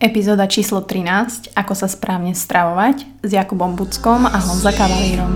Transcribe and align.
Epizóda 0.00 0.48
číslo 0.48 0.80
13, 0.80 1.52
ako 1.52 1.76
sa 1.76 1.84
správne 1.84 2.32
stravovať 2.32 3.04
s 3.20 3.30
Jakubom 3.36 3.76
Buckom 3.76 4.24
a 4.24 4.40
Honza 4.40 4.72
Kavalírom. 4.72 5.28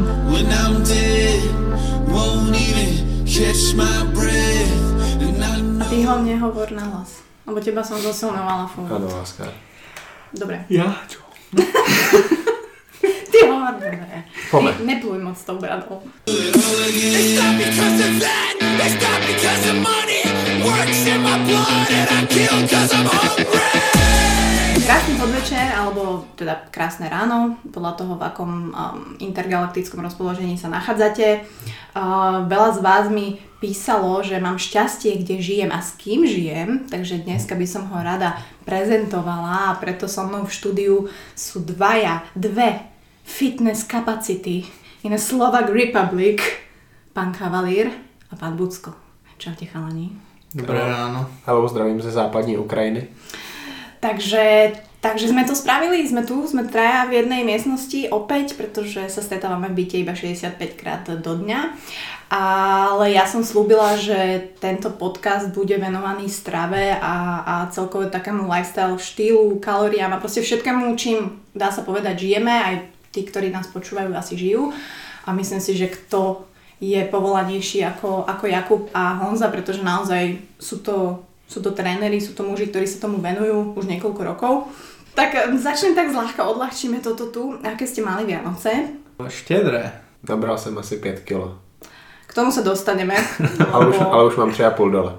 A 5.76 5.84
ty 5.84 5.98
ho 6.08 6.16
nehovor 6.24 6.72
na 6.72 6.80
hlas, 6.80 7.20
lebo 7.44 7.60
teba 7.60 7.84
som 7.84 8.00
zosilnovala 8.00 8.64
fungovať. 8.72 9.04
Áno, 9.04 9.08
láska. 9.12 9.44
Dobre. 10.32 10.64
Ja? 10.72 10.96
Čo? 11.12 11.20
Ty 13.04 13.38
hovor, 13.44 13.76
dobre. 13.76 14.16
Pome. 14.48 14.72
Ne, 14.80 14.96
nepluj 14.96 15.20
moc 15.20 15.36
tou 15.44 15.60
bradou. 15.60 16.00
It's 16.24 17.36
not 17.36 17.52
because 17.60 18.00
of 18.00 18.14
that, 18.16 18.56
it's 18.80 18.96
not 18.96 19.20
because 19.28 19.64
of 19.68 19.76
money. 19.84 20.24
Works 20.64 21.04
in 21.04 21.20
my 21.20 21.36
blood 21.44 21.92
and 21.92 22.08
I 22.16 22.20
kill 22.32 22.64
cause 22.64 22.96
I'm 22.96 23.04
hungry. 23.04 24.03
Krásny 24.84 25.16
podvečer, 25.16 25.72
alebo 25.72 26.28
teda 26.36 26.68
krásne 26.68 27.08
ráno, 27.08 27.56
podľa 27.72 27.92
toho, 27.96 28.20
v 28.20 28.22
akom 28.28 28.52
um, 28.68 28.72
intergalaktickom 29.16 30.04
rozpoložení 30.04 30.60
sa 30.60 30.68
nachádzate. 30.68 31.40
Uh, 31.96 32.44
veľa 32.44 32.76
z 32.76 32.80
vás 32.84 33.04
mi 33.08 33.40
písalo, 33.64 34.20
že 34.20 34.36
mám 34.36 34.60
šťastie, 34.60 35.24
kde 35.24 35.40
žijem 35.40 35.72
a 35.72 35.80
s 35.80 35.96
kým 35.96 36.28
žijem, 36.28 36.84
takže 36.92 37.24
dneska 37.24 37.56
by 37.56 37.64
som 37.64 37.88
ho 37.88 37.96
rada 37.96 38.36
prezentovala 38.68 39.72
a 39.72 39.76
preto 39.80 40.04
so 40.04 40.20
mnou 40.20 40.44
v 40.44 40.52
štúdiu 40.52 41.08
sú 41.32 41.64
dvaja, 41.64 42.20
dve 42.36 42.84
fitness 43.24 43.88
kapacity 43.88 44.68
in 45.00 45.16
a 45.16 45.20
Slovak 45.20 45.72
Republic, 45.72 46.44
pán 47.16 47.32
Kavalír 47.32 47.88
a 48.28 48.36
pán 48.36 48.52
Bucko. 48.60 48.92
Čaute 49.40 49.64
chalani. 49.64 50.12
Dobré 50.52 50.76
ráno. 50.76 51.32
Halou, 51.48 51.64
zdravím 51.72 52.04
ze 52.04 52.12
západní 52.12 52.60
Ukrajiny. 52.60 53.08
Takže, 54.04 54.76
takže 55.00 55.32
sme 55.32 55.48
to 55.48 55.56
spravili, 55.56 56.04
sme 56.04 56.28
tu, 56.28 56.44
sme 56.44 56.68
traja 56.68 57.08
v 57.08 57.24
jednej 57.24 57.40
miestnosti 57.40 58.12
opäť, 58.12 58.52
pretože 58.52 59.00
sa 59.08 59.24
stretávame 59.24 59.72
v 59.72 59.80
byte 59.80 59.96
iba 59.96 60.12
65 60.12 60.60
krát 60.76 61.08
do 61.08 61.32
dňa. 61.40 61.72
Ale 62.28 63.16
ja 63.16 63.24
som 63.24 63.40
slúbila, 63.40 63.96
že 63.96 64.52
tento 64.60 64.92
podcast 64.92 65.48
bude 65.56 65.72
venovaný 65.80 66.28
strave 66.28 66.92
a, 67.00 67.16
a 67.48 67.54
celkovo 67.72 68.12
takému 68.12 68.44
lifestyle 68.44 69.00
štýlu, 69.00 69.56
kalóriám 69.56 70.12
a 70.12 70.20
proste 70.20 70.44
všetkému, 70.44 70.84
čím 71.00 71.40
dá 71.56 71.72
sa 71.72 71.80
povedať 71.80 72.28
žijeme, 72.28 72.52
aj 72.52 72.74
tí, 73.08 73.24
ktorí 73.24 73.48
nás 73.48 73.72
počúvajú, 73.72 74.12
asi 74.12 74.36
žijú. 74.36 74.68
A 75.24 75.32
myslím 75.32 75.64
si, 75.64 75.72
že 75.80 75.88
kto 75.88 76.44
je 76.76 77.00
povolanejší 77.08 77.80
ako, 77.88 78.28
ako 78.28 78.44
Jakub 78.52 78.82
a 78.92 79.16
Honza, 79.24 79.48
pretože 79.48 79.80
naozaj 79.80 80.44
sú 80.60 80.84
to 80.84 81.24
sú 81.48 81.60
to 81.60 81.70
tréneri, 81.76 82.20
sú 82.20 82.32
to 82.32 82.42
muži, 82.42 82.68
ktorí 82.72 82.88
sa 82.88 83.02
tomu 83.04 83.20
venujú 83.20 83.76
už 83.76 83.84
niekoľko 83.86 84.22
rokov. 84.24 84.54
Tak 85.14 85.30
e, 85.34 85.40
začnem 85.58 85.94
tak 85.94 86.10
zľahka, 86.10 86.42
odľahčíme 86.42 86.98
toto 86.98 87.30
tu. 87.30 87.54
Aké 87.62 87.86
ste 87.86 88.02
mali 88.02 88.26
Vianoce? 88.26 88.98
Štedré. 89.28 90.04
Nabral 90.28 90.58
jsem 90.58 90.78
asi 90.78 90.96
5 90.96 91.20
kilo. 91.20 91.58
K 92.26 92.32
tomu 92.34 92.50
sa 92.50 92.66
dostaneme, 92.66 93.14
Ale 93.72 93.94
už, 93.94 93.96
lebo, 94.00 94.10
ale 94.10 94.22
už 94.26 94.36
mám 94.36 94.50
3,5 94.50 94.90
dole. 94.90 95.12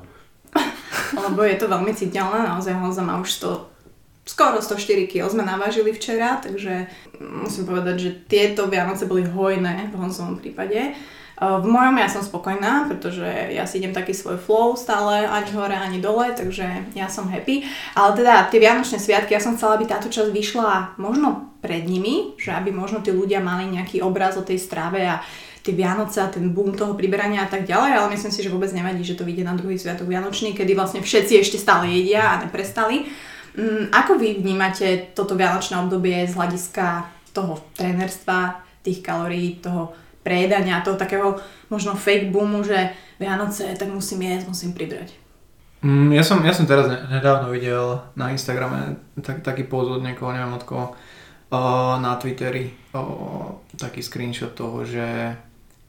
lebo 1.24 1.40
je 1.46 1.56
to 1.56 1.68
veľmi 1.72 1.94
citeľné, 1.96 2.50
naozaj 2.50 2.74
Honza 2.76 3.06
má 3.06 3.22
už 3.22 3.32
100, 3.32 4.26
skoro 4.26 4.58
104 4.60 5.08
kg 5.08 5.30
sme 5.30 5.46
navážili 5.46 5.94
včera, 5.94 6.42
takže 6.42 6.90
musím 7.22 7.70
povedať, 7.70 7.96
že 8.02 8.10
tieto 8.28 8.68
Vianoce 8.68 9.06
boli 9.06 9.24
hojné 9.24 9.94
v 9.94 9.96
Honzovom 9.96 10.42
prípade. 10.42 10.98
V 11.36 11.68
mojom 11.68 12.00
ja 12.00 12.08
som 12.08 12.24
spokojná, 12.24 12.88
pretože 12.88 13.28
ja 13.52 13.68
si 13.68 13.84
idem 13.84 13.92
taký 13.92 14.16
svoj 14.16 14.40
flow 14.40 14.80
stále, 14.80 15.28
ani 15.28 15.52
hore, 15.52 15.76
ani 15.76 16.00
dole, 16.00 16.32
takže 16.32 16.96
ja 16.96 17.12
som 17.12 17.28
happy. 17.28 17.68
Ale 17.92 18.16
teda 18.16 18.48
tie 18.48 18.64
Vianočné 18.64 19.04
sviatky, 19.04 19.36
ja 19.36 19.44
som 19.44 19.60
chcela, 19.60 19.76
aby 19.76 19.84
táto 19.84 20.08
časť 20.08 20.32
vyšla 20.32 20.96
možno 20.96 21.52
pred 21.60 21.84
nimi, 21.84 22.40
že 22.40 22.56
aby 22.56 22.72
možno 22.72 23.04
tí 23.04 23.12
ľudia 23.12 23.44
mali 23.44 23.68
nejaký 23.68 24.00
obraz 24.00 24.40
o 24.40 24.48
tej 24.48 24.64
strave 24.64 25.04
a 25.04 25.20
tie 25.60 25.76
Vianoce 25.76 26.24
a 26.24 26.32
ten 26.32 26.56
boom 26.56 26.72
toho 26.78 26.96
priberania 26.96 27.44
a 27.44 27.52
tak 27.52 27.68
ďalej, 27.68 27.92
ale 27.98 28.14
myslím 28.16 28.32
si, 28.32 28.40
že 28.46 28.54
vôbec 28.54 28.70
nevadí, 28.72 29.02
že 29.02 29.18
to 29.18 29.28
vyjde 29.28 29.44
na 29.44 29.58
druhý 29.58 29.76
sviatok 29.76 30.08
Vianočný, 30.08 30.54
kedy 30.54 30.72
vlastne 30.78 31.02
všetci 31.02 31.42
ešte 31.42 31.58
stále 31.60 31.90
jedia 31.90 32.38
a 32.38 32.40
neprestali. 32.46 33.10
Mm, 33.58 33.92
ako 33.92 34.16
vy 34.16 34.40
vnímate 34.40 35.12
toto 35.18 35.34
Vianočné 35.34 35.84
obdobie 35.84 36.24
z 36.30 36.38
hľadiska 36.38 37.10
toho 37.34 37.60
trénerstva, 37.74 38.62
tých 38.86 39.02
kalórií, 39.02 39.58
toho 39.58 40.05
prejedania, 40.26 40.82
toho 40.82 40.98
takého 40.98 41.38
možno 41.70 41.94
fake 41.94 42.34
boomu, 42.34 42.66
že 42.66 42.90
Vianoce, 43.22 43.78
tak 43.78 43.94
musím 43.94 44.26
jesť, 44.26 44.50
musím 44.50 44.74
pribrať. 44.74 45.14
Mm, 45.86 46.18
ja, 46.18 46.26
som, 46.26 46.42
ja 46.42 46.50
som 46.50 46.66
teraz 46.66 46.90
ne- 46.90 47.06
nedávno 47.14 47.54
videl 47.54 48.02
na 48.18 48.34
Instagrame 48.34 48.98
tak, 49.22 49.46
taký 49.46 49.70
post 49.70 49.94
od 49.94 50.02
niekoho, 50.02 50.34
neviem 50.34 50.58
od 50.58 50.66
koho, 50.66 50.98
na 52.02 52.18
Twitteri, 52.18 52.74
o, 52.98 53.62
taký 53.78 54.02
screenshot 54.02 54.58
toho, 54.58 54.82
že, 54.82 55.38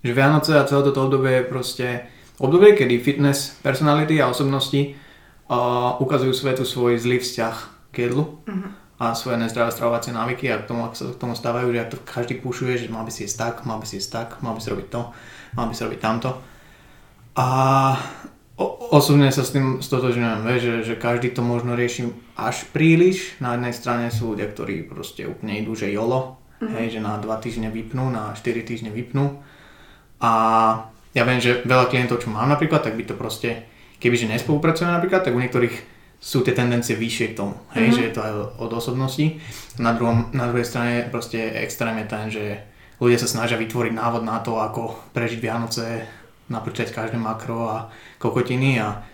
že 0.04 0.12
Vianoce 0.12 0.52
a 0.52 0.68
celé 0.68 0.84
toto 0.84 1.08
obdobie 1.08 1.40
je 1.40 1.48
proste 1.48 1.86
obdobie, 2.36 2.76
kedy 2.76 3.00
fitness, 3.00 3.56
personality 3.64 4.20
a 4.20 4.28
osobnosti 4.28 4.94
o, 5.48 5.58
ukazujú 6.04 6.36
svetu 6.36 6.68
svoj 6.68 7.00
zlý 7.00 7.18
vzťah 7.18 7.54
k 7.90 7.96
jedlu. 8.06 8.38
A 8.96 9.12
svoje 9.12 9.36
nezdravé 9.36 9.68
stravovacie 9.68 10.16
návyky 10.16 10.48
a 10.48 10.64
k 10.64 10.68
tomu, 10.72 10.88
ako 10.88 10.94
sa 10.96 11.04
k 11.12 11.20
tomu 11.20 11.34
stávajú, 11.36 11.68
že 11.68 11.80
ak 11.84 11.92
to 11.92 11.98
každý 12.00 12.34
pušuje, 12.40 12.80
že 12.80 12.92
mal 12.92 13.04
by 13.04 13.12
si 13.12 13.28
jesť 13.28 13.36
tak, 13.36 13.54
mal 13.68 13.76
by 13.76 13.84
si 13.84 14.00
jesť 14.00 14.10
tak, 14.24 14.28
mal 14.40 14.56
by 14.56 14.60
si 14.64 14.72
robiť 14.72 14.88
to, 14.88 15.00
mal 15.52 15.66
by 15.68 15.74
si 15.76 15.84
robiť 15.84 16.00
tamto. 16.00 16.30
A 17.36 17.46
osobne 18.88 19.28
sa 19.28 19.44
s 19.44 19.52
tým 19.52 19.84
stotožňujem, 19.84 20.40
že, 20.56 20.74
že 20.80 20.94
každý 20.96 21.36
to 21.36 21.44
možno 21.44 21.76
rieši 21.76 22.08
až 22.40 22.64
príliš. 22.72 23.36
Na 23.36 23.52
jednej 23.52 23.76
strane 23.76 24.08
sú 24.08 24.32
ľudia, 24.32 24.48
ktorí 24.48 24.88
proste 24.88 25.28
úplne 25.28 25.60
idú, 25.60 25.76
že 25.76 25.92
jolo, 25.92 26.40
hej, 26.64 26.96
že 26.96 27.00
na 27.04 27.20
2 27.20 27.28
týždne 27.44 27.68
vypnú, 27.68 28.08
na 28.08 28.32
4 28.32 28.64
týždne 28.64 28.88
vypnú. 28.88 29.44
A 30.24 30.32
ja 31.12 31.28
viem, 31.28 31.40
že 31.40 31.60
veľa 31.68 31.92
klientov, 31.92 32.24
čo 32.24 32.32
mám 32.32 32.48
napríklad, 32.48 32.80
tak 32.80 32.96
by 32.96 33.04
to 33.04 33.12
proste, 33.12 33.68
kebyže 34.00 34.24
nespolupracujeme 34.32 34.96
napríklad, 34.96 35.28
tak 35.28 35.36
u 35.36 35.40
niektorých 35.44 35.95
sú 36.16 36.42
tie 36.42 36.56
tendencie 36.56 36.96
vyššie 36.96 37.32
k 37.32 37.38
tomu, 37.38 37.54
hej, 37.76 37.92
že 37.92 38.02
je 38.08 38.12
to 38.12 38.20
aj 38.24 38.32
od 38.58 38.70
osobnosti. 38.72 39.38
Na, 39.78 39.92
druhom, 39.92 40.32
na 40.32 40.48
druhej 40.50 40.66
strane 40.66 41.06
proste 41.06 41.38
extrém 41.62 42.02
je 42.02 42.06
ten, 42.08 42.24
že 42.32 42.44
ľudia 42.98 43.20
sa 43.20 43.28
snažia 43.28 43.60
vytvoriť 43.60 43.92
návod 43.92 44.22
na 44.24 44.40
to, 44.40 44.56
ako 44.56 44.96
prežiť 45.12 45.38
Vianoce, 45.38 46.08
napočítať 46.48 46.94
každé 46.94 47.18
makro 47.20 47.68
a 47.68 47.78
kokotiny 48.18 48.80
a 48.80 49.04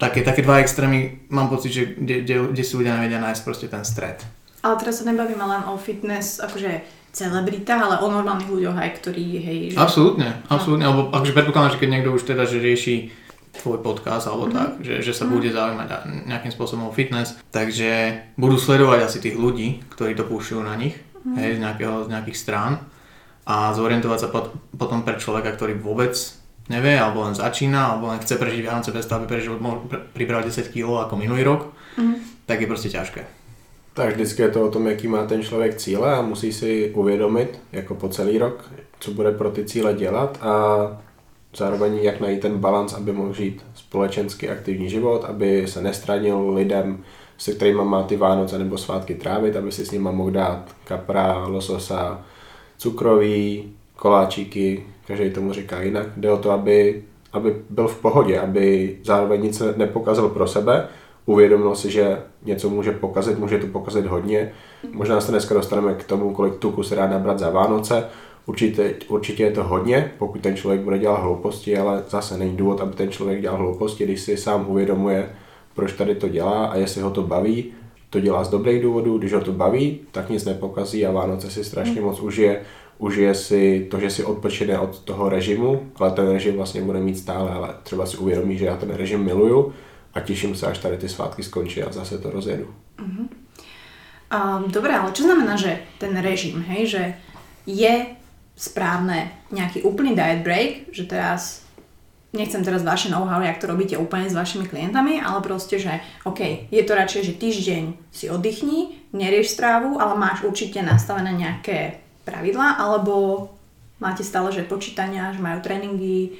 také, 0.00 0.24
také 0.24 0.40
dva 0.40 0.64
extrémy 0.64 1.28
mám 1.28 1.52
pocit, 1.52 1.70
že 1.76 1.82
kde, 1.98 2.24
kde, 2.24 2.34
kde 2.56 2.62
si 2.64 2.72
ľudia 2.74 2.96
nevedia 2.96 3.20
nájsť 3.20 3.42
proste 3.44 3.66
ten 3.68 3.84
stred. 3.84 4.24
Ale 4.60 4.76
teraz 4.76 5.00
sa 5.00 5.08
nebavíme 5.08 5.44
len 5.44 5.62
o 5.68 5.76
fitness, 5.76 6.40
akože 6.40 6.84
celebrita, 7.10 7.74
ale 7.74 8.00
o 8.00 8.08
normálnych 8.08 8.48
ľuďoch 8.48 8.76
aj, 8.76 8.90
ktorí, 9.02 9.26
hej, 9.42 9.58
že... 9.74 9.76
Absolútne, 9.76 10.40
absolútne, 10.46 10.86
alebo 10.86 11.10
akože 11.10 11.34
predpokladám, 11.34 11.72
že 11.74 11.80
keď 11.82 11.88
niekto 11.90 12.10
už 12.14 12.22
teda, 12.22 12.44
že 12.46 12.62
rieši 12.62 13.10
tvoj 13.50 13.82
podcast 13.82 14.30
alebo 14.30 14.46
tak, 14.46 14.78
že, 14.80 15.02
že 15.02 15.10
sa 15.10 15.26
bude 15.26 15.50
zaujímať 15.50 16.06
nejakým 16.30 16.52
spôsobom 16.54 16.88
o 16.88 16.94
fitness, 16.94 17.34
takže 17.50 18.22
budú 18.38 18.56
sledovať 18.56 19.00
asi 19.04 19.18
tých 19.18 19.36
ľudí, 19.36 19.82
ktorí 19.90 20.14
to 20.14 20.24
púšťajú 20.24 20.62
na 20.62 20.74
nich, 20.78 20.94
hej, 21.36 21.58
z, 21.58 21.60
nejakého, 21.60 22.06
z 22.06 22.08
nejakých 22.14 22.38
strán. 22.38 22.72
A 23.50 23.74
zorientovať 23.74 24.18
sa 24.20 24.28
pot, 24.30 24.54
potom 24.78 25.02
pre 25.02 25.18
človeka, 25.18 25.50
ktorý 25.50 25.74
vôbec 25.74 26.14
nevie, 26.70 26.94
alebo 26.94 27.26
len 27.26 27.34
začína, 27.34 27.90
alebo 27.90 28.14
len 28.14 28.22
chce 28.22 28.38
prežiť 28.38 28.62
Vianoce 28.62 28.94
bez 28.94 29.10
toho, 29.10 29.18
aby 29.18 29.26
prežil, 29.26 29.58
pribral 30.14 30.46
10 30.46 30.70
kg 30.70 31.02
ako 31.02 31.18
minulý 31.18 31.42
rok, 31.42 31.74
tak 32.46 32.62
je 32.62 32.70
proste 32.70 32.94
ťažké. 32.94 33.26
Tak 33.94 34.14
vždycky 34.14 34.42
je 34.42 34.54
to 34.54 34.62
o 34.62 34.70
tom, 34.70 34.86
jaký 34.86 35.08
má 35.08 35.26
ten 35.26 35.42
člověk 35.42 35.74
cíle 35.76 36.14
a 36.14 36.22
musí 36.22 36.52
si 36.52 36.90
uvědomit, 36.94 37.58
jako 37.72 37.94
po 37.94 38.08
celý 38.08 38.38
rok, 38.38 38.70
co 39.00 39.10
bude 39.10 39.32
pro 39.32 39.50
ty 39.50 39.64
cíle 39.64 39.94
dělat 39.94 40.38
a 40.42 40.52
zároveň 41.56 41.98
jak 41.98 42.20
najít 42.20 42.40
ten 42.40 42.58
balans, 42.58 42.94
aby 42.94 43.12
mohl 43.12 43.32
žít 43.32 43.64
společensky 43.74 44.48
aktivní 44.48 44.90
život, 44.90 45.24
aby 45.24 45.66
se 45.66 45.82
nestranil 45.82 46.50
lidem, 46.50 47.04
se 47.38 47.52
kterými 47.52 47.84
má 47.84 48.02
ty 48.02 48.16
Vánoce 48.16 48.58
nebo 48.58 48.78
svátky 48.78 49.14
trávit, 49.14 49.56
aby 49.56 49.72
si 49.72 49.86
s 49.86 49.90
nimi 49.90 50.08
mohl 50.12 50.30
dát 50.30 50.64
kapra, 50.84 51.46
lososa, 51.46 52.22
cukroví, 52.78 53.72
koláčíky, 53.96 54.84
každý 55.06 55.30
tomu 55.30 55.52
říká 55.52 55.82
jinak. 55.82 56.06
Jde 56.16 56.30
o 56.30 56.36
to, 56.36 56.50
aby, 56.50 57.02
aby 57.32 57.56
byl 57.70 57.88
v 57.88 58.00
pohodě, 58.00 58.40
aby 58.40 58.96
zároveň 59.04 59.42
nic 59.42 59.60
ne- 59.60 59.74
nepokazil 59.76 60.28
pro 60.28 60.46
sebe, 60.46 60.88
uvědomil 61.26 61.74
si, 61.74 61.90
že 61.90 62.18
něco 62.44 62.70
může 62.70 62.92
pokazit, 62.92 63.38
může 63.38 63.58
to 63.58 63.66
pokazit 63.66 64.06
hodně. 64.06 64.52
Možná 64.92 65.20
se 65.20 65.32
dneska 65.32 65.54
dostaneme 65.54 65.94
k 65.94 66.04
tomu, 66.04 66.34
kolik 66.34 66.56
tuku 66.56 66.82
se 66.82 66.94
dá 66.94 67.06
nabrat 67.06 67.38
za 67.38 67.50
Vánoce. 67.50 68.04
Určitě, 68.50 68.94
určitě 69.08 69.42
je 69.42 69.50
to 69.50 69.64
hodně, 69.64 70.12
pokud 70.18 70.40
ten 70.40 70.56
člověk 70.56 70.80
bude 70.80 70.98
dělat 70.98 71.22
hlouposti, 71.22 71.78
ale 71.78 72.04
zase 72.08 72.38
není 72.38 72.56
důvod, 72.56 72.80
aby 72.80 72.94
ten 72.94 73.10
člověk 73.10 73.40
dělal 73.40 73.58
hlouposti, 73.58 74.04
když 74.04 74.20
si 74.20 74.36
sám 74.36 74.64
uvědomuje, 74.68 75.30
proč 75.74 75.92
tady 75.92 76.14
to 76.14 76.28
dělá 76.28 76.66
a 76.66 76.76
jestli 76.76 77.02
ho 77.02 77.10
to 77.10 77.22
baví, 77.22 77.72
to 78.10 78.20
dělá 78.20 78.44
z 78.44 78.50
dobrých 78.50 78.82
důvodů, 78.82 79.18
když 79.18 79.32
ho 79.32 79.40
to 79.40 79.52
baví, 79.52 80.00
tak 80.10 80.30
nic 80.30 80.44
nepokazí 80.44 81.06
a 81.06 81.12
Vánoce 81.12 81.50
si 81.50 81.64
strašně 81.64 82.00
moc 82.00 82.20
užije. 82.20 82.60
Užije 82.98 83.34
si 83.34 83.86
to, 83.90 84.00
že 84.00 84.10
si 84.10 84.24
odpočine 84.24 84.78
od 84.78 84.98
toho 84.98 85.28
režimu, 85.28 85.86
ale 85.96 86.10
ten 86.10 86.28
režim 86.30 86.56
vlastně 86.56 86.82
bude 86.82 87.00
mít 87.00 87.18
stále, 87.18 87.50
ale 87.50 87.74
třeba 87.82 88.06
si 88.06 88.16
uvědomí, 88.16 88.58
že 88.58 88.66
já 88.66 88.76
ten 88.76 88.90
režim 88.90 89.24
miluju 89.24 89.72
a 90.14 90.20
těším 90.20 90.54
se, 90.54 90.66
až 90.66 90.78
tady 90.78 90.98
ty 90.98 91.08
svátky 91.08 91.42
skončí 91.42 91.82
a 91.82 91.92
zase 91.92 92.18
to 92.18 92.30
rozjedu. 92.30 92.66
Um, 92.98 94.70
dobre, 94.70 94.98
ale 94.98 95.10
čo 95.12 95.22
znamená, 95.22 95.58
že 95.58 95.78
ten 95.98 96.14
režim, 96.18 96.62
hej, 96.62 96.86
že 96.86 97.02
je 97.66 98.06
správne 98.60 99.32
nejaký 99.48 99.88
úplný 99.88 100.12
diet 100.12 100.44
break, 100.44 100.92
že 100.92 101.08
teraz 101.08 101.64
nechcem 102.36 102.60
teraz 102.60 102.84
vaše 102.84 103.08
know-how, 103.08 103.40
jak 103.40 103.56
to 103.56 103.66
robíte 103.66 103.96
úplne 103.96 104.28
s 104.28 104.36
vašimi 104.36 104.68
klientami, 104.68 105.16
ale 105.18 105.40
proste, 105.40 105.80
že 105.80 105.96
OK, 106.28 106.68
je 106.68 106.82
to 106.84 106.92
radšej, 106.92 107.22
že 107.24 107.40
týždeň 107.40 107.84
si 108.12 108.28
oddychni, 108.28 109.00
nerieš 109.16 109.56
strávu, 109.56 109.96
ale 109.96 110.14
máš 110.20 110.44
určite 110.44 110.84
nastavené 110.84 111.32
nejaké 111.32 112.04
pravidlá, 112.28 112.76
alebo 112.78 113.48
máte 113.98 114.22
stále, 114.22 114.52
že 114.52 114.68
počítania, 114.68 115.32
že 115.32 115.40
majú 115.40 115.58
tréninky 115.64 116.38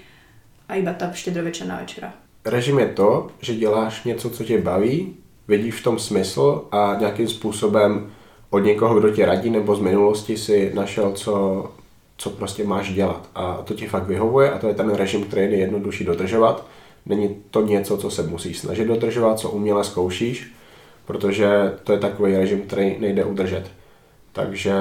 a 0.68 0.76
iba 0.76 0.94
tá 0.94 1.10
štedrovečerná 1.10 1.80
večera. 1.82 2.14
Režim 2.44 2.78
je 2.78 2.86
to, 2.86 3.30
že 3.40 3.54
děláš 3.54 4.04
něco, 4.04 4.30
co 4.30 4.44
tě 4.44 4.60
baví, 4.60 5.16
vidíš 5.48 5.74
v 5.74 5.84
tom 5.84 5.98
smysl 5.98 6.68
a 6.72 6.96
nějakým 7.00 7.28
způsobem 7.28 8.12
od 8.50 8.58
někoho, 8.58 9.00
kdo 9.00 9.10
tě 9.10 9.26
radí 9.26 9.50
nebo 9.50 9.76
z 9.76 9.80
minulosti 9.80 10.36
si 10.36 10.70
našel, 10.74 11.12
co, 11.12 11.34
co 12.20 12.30
prostě 12.30 12.64
máš 12.64 12.92
dělat. 12.92 13.28
A 13.34 13.62
to 13.64 13.74
ti 13.74 13.86
fakt 13.86 14.06
vyhovuje 14.06 14.50
a 14.50 14.58
to 14.58 14.68
je 14.68 14.74
ten 14.74 14.94
režim, 14.94 15.24
který 15.24 15.42
je 15.42 15.48
nejjednodušší 15.48 16.04
dodržovat. 16.04 16.66
Není 17.06 17.36
to 17.50 17.66
něco, 17.66 17.96
co 17.96 18.10
se 18.10 18.22
musíš 18.22 18.58
snažit 18.58 18.84
dodržovat, 18.84 19.38
co 19.38 19.50
uměle 19.50 19.84
zkoušíš, 19.84 20.52
protože 21.06 21.72
to 21.84 21.92
je 21.92 21.98
takový 21.98 22.36
režim, 22.36 22.62
který 22.62 22.96
nejde 22.98 23.24
udržet. 23.24 23.64
Takže 24.32 24.72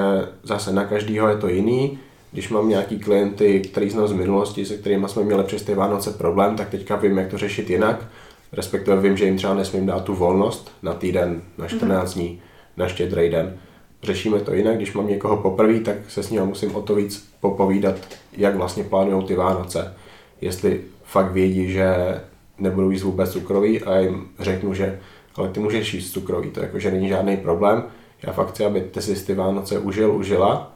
zase 0.42 0.72
na 0.72 0.84
každýho 0.84 1.28
je 1.28 1.36
to 1.36 1.48
jiný. 1.48 1.98
Když 2.32 2.48
mám 2.48 2.68
nějaký 2.68 2.98
klienty, 2.98 3.60
který 3.60 3.90
znám 3.90 4.08
z 4.08 4.12
minulosti, 4.12 4.66
se 4.66 4.76
kterými 4.76 5.08
jsme 5.08 5.22
měli 5.22 5.44
přes 5.44 5.62
ty 5.62 5.74
Vánoce 5.74 6.10
problém, 6.10 6.56
tak 6.56 6.68
teďka 6.68 6.96
vím, 6.96 7.18
jak 7.18 7.30
to 7.30 7.38
řešit 7.38 7.70
jinak. 7.70 8.06
Respektive 8.52 9.00
vím, 9.00 9.16
že 9.16 9.24
jim 9.24 9.36
třeba 9.36 9.54
nesmím 9.54 9.86
dát 9.86 10.04
tu 10.04 10.14
volnost 10.14 10.72
na 10.82 10.94
týden, 10.94 11.42
na 11.58 11.68
14 11.68 12.14
dní, 12.14 12.42
na 12.76 12.88
štědrý 12.88 13.30
den. 13.30 13.58
Řešíme 14.02 14.40
to 14.40 14.54
jinak, 14.54 14.76
když 14.76 14.92
mám 14.92 15.08
někoho 15.08 15.36
poprvé, 15.36 15.80
tak 15.80 15.96
se 16.08 16.22
s 16.22 16.30
ním 16.30 16.44
musím 16.44 16.76
o 16.76 16.82
to 16.82 16.94
víc 16.94 17.28
popovídat, 17.40 17.94
jak 18.32 18.56
vlastně 18.56 18.84
plánují 18.84 19.24
ty 19.26 19.34
Vánoce. 19.34 19.94
Jestli 20.40 20.80
fakt 21.04 21.32
vědí, 21.32 21.72
že 21.72 22.20
nebudou 22.58 22.90
jíst 22.90 23.02
vůbec 23.02 23.32
cukroví 23.32 23.82
a 23.82 23.92
já 23.92 24.00
jim 24.00 24.28
řeknu, 24.38 24.74
že 24.74 24.98
ale 25.36 25.48
ty 25.48 25.60
můžeš 25.60 25.94
jíst 25.94 26.12
cukroví, 26.12 26.50
to 26.50 26.60
jako, 26.60 26.78
že 26.78 26.90
není 26.90 27.08
žádný 27.08 27.36
problém. 27.36 27.82
Já 28.22 28.32
fakt 28.32 28.48
chci, 28.48 28.64
aby 28.64 28.80
ty 28.80 29.02
si 29.02 29.26
ty 29.26 29.34
Vánoce 29.34 29.78
užil, 29.78 30.12
užila, 30.12 30.72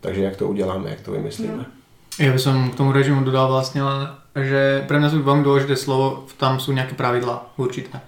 takže 0.00 0.22
jak 0.22 0.36
to 0.36 0.48
uděláme, 0.48 0.90
jak 0.90 1.00
to 1.00 1.12
vymyslíme. 1.12 1.64
Ja 2.14 2.30
by 2.30 2.38
som 2.38 2.70
k 2.70 2.78
tomu 2.78 2.94
režimu 2.94 3.26
dodal 3.26 3.50
len, 3.50 3.90
že 4.38 4.86
pre 4.86 5.02
mňa 5.02 5.10
sú 5.10 5.26
veľmi 5.26 5.42
dôležité 5.42 5.74
slovo, 5.74 6.30
tam 6.38 6.62
sú 6.62 6.70
nejaké 6.70 6.94
pravidlá 6.94 7.58
určité. 7.58 7.98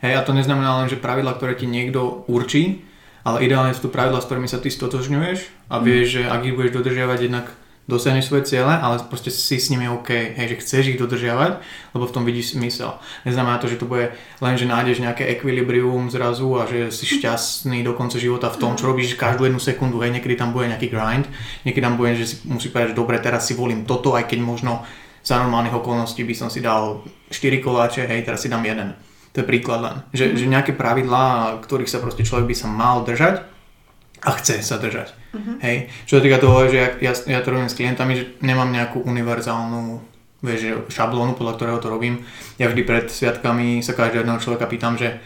Hej, 0.00 0.16
a 0.16 0.24
to 0.24 0.32
neznamená 0.32 0.80
len, 0.80 0.88
že 0.88 0.96
pravidlá, 0.96 1.36
ktoré 1.36 1.52
ti 1.60 1.68
niekto 1.68 2.24
určí, 2.24 2.80
ale 3.26 3.44
ideálne 3.44 3.74
sú 3.76 3.88
to 3.88 3.94
pravidlá, 3.94 4.20
s 4.20 4.28
ktorými 4.28 4.48
sa 4.48 4.62
ty 4.62 4.72
stotožňuješ 4.72 5.70
a 5.72 5.80
vieš, 5.80 6.20
že 6.20 6.22
ak 6.26 6.44
ich 6.46 6.56
budeš 6.56 6.76
dodržiavať, 6.80 7.18
jednak 7.26 7.46
dosiahneš 7.90 8.30
svoje 8.30 8.46
ciele, 8.46 8.70
ale 8.70 9.02
proste 9.10 9.34
si 9.34 9.58
s 9.58 9.66
nimi 9.66 9.90
OK, 9.90 10.38
hej, 10.38 10.46
že 10.54 10.60
chceš 10.62 10.84
ich 10.94 11.00
dodržiavať, 11.02 11.58
lebo 11.90 12.04
v 12.06 12.14
tom 12.14 12.22
vidíš 12.22 12.54
smysel. 12.54 12.94
Neznamená 13.26 13.58
to, 13.58 13.66
že 13.66 13.82
to 13.82 13.90
bude 13.90 14.14
len, 14.38 14.54
že 14.54 14.70
nájdeš 14.70 15.02
nejaké 15.02 15.26
ekvilibrium 15.26 16.06
zrazu 16.06 16.46
a 16.54 16.70
že 16.70 16.94
si 16.94 17.18
šťastný 17.18 17.82
do 17.82 17.98
konca 17.98 18.22
života 18.22 18.46
v 18.46 18.62
tom, 18.62 18.78
čo 18.78 18.86
robíš 18.86 19.18
každú 19.18 19.50
jednu 19.50 19.58
sekundu, 19.58 19.98
hej, 20.06 20.14
niekedy 20.14 20.38
tam 20.38 20.54
bude 20.54 20.70
nejaký 20.70 20.86
grind, 20.86 21.26
niekedy 21.66 21.82
tam 21.82 21.98
bude, 21.98 22.14
že 22.14 22.30
si 22.30 22.34
musí 22.46 22.70
povedať, 22.70 22.94
že 22.94 23.00
dobre, 23.02 23.18
teraz 23.18 23.50
si 23.50 23.58
volím 23.58 23.82
toto, 23.82 24.14
aj 24.14 24.30
keď 24.30 24.38
možno 24.38 24.86
za 25.26 25.42
normálnych 25.42 25.74
okolností 25.74 26.22
by 26.22 26.34
som 26.38 26.48
si 26.48 26.62
dal 26.62 27.02
4 27.28 27.58
koláče, 27.58 28.06
hej, 28.06 28.22
teraz 28.22 28.46
si 28.46 28.48
dám 28.48 28.62
jeden. 28.62 28.94
To 29.30 29.36
je 29.42 29.46
príklad 29.46 29.80
len. 29.80 29.96
Že, 30.10 30.26
že 30.34 30.46
nejaké 30.50 30.72
pravidlá, 30.74 31.58
ktorých 31.62 31.90
sa 31.90 32.02
proste 32.02 32.26
človek 32.26 32.50
by 32.50 32.56
sa 32.56 32.66
mal 32.66 33.06
držať 33.06 33.46
a 34.20 34.30
chce 34.36 34.60
sa 34.60 34.76
držať. 34.76 35.14
Hej. 35.62 35.88
Čo 36.04 36.18
sa 36.18 36.22
týka 36.26 36.42
toho, 36.42 36.66
že 36.66 36.76
ja, 36.76 36.88
ja, 36.98 37.12
ja 37.14 37.40
to 37.40 37.54
robím 37.54 37.70
s 37.70 37.78
klientami, 37.78 38.12
že 38.18 38.24
nemám 38.42 38.68
nejakú 38.74 39.00
univerzálnu 39.06 40.02
vieš, 40.42 40.90
šablónu, 40.90 41.38
podľa 41.38 41.54
ktorého 41.56 41.78
to 41.78 41.88
robím. 41.88 42.26
Ja 42.58 42.66
vždy 42.68 42.82
pred 42.82 43.06
sviatkami 43.06 43.80
sa 43.84 43.94
každého 43.94 44.26
jedného 44.26 44.42
človeka 44.42 44.66
pýtam, 44.66 44.98
že 44.98 45.22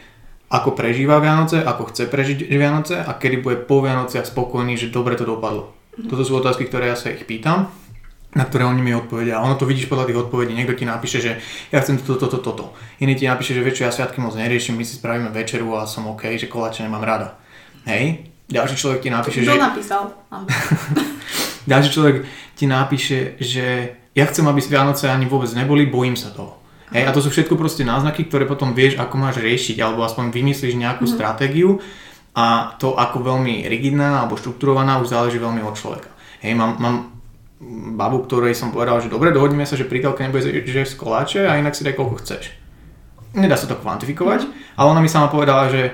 ako 0.53 0.77
prežíva 0.77 1.19
Vianoce, 1.19 1.65
ako 1.65 1.91
chce 1.91 2.07
prežiť 2.07 2.47
Vianoce 2.53 3.01
a 3.01 3.17
kedy 3.17 3.43
bude 3.43 3.57
po 3.65 3.81
Vianociach 3.81 4.29
spokojný, 4.29 4.77
že 4.77 4.93
dobre 4.93 5.17
to 5.17 5.25
dopadlo. 5.27 5.73
Toto 5.95 6.23
sú 6.27 6.39
otázky, 6.39 6.67
ktoré 6.67 6.91
ja 6.93 6.99
sa 6.99 7.11
ich 7.15 7.25
pýtam 7.25 7.71
na 8.35 8.45
ktoré 8.45 8.67
oni 8.67 8.83
mi 8.83 8.91
odpovedia. 8.95 9.39
A 9.39 9.47
ono 9.47 9.55
to 9.55 9.65
vidíš 9.67 9.87
podľa 9.87 10.11
tých 10.11 10.21
odpovedí. 10.27 10.53
Niekto 10.55 10.75
ti 10.75 10.85
napíše, 10.85 11.23
že 11.23 11.39
ja 11.71 11.79
chcem 11.79 12.03
toto, 12.03 12.27
toto, 12.27 12.39
toto. 12.43 12.65
Iný 12.99 13.15
ti 13.15 13.31
napíše, 13.31 13.55
že 13.55 13.63
čo, 13.71 13.87
ja 13.87 13.95
sviatky 13.95 14.19
moc 14.19 14.35
neriešim, 14.35 14.75
my 14.75 14.83
si 14.83 14.99
spravíme 14.99 15.31
večeru 15.31 15.71
a 15.79 15.87
som 15.87 16.11
OK, 16.11 16.35
že 16.35 16.51
koláče 16.51 16.83
nemám 16.83 17.07
rada. 17.07 17.39
Hej? 17.87 18.27
Ďalší 18.51 18.75
človek 18.77 19.01
ti 19.07 19.11
napíše, 19.11 19.41
Kto 19.47 19.57
že... 19.57 19.63
napísal? 19.63 20.03
Ďalší 21.71 21.91
človek 21.95 22.17
ti 22.59 22.67
napíše, 22.69 23.19
že 23.41 23.97
ja 24.13 24.25
chcem, 24.29 24.45
aby 24.45 24.61
Vianoce 24.61 25.09
ani 25.09 25.25
vôbec 25.25 25.49
neboli, 25.57 25.89
bojím 25.89 26.19
sa 26.19 26.35
toho. 26.35 26.61
Hej, 26.93 27.09
a 27.09 27.11
to 27.11 27.25
sú 27.25 27.33
všetko 27.33 27.57
proste 27.57 27.83
náznaky, 27.83 28.29
ktoré 28.29 28.45
potom 28.45 28.77
vieš, 28.77 29.01
ako 29.01 29.17
máš 29.17 29.41
riešiť, 29.41 29.81
alebo 29.81 30.05
aspoň 30.05 30.31
vymyslíš 30.31 30.77
nejakú 30.77 31.09
mm-hmm. 31.09 31.17
stratégiu 31.17 31.81
a 32.37 32.77
to, 32.77 32.95
ako 32.95 33.25
veľmi 33.25 33.67
rigidná 33.67 34.23
alebo 34.23 34.39
štrukturovaná, 34.39 35.01
už 35.01 35.11
záleží 35.11 35.41
veľmi 35.41 35.65
od 35.65 35.75
človeka. 35.75 36.11
Hej, 36.45 36.55
mám, 36.55 36.77
mám 36.77 37.14
babu, 37.95 38.27
ktorej 38.27 38.59
som 38.59 38.75
povedal, 38.75 38.99
že 38.99 39.13
dobre, 39.13 39.31
dohodneme 39.31 39.65
sa, 39.65 39.79
že 39.79 39.87
pri 39.87 40.03
telke 40.03 40.27
nebude 40.27 40.43
že 40.43 40.83
z 40.85 40.95
koláče 40.99 41.47
a 41.47 41.59
inak 41.59 41.75
si 41.75 41.87
daj 41.87 41.95
koľko 41.95 42.17
chceš. 42.21 42.51
Nedá 43.35 43.59
sa 43.59 43.67
to 43.67 43.79
kvantifikovať, 43.79 44.47
mm-hmm. 44.47 44.79
ale 44.79 44.87
ona 44.91 45.01
mi 45.03 45.11
sama 45.11 45.27
povedala, 45.27 45.67
že, 45.71 45.91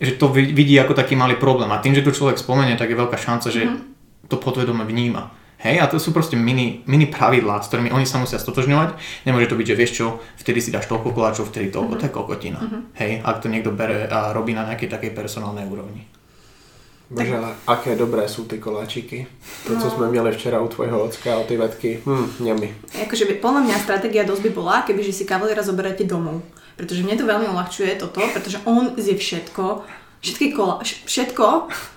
že 0.00 0.16
to 0.20 0.28
vi- 0.28 0.52
vidí 0.52 0.76
ako 0.76 0.92
taký 0.92 1.16
malý 1.16 1.36
problém 1.40 1.68
a 1.72 1.80
tým, 1.80 1.96
že 1.96 2.04
to 2.04 2.12
človek 2.12 2.36
spomenie, 2.36 2.76
tak 2.76 2.92
je 2.92 3.00
veľká 3.00 3.16
šanca, 3.16 3.48
že 3.48 3.64
mm-hmm. 3.64 4.28
to 4.28 4.36
podvedome 4.36 4.84
vníma. 4.84 5.32
Hej, 5.64 5.80
a 5.80 5.88
to 5.88 5.96
sú 5.96 6.12
proste 6.12 6.36
mini, 6.36 6.84
mini 6.84 7.08
pravidlá, 7.08 7.64
s 7.64 7.72
ktorými 7.72 7.88
oni 7.88 8.04
sa 8.04 8.20
musia 8.20 8.36
stotožňovať. 8.36 9.00
Nemôže 9.24 9.48
to 9.48 9.56
byť, 9.56 9.66
že 9.72 9.78
vieš 9.78 9.92
čo, 9.96 10.06
vtedy 10.36 10.60
si 10.60 10.68
dáš 10.68 10.84
toľko 10.92 11.16
koláčov, 11.16 11.48
vtedy 11.48 11.72
toľko, 11.72 11.96
to 11.96 12.04
je 12.04 12.12
kokotina. 12.12 12.60
Hej, 13.00 13.24
ak 13.24 13.40
to 13.40 13.48
niekto 13.48 13.72
bere 13.72 14.04
a 14.04 14.36
robí 14.36 14.52
na 14.52 14.68
nejakej 14.68 14.92
takej 14.92 15.16
personálnej 15.16 15.64
úrovni. 15.64 16.04
Bože, 17.14 17.36
ale 17.38 17.50
aké 17.70 17.94
dobré 17.94 18.26
sú 18.26 18.44
ty 18.44 18.58
koláčiky. 18.58 19.26
To, 19.66 19.78
co 19.80 19.90
jsme 19.90 20.10
měli 20.10 20.32
včera 20.32 20.60
u 20.60 20.68
tvojho 20.68 21.02
ocka, 21.04 21.38
o 21.38 21.44
ty 21.44 21.56
vetky. 21.56 22.02
Hm, 22.06 22.26
mňami. 22.42 22.74
Akože 23.06 23.24
podľa 23.38 23.60
mňa 23.70 23.76
stratégia 23.78 24.26
dosť 24.26 24.42
by 24.42 24.50
bola, 24.50 24.82
kebyže 24.82 25.12
si 25.14 25.24
kavaliera 25.24 25.62
zoberáte 25.62 26.04
domov. 26.04 26.42
Pretože 26.74 27.06
mne 27.06 27.14
to 27.14 27.24
veľmi 27.24 27.46
uľahčuje 27.54 28.02
toto, 28.02 28.18
pretože 28.34 28.58
on 28.66 28.98
zje 28.98 29.14
všetko, 29.14 29.86
všetky 30.20 30.46
kola, 30.58 30.82
vš- 30.82 31.06
všetko 31.06 31.44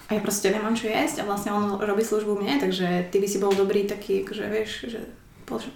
a 0.08 0.10
ja 0.14 0.22
proste 0.22 0.54
nemám 0.54 0.78
čo 0.78 0.86
jesť 0.86 1.26
a 1.26 1.28
vlastne 1.28 1.50
on 1.52 1.82
robí 1.82 2.06
službu 2.06 2.38
mne, 2.38 2.62
takže 2.62 3.10
ty 3.10 3.18
by 3.18 3.28
si 3.28 3.42
bol 3.42 3.58
dobrý 3.58 3.90
taký, 3.90 4.22
akože 4.22 4.46
vieš, 4.54 4.72
že 4.86 5.02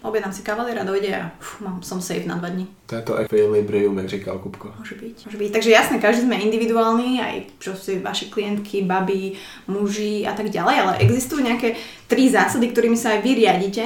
objednám 0.04 0.34
si 0.34 0.44
kavaliera, 0.44 0.84
dojde 0.84 1.12
a 1.16 1.32
uf, 1.40 1.62
mám, 1.64 1.80
som 1.80 2.04
safe 2.04 2.28
na 2.28 2.36
dva 2.36 2.52
dní. 2.52 2.68
To 2.92 2.96
je 2.96 3.02
to 3.02 3.14
equilibrium, 3.16 3.98
jak 3.98 4.10
říkal 4.10 4.40
Kupko. 4.40 4.76
Môže 4.76 4.96
byť. 5.00 5.16
Môže 5.26 5.38
byť. 5.40 5.50
Takže 5.56 5.70
jasné, 5.72 5.96
každý 6.04 6.28
sme 6.28 6.44
individuálni, 6.44 7.24
aj 7.24 7.36
proste 7.56 8.04
vaše 8.04 8.28
klientky, 8.28 8.84
baby, 8.84 9.40
muži 9.72 10.28
a 10.28 10.36
tak 10.36 10.52
ďalej, 10.52 10.76
ale 10.76 10.94
existujú 11.08 11.40
nejaké 11.40 11.80
tri 12.12 12.28
zásady, 12.28 12.68
ktorými 12.76 13.00
sa 13.00 13.16
aj 13.16 13.20
vy 13.24 13.32
riadite, 13.40 13.86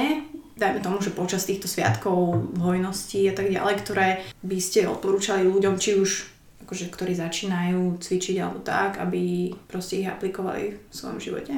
dajme 0.56 0.80
tomu, 0.80 0.98
že 1.04 1.12
počas 1.12 1.44
týchto 1.44 1.68
sviatkov, 1.68 2.50
hojnosti 2.56 3.20
a 3.30 3.34
tak 3.36 3.52
ďalej, 3.52 3.74
ktoré 3.84 4.08
by 4.42 4.58
ste 4.58 4.88
odporúčali 4.88 5.44
ľuďom, 5.44 5.76
či 5.76 6.00
už 6.00 6.34
akože, 6.66 6.90
ktorí 6.90 7.14
začínajú 7.14 8.02
cvičiť 8.02 8.36
alebo 8.42 8.58
tak, 8.64 8.98
aby 8.98 9.54
proste 9.70 10.02
ich 10.02 10.08
aplikovali 10.10 10.74
v 10.74 10.92
svojom 10.92 11.22
živote. 11.22 11.54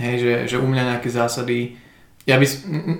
Hej, 0.00 0.16
že, 0.16 0.32
že 0.48 0.56
u 0.56 0.66
mňa 0.68 0.96
nejaké 0.96 1.12
zásady, 1.12 1.76
ja 2.26 2.42
by, 2.42 2.46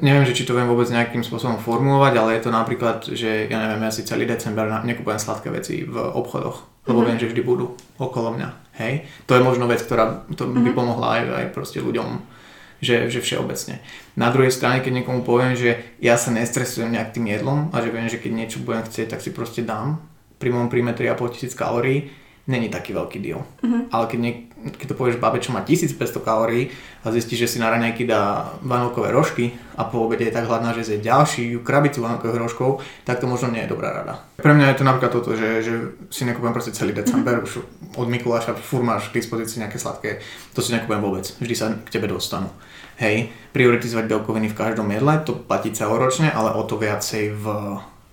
neviem, 0.06 0.22
že 0.22 0.38
či 0.38 0.46
to 0.46 0.54
viem 0.54 0.70
vôbec 0.70 0.86
nejakým 0.86 1.26
spôsobom 1.26 1.58
formulovať, 1.58 2.14
ale 2.14 2.38
je 2.38 2.42
to 2.46 2.50
napríklad, 2.54 2.98
že 3.10 3.50
ja 3.50 3.58
neviem, 3.58 3.82
ja 3.82 3.90
si 3.90 4.06
celý 4.06 4.22
december 4.22 4.70
nekupujem 4.86 5.18
sladké 5.18 5.50
veci 5.50 5.82
v 5.82 5.98
obchodoch, 5.98 6.86
lebo 6.86 7.02
viem, 7.02 7.18
že 7.18 7.26
vždy 7.26 7.42
budú 7.42 7.74
okolo 7.98 8.38
mňa. 8.38 8.48
Hej, 8.78 9.10
to 9.26 9.34
je 9.34 9.42
možno 9.42 9.66
vec, 9.66 9.82
ktorá 9.82 10.28
to 10.30 10.46
by 10.46 10.70
pomohla 10.70 11.18
aj, 11.18 11.22
aj 11.42 11.46
proste 11.50 11.82
ľuďom, 11.82 12.22
že, 12.78 13.10
že 13.10 13.18
všeobecne. 13.18 13.82
Na 14.14 14.30
druhej 14.30 14.54
strane, 14.54 14.78
keď 14.78 15.02
niekomu 15.02 15.26
poviem, 15.26 15.58
že 15.58 15.96
ja 15.98 16.14
sa 16.14 16.30
nestresujem 16.30 16.94
nejak 16.94 17.10
tým 17.10 17.26
jedlom 17.26 17.74
a 17.74 17.82
že 17.82 17.90
viem, 17.90 18.06
že 18.06 18.22
keď 18.22 18.30
niečo 18.30 18.62
budem 18.62 18.86
chcieť, 18.86 19.16
tak 19.16 19.24
si 19.26 19.34
proste 19.34 19.66
dám, 19.66 19.98
pri 20.38 20.54
mojom 20.54 20.70
príjme 20.70 20.92
3,5 20.94 21.34
tisíc 21.34 21.52
kalórií, 21.56 22.12
není 22.46 22.68
taký 22.68 22.94
veľký 22.94 23.18
deal. 23.18 23.42
Ale 23.90 24.06
keď, 24.06 24.18
niek- 24.18 24.44
keď 24.78 24.86
to 24.86 24.98
povieš 24.98 25.18
babe, 25.18 25.38
čo 25.38 25.50
má 25.50 25.62
1500 25.62 25.98
kalórií 26.22 26.70
a 27.02 27.10
zistí, 27.10 27.34
že 27.34 27.46
si 27.46 27.58
na 27.58 27.70
raňajky 27.70 28.02
dá 28.02 28.50
vanilkové 28.62 29.10
rožky 29.10 29.50
a 29.74 29.82
po 29.84 30.02
obede 30.02 30.24
je 30.24 30.34
tak 30.34 30.46
hladná, 30.46 30.70
že 30.70 30.86
zje 30.86 30.98
ďalšiu 31.02 31.62
krabicu 31.62 32.02
vanilkových 32.02 32.38
rožkov, 32.38 32.70
tak 33.02 33.18
to 33.18 33.26
možno 33.26 33.50
nie 33.50 33.62
je 33.62 33.70
dobrá 33.70 33.90
rada. 33.90 34.22
Pre 34.38 34.54
mňa 34.54 34.74
je 34.74 34.78
to 34.78 34.84
napríklad 34.86 35.12
toto, 35.12 35.34
že, 35.34 35.62
že 35.62 35.72
si 36.10 36.22
nekúpem 36.22 36.54
proste 36.54 36.70
celý 36.70 36.94
december, 36.94 37.42
už 37.42 37.62
od 37.98 38.06
Mikuláša 38.06 38.54
fur 38.54 38.82
máš 38.82 39.10
k 39.10 39.18
dispozícii 39.18 39.62
nejaké 39.62 39.78
sladké, 39.78 40.22
to 40.54 40.62
si 40.62 40.70
nekúpem 40.70 41.02
vôbec, 41.02 41.26
vždy 41.38 41.54
sa 41.54 41.74
k 41.74 41.90
tebe 41.90 42.06
dostanú. 42.06 42.50
Hej, 42.96 43.28
prioritizovať 43.52 44.08
bielkoviny 44.08 44.48
v 44.48 44.56
každom 44.56 44.88
jedle, 44.88 45.20
to 45.20 45.36
platí 45.36 45.68
celoročne, 45.68 46.32
ale 46.32 46.56
o 46.56 46.64
to 46.64 46.80
viacej 46.80 47.28
v 47.36 47.44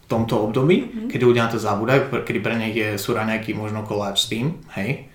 tomto 0.07 0.36
období, 0.50 1.07
kedy 1.10 1.24
ľudia 1.24 1.48
na 1.48 1.51
to 1.51 1.60
zabúdajú, 1.62 2.12
kedy 2.24 2.39
pre 2.43 2.55
nich 2.60 2.75
je 2.75 3.00
sú 3.00 3.15
raňajky 3.15 3.55
možno 3.55 3.88
koláč 3.88 4.27
s 4.27 4.29
tým, 4.29 4.60
hej. 4.75 5.07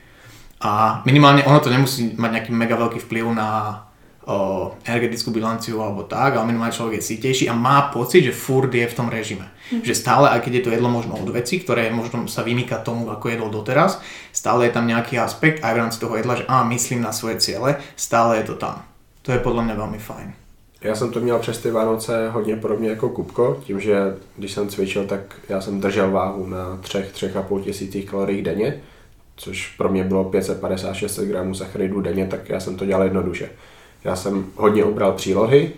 A 0.59 1.03
minimálne 1.07 1.47
ono 1.47 1.63
to 1.63 1.71
nemusí 1.71 2.19
mať 2.19 2.31
nejaký 2.35 2.51
mega 2.51 2.75
veľký 2.75 2.99
vplyv 3.07 3.31
na 3.31 3.83
o, 4.27 4.75
energetickú 4.83 5.31
bilanciu 5.31 5.79
alebo 5.79 6.03
tak, 6.03 6.35
ale 6.35 6.51
minimálne 6.51 6.75
človek 6.75 6.99
je 6.99 7.09
sítejší 7.15 7.45
a 7.47 7.55
má 7.55 7.95
pocit, 7.95 8.27
že 8.27 8.35
furt 8.35 8.69
je 8.69 8.83
v 8.83 8.97
tom 8.97 9.07
režime. 9.07 9.47
Mm. 9.71 9.87
Že 9.87 9.95
stále, 9.95 10.27
aj 10.35 10.43
keď 10.43 10.53
je 10.59 10.65
to 10.67 10.75
jedlo 10.75 10.91
možno 10.91 11.15
od 11.15 11.31
veci, 11.31 11.63
ktoré 11.63 11.89
možno 11.95 12.27
sa 12.27 12.43
vymýka 12.43 12.83
tomu, 12.83 13.07
ako 13.09 13.31
jedlo 13.31 13.49
doteraz, 13.49 14.03
stále 14.35 14.67
je 14.67 14.75
tam 14.75 14.91
nejaký 14.91 15.17
aspekt 15.17 15.63
aj 15.63 15.73
v 15.73 15.81
rámci 15.81 15.99
toho 16.03 16.19
jedla, 16.19 16.35
že 16.43 16.45
á, 16.51 16.67
myslím 16.67 17.07
na 17.07 17.15
svoje 17.15 17.39
ciele, 17.39 17.79
stále 17.95 18.43
je 18.43 18.51
to 18.51 18.55
tam. 18.59 18.83
To 19.25 19.31
je 19.31 19.41
podľa 19.41 19.63
mňa 19.63 19.75
veľmi 19.79 20.01
fajn. 20.03 20.29
Já 20.81 20.95
jsem 20.95 21.13
to 21.13 21.21
měl 21.21 21.39
přes 21.39 21.59
ty 21.59 21.71
Vánoce 21.71 22.31
hodně 22.31 22.57
podobně 22.57 22.89
jako 22.89 23.09
Kupko, 23.09 23.61
tím, 23.65 23.81
že 23.81 24.17
když 24.37 24.53
jsem 24.53 24.69
cvičil, 24.69 25.07
tak 25.07 25.21
já 25.49 25.61
jsem 25.61 25.81
držel 25.81 26.11
váhu 26.11 26.47
na 26.47 26.79
3-3,5 26.83 27.63
tisících 27.63 28.11
kalorií 28.11 28.43
denně, 28.43 28.81
což 29.37 29.75
pro 29.77 29.89
mě 29.89 30.05
bylo 30.05 30.25
550-600 30.25 31.25
gramů 31.25 31.55
sacharidů 31.55 32.01
denně, 32.01 32.27
tak 32.27 32.49
já 32.49 32.61
jsem 32.61 32.77
to 32.77 32.87
dělal 32.87 33.05
jednoduše. 33.05 33.51
Já 34.05 34.17
jsem 34.17 34.47
hodně 34.57 34.85
ubral 34.85 35.13
přílohy, 35.13 35.73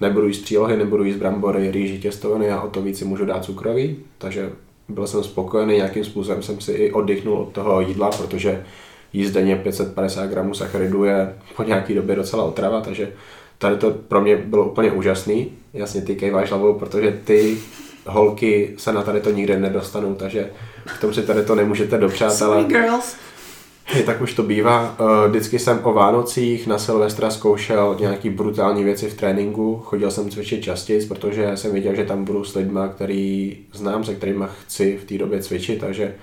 nebudu 0.00 0.26
jíst 0.26 0.42
přílohy, 0.42 0.76
nebudu 0.76 1.04
jíst 1.04 1.16
brambory, 1.16 1.70
rýži, 1.70 1.98
těstoviny 1.98 2.50
a 2.50 2.62
o 2.62 2.68
to 2.68 2.82
víc 2.82 2.98
si 2.98 3.04
můžu 3.04 3.24
dát 3.24 3.44
cukroví, 3.44 3.96
takže 4.18 4.50
byl 4.88 5.06
jsem 5.06 5.24
spokojený, 5.24 5.76
nějakým 5.76 6.04
způsobem 6.04 6.42
jsem 6.42 6.60
si 6.60 6.72
i 6.72 6.92
oddychnul 6.92 7.38
od 7.38 7.52
toho 7.52 7.80
jídla, 7.80 8.10
protože 8.10 8.64
jíst 9.12 9.30
denně 9.30 9.56
550 9.56 10.26
gramů 10.26 10.54
sacharidů 10.54 11.04
je 11.04 11.34
po 11.56 11.62
nějaký 11.62 11.94
době 11.94 12.16
docela 12.16 12.44
otrava, 12.44 12.80
takže 12.80 13.12
tady 13.62 13.76
to 13.76 13.90
pro 13.90 14.20
mě 14.20 14.36
bylo 14.36 14.64
úplně 14.64 14.92
úžasný. 14.92 15.52
Jasně, 15.74 16.02
ty 16.02 16.16
kejváš 16.16 16.48
hlavou, 16.50 16.74
protože 16.74 17.20
ty 17.24 17.58
holky 18.06 18.74
se 18.76 18.92
na 18.92 19.02
tady 19.02 19.20
to 19.20 19.30
nikde 19.30 19.60
nedostanou, 19.60 20.14
takže 20.14 20.50
k 20.96 21.00
tomu 21.00 21.12
si 21.12 21.22
tady 21.22 21.42
to 21.44 21.54
nemůžete 21.54 21.98
dopřát, 21.98 22.32
Sorry 22.32 22.52
ale 22.52 22.64
girls. 22.64 23.16
tak 24.06 24.20
už 24.22 24.34
to 24.34 24.42
bývá. 24.42 24.96
Eh, 25.24 25.28
Vždycky 25.28 25.58
jsem 25.58 25.80
o 25.82 25.92
Vánocích 25.92 26.66
na 26.66 26.78
Silvestra 26.78 27.30
zkoušel 27.30 27.96
nějaký 28.00 28.30
brutální 28.30 28.84
věci 28.84 29.08
v 29.08 29.14
tréninku. 29.14 29.80
Chodil 29.84 30.10
jsem 30.10 30.30
cvičit 30.30 30.64
častěji, 30.64 31.06
protože 31.06 31.56
jsem 31.56 31.72
věděl, 31.72 31.94
že 31.94 32.04
tam 32.04 32.24
budu 32.24 32.44
s 32.44 32.54
lidma, 32.54 32.88
který 32.88 33.56
znám, 33.72 34.04
se 34.04 34.14
kterými 34.14 34.44
chci 34.66 34.98
v 35.02 35.04
té 35.04 35.18
době 35.18 35.42
cvičit, 35.42 35.80
takže 35.80 36.14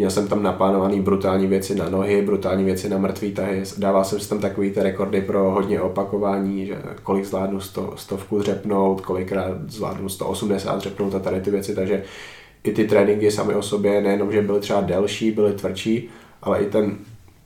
Měl 0.00 0.10
jsem 0.10 0.28
tam 0.28 0.42
naplánovaný 0.42 1.00
brutální 1.00 1.46
věci 1.46 1.74
na 1.74 1.88
nohy, 1.88 2.22
brutální 2.22 2.64
věci 2.64 2.88
na 2.88 2.98
mrtvý 2.98 3.32
tahy. 3.32 3.62
Dával 3.78 4.04
jsem 4.04 4.20
si 4.20 4.28
tam 4.28 4.38
takový 4.38 4.70
ty 4.70 4.82
rekordy 4.82 5.20
pro 5.20 5.50
hodně 5.50 5.80
opakování, 5.80 6.66
že 6.66 6.76
kolik 7.02 7.24
zvládnu 7.24 7.60
100, 7.60 7.92
stovku 7.96 8.38
dřepnout, 8.38 9.00
kolikrát 9.00 9.52
zvládnu 9.68 10.08
180 10.08 10.76
dřepnout 10.76 11.14
a 11.14 11.18
tady 11.18 11.40
ty 11.40 11.50
věci, 11.50 11.74
takže 11.74 12.02
i 12.64 12.72
ty 12.72 12.84
tréninky 12.84 13.30
sami 13.30 13.54
o 13.54 13.62
sobě 13.62 14.00
nejenom, 14.00 14.32
že 14.32 14.42
byly 14.42 14.60
třeba 14.60 14.80
delší, 14.80 15.30
byly 15.30 15.52
tvrdší, 15.52 16.08
ale 16.42 16.58
i 16.62 16.66
ten 16.66 16.96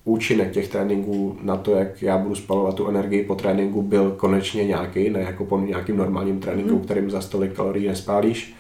účinek 0.05 0.53
těch 0.53 0.69
tréninků 0.69 1.37
na 1.43 1.57
to, 1.57 1.75
jak 1.75 2.03
já 2.03 2.19
budu 2.19 2.35
spalovat 2.35 2.75
tu 2.75 2.89
energii 2.89 3.25
po 3.25 3.35
tréninku, 3.35 3.83
byl 3.83 4.11
konečně 4.11 4.65
nějaký, 4.65 5.11
ne 5.11 5.21
jako 5.21 5.45
po 5.45 5.61
nějakým 5.61 5.97
normálním 5.97 6.41
tréninku, 6.41 6.79
kterým 6.79 7.11
za 7.11 7.21
stolik 7.21 7.53
kalorií 7.53 7.89
nespálíš. 7.89 8.55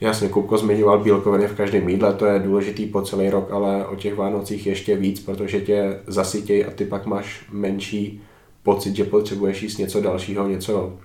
Jasně, 0.00 0.28
Kupko 0.28 0.58
zmiňoval 0.58 0.98
bílkoviny 0.98 1.48
v 1.48 1.56
každém 1.56 1.88
jídle, 1.88 2.14
to 2.14 2.26
je 2.26 2.38
důležitý 2.38 2.86
po 2.86 3.02
celý 3.02 3.30
rok, 3.30 3.52
ale 3.52 3.86
o 3.86 3.96
těch 3.96 4.14
Vánocích 4.14 4.66
ještě 4.66 4.96
víc, 4.96 5.20
protože 5.20 5.60
tě 5.60 6.00
zasytěj 6.06 6.64
a 6.68 6.70
ty 6.70 6.84
pak 6.84 7.06
máš 7.06 7.44
menší 7.50 8.22
pocit, 8.62 8.96
že 8.96 9.04
potřebuješ 9.04 9.62
jíst 9.62 9.78
něco 9.78 10.00
dalšího, 10.00 10.48
něco, 10.48 10.98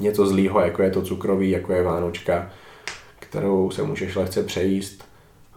něco 0.00 0.26
zlýho, 0.26 0.60
jako 0.60 0.82
je 0.82 0.90
to 0.90 1.02
cukroví, 1.02 1.50
jako 1.50 1.72
je 1.72 1.82
Vánočka, 1.82 2.50
kterou 3.18 3.70
se 3.70 3.82
můžeš 3.82 4.16
lehce 4.16 4.42
přejíst. 4.42 5.04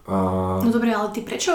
A 0.06 0.60
No 0.64 0.72
dobre, 0.72 0.94
ale 0.94 1.08
ty 1.08 1.20
prečo, 1.20 1.52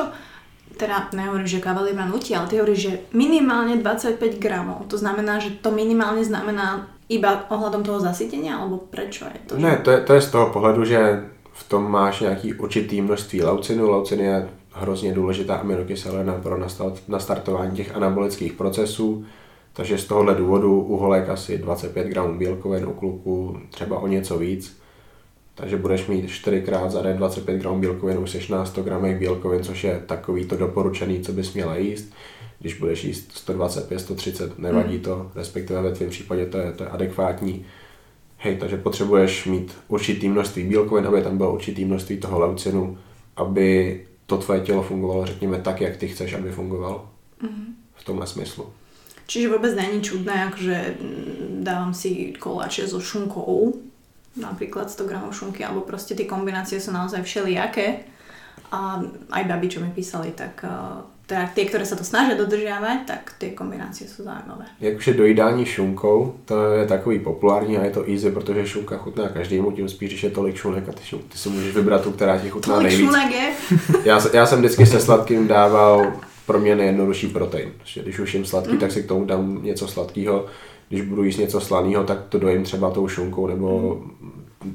teda 0.77 1.09
nehovorím, 1.13 1.47
že 1.47 1.59
kavalír 1.59 1.95
ma 1.95 2.05
nutí, 2.05 2.35
ale 2.35 2.47
ty 2.47 2.57
hovoríš, 2.57 2.79
že 2.79 2.99
minimálne 3.13 3.77
25 3.77 4.39
gramov. 4.39 4.87
To 4.87 4.97
znamená, 4.97 5.39
že 5.39 5.49
to 5.59 5.71
minimálne 5.71 6.23
znamená 6.23 6.87
iba 7.09 7.49
ohľadom 7.49 7.81
toho 7.81 7.99
zasytenia, 7.99 8.61
alebo 8.61 8.77
prečo 8.77 9.25
je 9.25 9.39
to? 9.49 9.53
Ne, 9.57 9.81
to 9.81 9.91
je, 9.91 9.99
to 10.05 10.13
je 10.13 10.21
z 10.21 10.29
toho 10.29 10.53
pohledu, 10.53 10.85
že 10.85 11.25
v 11.53 11.63
tom 11.69 11.91
máš 11.91 12.19
nějaký 12.19 12.53
určitý 12.53 13.01
množství 13.01 13.43
laucinu. 13.43 13.89
Laucin 13.89 14.19
je 14.19 14.49
hrozně 14.71 15.13
důležitá 15.13 15.55
aminokyselina 15.55 16.33
pro 16.33 16.57
nastart, 16.57 17.01
nastartování 17.07 17.75
těch 17.75 17.95
anabolických 17.95 18.53
procesů. 18.53 19.25
Takže 19.73 19.97
z 19.97 20.05
tohohle 20.05 20.35
důvodu 20.35 20.81
u 20.81 20.97
holek 20.97 21.29
asi 21.29 21.57
25 21.57 22.07
gramů 22.07 22.37
bílkovin, 22.37 22.85
u 22.85 22.93
kluků 22.93 23.57
třeba 23.69 23.99
o 23.99 24.07
něco 24.07 24.37
víc. 24.37 24.78
Takže 25.59 25.77
budeš 25.77 26.07
mít 26.07 26.29
4 26.29 26.61
krát 26.61 26.91
za 26.91 27.01
den 27.01 27.17
25 27.17 27.57
gramů 27.57 27.79
bílkovin, 27.79 28.17
už 28.17 28.31
jsi 28.31 28.51
na 28.51 28.65
100 28.65 28.83
gramech 28.83 29.19
bílkovin, 29.19 29.63
což 29.63 29.83
je 29.83 30.03
takový 30.05 30.45
to 30.45 30.57
doporučený, 30.57 31.19
co 31.19 31.33
bys 31.33 31.53
měla 31.53 31.77
jíst. 31.77 32.13
Když 32.59 32.73
budeš 32.73 33.03
jíst 33.03 33.31
125, 33.31 33.99
130, 33.99 34.59
nevadí 34.59 34.99
to, 34.99 35.31
respektive 35.35 35.81
ve 35.81 35.91
tvém 35.91 36.09
případě 36.09 36.45
to 36.45 36.57
je, 36.57 36.71
to 36.71 36.83
je 36.83 36.89
adekvátní. 36.89 37.65
Hej, 38.37 38.57
takže 38.57 38.77
potřebuješ 38.77 39.45
mít 39.45 39.77
určitý 39.87 40.29
množství 40.29 40.63
bílkovin, 40.63 41.07
aby 41.07 41.21
tam 41.21 41.37
bylo 41.37 41.53
určitý 41.53 41.85
množství 41.85 42.17
toho 42.17 42.39
leucinu, 42.39 42.97
aby 43.35 43.99
to 44.25 44.37
tvoje 44.37 44.59
tělo 44.59 44.83
fungovalo, 44.83 45.25
řekněme, 45.25 45.57
tak, 45.57 45.81
jak 45.81 45.97
ty 45.97 46.07
chceš, 46.07 46.33
aby 46.33 46.51
fungovalo. 46.51 47.09
V 47.95 48.03
tomhle 48.03 48.27
smyslu. 48.27 48.65
Čiže 49.29 49.49
vôbec 49.53 49.77
není 49.77 50.01
čudné, 50.01 50.49
akože 50.49 50.95
mm, 50.97 51.61
dávam 51.61 51.93
si 51.93 52.33
koláče 52.39 52.89
so 52.89 52.97
šunkou, 52.97 53.77
napríklad 54.39 54.89
100 54.89 55.05
gramov 55.05 55.35
šunky, 55.35 55.63
alebo 55.63 55.81
proste 55.85 56.15
tie 56.15 56.25
kombinácie 56.25 56.79
sú 56.79 56.91
naozaj 56.91 57.23
všelijaké. 57.23 58.07
A 58.71 59.01
aj 59.31 59.43
babi, 59.49 59.67
čo 59.69 59.79
mi 59.81 59.89
písali, 59.89 60.31
tak 60.31 60.61
uh, 60.61 61.01
teda 61.29 61.45
tie, 61.53 61.65
ktoré 61.69 61.85
sa 61.85 61.93
to 61.93 62.01
snažia 62.01 62.33
dodržiavať, 62.33 62.99
tak 63.05 63.21
tie 63.37 63.53
kombinácie 63.53 64.09
sú 64.09 64.25
zaujímavé. 64.25 64.65
Jak 64.81 64.97
už 64.97 65.07
je 65.07 65.13
dojídání 65.13 65.65
šunkou, 65.65 66.35
to 66.45 66.73
je 66.73 66.87
takový 66.87 67.19
populární 67.19 67.77
a 67.77 67.83
je 67.83 67.91
to 67.91 68.09
easy, 68.09 68.31
protože 68.31 68.67
šunka 68.67 68.97
chutná 68.97 69.29
každému, 69.29 69.71
tím 69.71 69.89
spíš, 69.89 70.09
když 70.09 70.23
je 70.23 70.29
tolik 70.29 70.55
šunek 70.55 70.89
a 70.89 70.91
ty, 70.91 71.03
šun, 71.03 71.19
ty 71.29 71.37
si 71.37 71.49
můžeš 71.49 71.75
vybrat 71.75 72.01
tu, 72.03 72.11
která 72.11 72.37
ti 72.37 72.49
chutná 72.49 72.75
Tolik 72.75 72.89
nejvíc. 72.89 73.07
šunek 73.07 73.31
je. 73.31 73.53
Já, 74.05 74.21
já 74.33 74.45
jsem 74.45 74.59
vždycky 74.59 74.85
se 74.85 74.99
sladkým 74.99 75.47
dával 75.47 76.13
pro 76.45 76.59
mě 76.59 76.75
nejjednodušší 76.75 77.27
protein. 77.27 77.71
Že 77.83 78.01
když 78.01 78.19
už 78.19 78.33
jim 78.33 78.45
sladký, 78.45 78.77
tak 78.77 78.91
si 78.91 79.03
k 79.03 79.07
tomu 79.07 79.25
dám 79.25 79.63
něco 79.63 79.87
sladkého. 79.87 80.45
Když 80.89 81.01
budu 81.01 81.23
jíst 81.23 81.37
něco 81.37 81.61
slaného, 81.61 82.03
tak 82.03 82.17
to 82.29 82.39
dojím 82.39 82.63
třeba 82.63 82.91
tou 82.91 83.07
šunkou, 83.07 83.47
nebo 83.47 84.01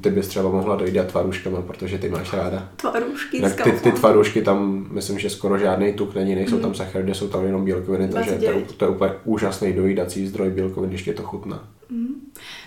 ty 0.01 0.09
bys 0.09 0.27
třeba 0.27 0.49
mohla 0.49 0.75
dojídat 0.75 1.07
tvaruškama, 1.07 1.61
protože 1.61 1.97
ty 1.97 2.09
máš 2.09 2.33
ráda. 2.33 2.69
Tvarúšky 2.75 3.41
Tak 3.41 3.63
ty, 3.63 3.71
ty 3.71 3.91
tvarušky 3.91 4.41
tam, 4.41 4.87
myslím, 4.91 5.19
že 5.19 5.29
skoro 5.29 5.57
žádný 5.57 5.93
tuk 5.93 6.15
není, 6.15 6.35
nejsou 6.35 6.59
tam 6.59 6.73
sacharidy, 6.73 7.13
jsou 7.13 7.27
tam 7.27 7.45
jenom 7.45 7.65
bílkoviny, 7.65 8.07
takže 8.07 8.31
to, 8.31 8.43
je- 8.45 8.51
29. 8.51 8.77
to 8.77 8.85
je 8.85 8.91
úplně 8.91 9.11
úžasný 9.23 9.73
dojídací 9.73 10.27
zdroj 10.27 10.49
bílkovin, 10.49 10.89
když 10.89 11.03
tě 11.03 11.13
to 11.13 11.23
chutná. 11.23 11.67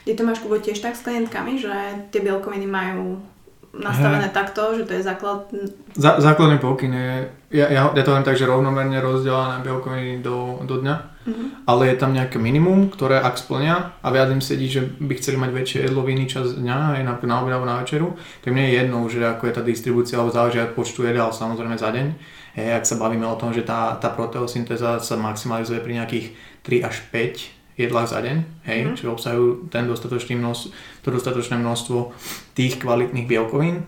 Ty 0.05 0.15
to 0.15 0.25
máš 0.25 0.39
Kubo 0.39 0.55
tiež 0.57 0.79
tak 0.81 0.97
s 0.97 1.05
klientkami, 1.05 1.59
že 1.61 1.69
tie 2.11 2.21
bielkoviny 2.25 2.65
majú 2.65 3.21
nastavené 3.75 4.29
takto, 4.33 4.77
že 4.77 4.85
to 4.89 4.93
je 4.97 5.03
základ... 5.03 5.49
Zá, 5.93 6.21
základný 6.21 6.57
pokyn 6.59 6.93
je, 6.95 7.13
ja, 7.53 7.67
ja, 7.69 7.83
ja 7.93 8.03
to 8.05 8.15
len 8.17 8.25
tak, 8.25 8.37
že 8.37 8.49
rovnomerne 8.49 8.97
rozdelené 9.01 9.61
bielkoviny 9.61 10.25
do, 10.25 10.63
do 10.65 10.81
dňa, 10.81 10.97
ale 11.69 11.93
je 11.93 11.97
tam 12.01 12.17
nejaké 12.17 12.41
minimum, 12.41 12.89
ktoré 12.89 13.21
ak 13.21 13.37
splnia 13.37 13.93
a 14.01 14.09
viac 14.09 14.33
im 14.33 14.41
sedí, 14.41 14.73
že 14.73 14.81
by 14.81 15.13
chceli 15.21 15.37
mať 15.37 15.51
väčšie 15.53 15.79
jedlo 15.85 16.01
v 16.01 16.17
iný 16.17 16.25
čas 16.25 16.57
dňa, 16.57 16.79
aj 16.97 17.03
na, 17.05 17.15
na 17.21 17.35
obed 17.45 17.53
alebo 17.53 17.69
na 17.69 17.81
večeru, 17.85 18.17
tak 18.41 18.57
mne 18.57 18.65
je 18.65 18.75
jedno, 18.81 18.99
že 19.09 19.21
ako 19.21 19.45
je 19.45 19.55
tá 19.55 19.63
distribúcia, 19.65 20.17
alebo 20.17 20.33
záleží 20.33 20.65
od 20.65 20.73
počtu 20.73 21.05
jedál 21.05 21.29
samozrejme 21.29 21.77
za 21.77 21.93
deň. 21.93 22.07
Je, 22.57 22.73
ak 22.73 22.89
sa 22.89 22.97
bavíme 22.97 23.29
o 23.29 23.37
tom, 23.37 23.53
že 23.53 23.63
tá, 23.63 24.01
tá 24.01 24.09
proteosyntéza 24.09 24.99
sa 24.99 25.15
maximalizuje 25.21 25.85
pri 25.85 25.93
nejakých 26.01 26.27
3 26.65 26.89
až 26.89 26.97
5 27.13 27.58
jedlách 27.79 28.09
za 28.11 28.19
deň, 28.21 28.37
hej, 28.67 28.79
mm. 28.85 28.95
čiže 28.99 29.15
obsahujú 29.15 29.71
ten 29.71 29.87
dostatočný 29.87 30.35
množstvo, 30.35 30.69
to 31.03 31.09
dostatočné 31.15 31.57
množstvo 31.63 31.99
tých 32.59 32.83
kvalitných 32.83 33.31
bielkovín, 33.31 33.87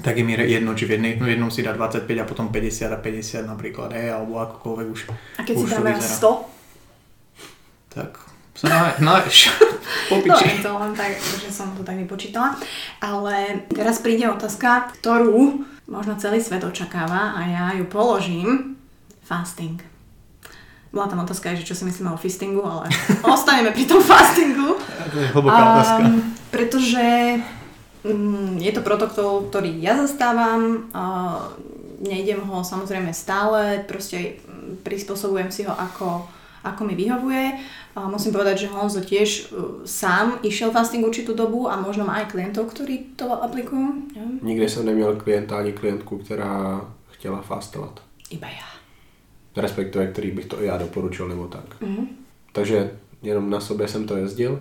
tak 0.00 0.16
je 0.16 0.24
mi 0.24 0.32
jedno, 0.32 0.72
či 0.72 0.88
v 0.88 0.96
jednej, 0.96 1.12
no 1.20 1.28
jednom 1.28 1.52
si 1.52 1.60
dá 1.60 1.76
25 1.76 2.08
a 2.08 2.24
potom 2.24 2.48
50 2.48 2.88
a 2.88 2.98
50 2.98 3.44
napríklad, 3.44 3.92
hej, 3.92 4.16
alebo 4.16 4.40
akokoľvek 4.40 4.86
už, 4.88 5.00
A 5.36 5.44
keď 5.44 5.54
si 5.54 5.64
už 5.64 5.70
to 5.70 5.76
dáme 5.76 5.92
vyzerá. 5.92 6.16
100, 6.16 7.92
Tak 7.92 8.10
sa 8.56 8.96
nájš, 9.00 9.38
No, 10.10 10.36
je 10.38 10.58
to 10.62 10.72
len 10.74 10.92
tak, 10.94 11.14
že 11.18 11.50
som 11.54 11.70
to 11.74 11.86
tak 11.86 11.94
vypočítala. 11.94 12.58
Ale 12.98 13.66
teraz 13.70 14.02
príde 14.02 14.26
otázka, 14.26 14.90
ktorú 14.98 15.62
možno 15.86 16.18
celý 16.18 16.42
svet 16.42 16.66
očakáva 16.66 17.38
a 17.38 17.40
ja 17.46 17.64
ju 17.78 17.86
položím. 17.86 18.74
Fasting. 19.22 19.89
Bola 20.90 21.06
tam 21.06 21.22
otázka 21.22 21.54
aj, 21.54 21.62
že 21.62 21.68
čo 21.70 21.78
si 21.78 21.86
myslíme 21.86 22.10
o 22.10 22.18
fistingu, 22.18 22.66
ale 22.66 22.90
ostaneme 23.34 23.70
pri 23.70 23.86
tom 23.86 24.02
fastingu. 24.02 24.74
To 25.14 25.18
je 25.22 25.28
hlboká 25.30 25.62
otázka. 25.78 26.02
Um, 26.02 26.34
pretože 26.50 27.06
mm, 28.02 28.58
je 28.58 28.72
to 28.74 28.82
protokol, 28.82 29.46
ktorý 29.46 29.70
ja 29.78 29.94
zastávam. 30.02 30.90
Uh, 30.90 31.54
nejdem 32.02 32.42
ho 32.42 32.66
samozrejme 32.66 33.14
stále, 33.14 33.86
proste 33.86 34.42
prispôsobujem 34.82 35.54
si 35.54 35.62
ho 35.62 35.70
ako, 35.70 36.26
ako 36.66 36.82
mi 36.82 36.98
vyhovuje. 36.98 37.54
A 37.94 38.10
musím 38.10 38.34
povedať, 38.34 38.66
že 38.66 38.72
Honzo 38.74 38.98
tiež 38.98 39.30
uh, 39.54 39.86
sám 39.86 40.42
išiel 40.42 40.74
fasting 40.74 41.06
určitú 41.06 41.38
dobu 41.38 41.70
a 41.70 41.78
možno 41.78 42.02
má 42.02 42.18
aj 42.18 42.34
klientov, 42.34 42.66
ktorí 42.74 43.14
to 43.14 43.30
aplikujú. 43.30 44.10
Nikdy 44.42 44.68
jsem 44.68 44.86
neměl 44.86 45.16
klienta 45.16 45.58
ani 45.58 45.72
klientku, 45.72 46.18
která 46.18 46.80
chtěla 47.14 47.42
fastovat. 47.42 48.00
Iba 48.30 48.46
ja. 48.46 48.79
Respektive 49.60 50.06
který 50.06 50.30
bych 50.30 50.46
to 50.46 50.62
i 50.62 50.66
já 50.66 50.78
doporučil 50.78 51.28
nebo 51.28 51.46
tak. 51.46 51.80
Mhm. 51.80 52.06
Takže 52.52 52.90
jenom 53.22 53.50
na 53.50 53.60
sobě 53.60 53.88
jsem 53.88 54.06
to 54.06 54.16
jezdil. 54.16 54.60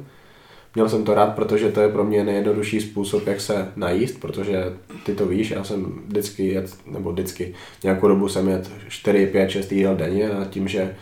Měl 0.75 0.89
jsem 0.89 1.03
to 1.03 1.13
rád, 1.13 1.35
protože 1.35 1.71
to 1.71 1.81
je 1.81 1.89
pro 1.89 2.03
mě 2.03 2.23
nejjednodušší 2.23 2.81
způsob, 2.81 3.27
jak 3.27 3.41
se 3.41 3.71
najíst, 3.75 4.19
protože 4.19 4.73
ty 5.05 5.15
to 5.15 5.25
víš, 5.25 5.51
já 5.51 5.63
jsem 5.63 6.01
vždycky 6.07 6.47
jet, 6.47 6.77
nebo 6.85 7.11
vždycky, 7.11 7.53
nějakou 7.83 8.07
dobu 8.07 8.29
jsem 8.29 8.49
jet 8.49 8.71
4, 8.87 9.27
5, 9.27 9.49
6 9.49 9.71
jídel 9.71 9.95
denně 9.95 10.31
a 10.31 10.45
tím, 10.45 10.67
že 10.67 10.95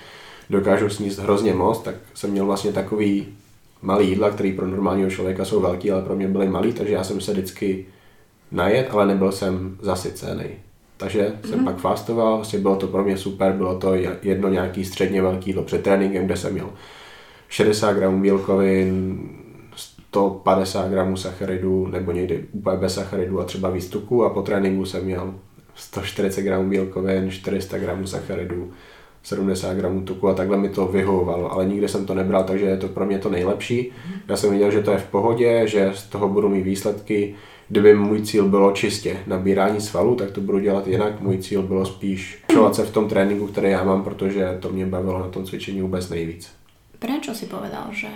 dokážu 0.49 0.89
sníst 0.89 1.19
hrozně 1.19 1.53
moc, 1.53 1.81
tak 1.81 1.95
jsem 2.13 2.31
měl 2.31 2.45
vlastně 2.45 2.73
takový 2.73 3.27
malý 3.81 4.09
jídla, 4.09 4.29
který 4.29 4.53
pro 4.53 4.67
normálního 4.67 5.09
člověka 5.09 5.45
jsou 5.45 5.61
velký, 5.61 5.91
ale 5.91 6.01
pro 6.01 6.15
mě 6.15 6.27
byly 6.27 6.47
malý, 6.47 6.73
takže 6.73 6.93
já 6.93 7.03
jsem 7.03 7.21
se 7.21 7.31
vždycky 7.31 7.85
najet, 8.51 8.87
ale 8.91 9.05
nebyl 9.05 9.31
jsem 9.31 9.77
zasycený. 9.81 10.49
Takže 10.97 11.33
jsem 11.45 11.65
pak 11.65 11.77
fastoval, 11.77 12.35
vlastně 12.35 12.59
bylo 12.59 12.75
to 12.75 12.87
pro 12.87 13.03
mě 13.03 13.17
super, 13.17 13.51
bylo 13.51 13.79
to 13.79 13.95
jedno 14.21 14.49
nějaký 14.49 14.85
středně 14.85 15.21
velký 15.21 15.49
jídlo 15.49 15.63
před 15.63 15.83
tréninkem, 15.83 16.25
kde 16.25 16.37
jsem 16.37 16.53
měl 16.53 16.69
60 17.49 17.93
gramů 17.93 18.21
bílkovin, 18.21 19.19
150 19.75 20.89
gramů 20.89 21.17
sacharidů, 21.17 21.87
nebo 21.87 22.11
někdy 22.11 22.45
úplně 22.51 22.77
bez 22.77 22.93
sacharidů 22.93 23.39
a 23.39 23.43
třeba 23.43 23.69
víc 23.69 23.87
tuku 23.87 24.25
a 24.25 24.29
po 24.29 24.41
tréninku 24.41 24.85
jsem 24.85 25.05
měl 25.05 25.33
140 25.75 26.41
gramů 26.41 26.69
bílkovin, 26.69 27.31
400 27.31 27.77
gramů 27.77 28.07
sacharidů, 28.07 28.71
70 29.23 29.73
gramů 29.73 30.01
tuku 30.01 30.27
a 30.27 30.33
takhle 30.33 30.57
mi 30.57 30.69
to 30.69 30.85
vyhovovalo, 30.85 31.51
ale 31.51 31.65
nikdy 31.65 31.87
jsem 31.87 32.05
to 32.05 32.13
nebral, 32.13 32.43
takže 32.43 32.65
je 32.65 32.77
to 32.77 32.87
pro 32.87 33.05
mě 33.05 33.19
to 33.19 33.29
nejlepší. 33.29 33.91
Já 34.27 34.37
jsem 34.37 34.51
viděl, 34.51 34.71
že 34.71 34.81
to 34.81 34.91
je 34.91 34.97
v 34.97 35.07
pohodě, 35.07 35.61
že 35.65 35.91
z 35.93 36.03
toho 36.03 36.27
budu 36.27 36.49
mít 36.49 36.63
výsledky. 36.63 37.35
Kdyby 37.69 37.95
můj 37.95 38.21
cíl 38.21 38.49
bylo 38.49 38.71
čistě 38.71 39.17
nabírání 39.27 39.81
svalů, 39.81 40.15
tak 40.15 40.31
to 40.31 40.41
budu 40.41 40.59
dělat 40.59 40.87
jinak. 40.87 41.21
Můj 41.21 41.37
cíl 41.37 41.61
bylo 41.61 41.85
spíš 41.85 42.43
čovat 42.51 42.75
se 42.75 42.83
v 42.85 42.91
tom 42.91 43.07
tréninku, 43.07 43.47
který 43.47 43.71
já 43.71 43.83
mám, 43.83 44.03
protože 44.03 44.57
to 44.59 44.69
mě 44.69 44.85
bavilo 44.85 45.19
na 45.19 45.27
tom 45.27 45.45
cvičení 45.45 45.81
vůbec 45.81 46.09
nejvíc. 46.09 46.51
Prečo 46.99 47.37
si 47.37 47.45
povedal, 47.45 47.93
že 47.93 48.09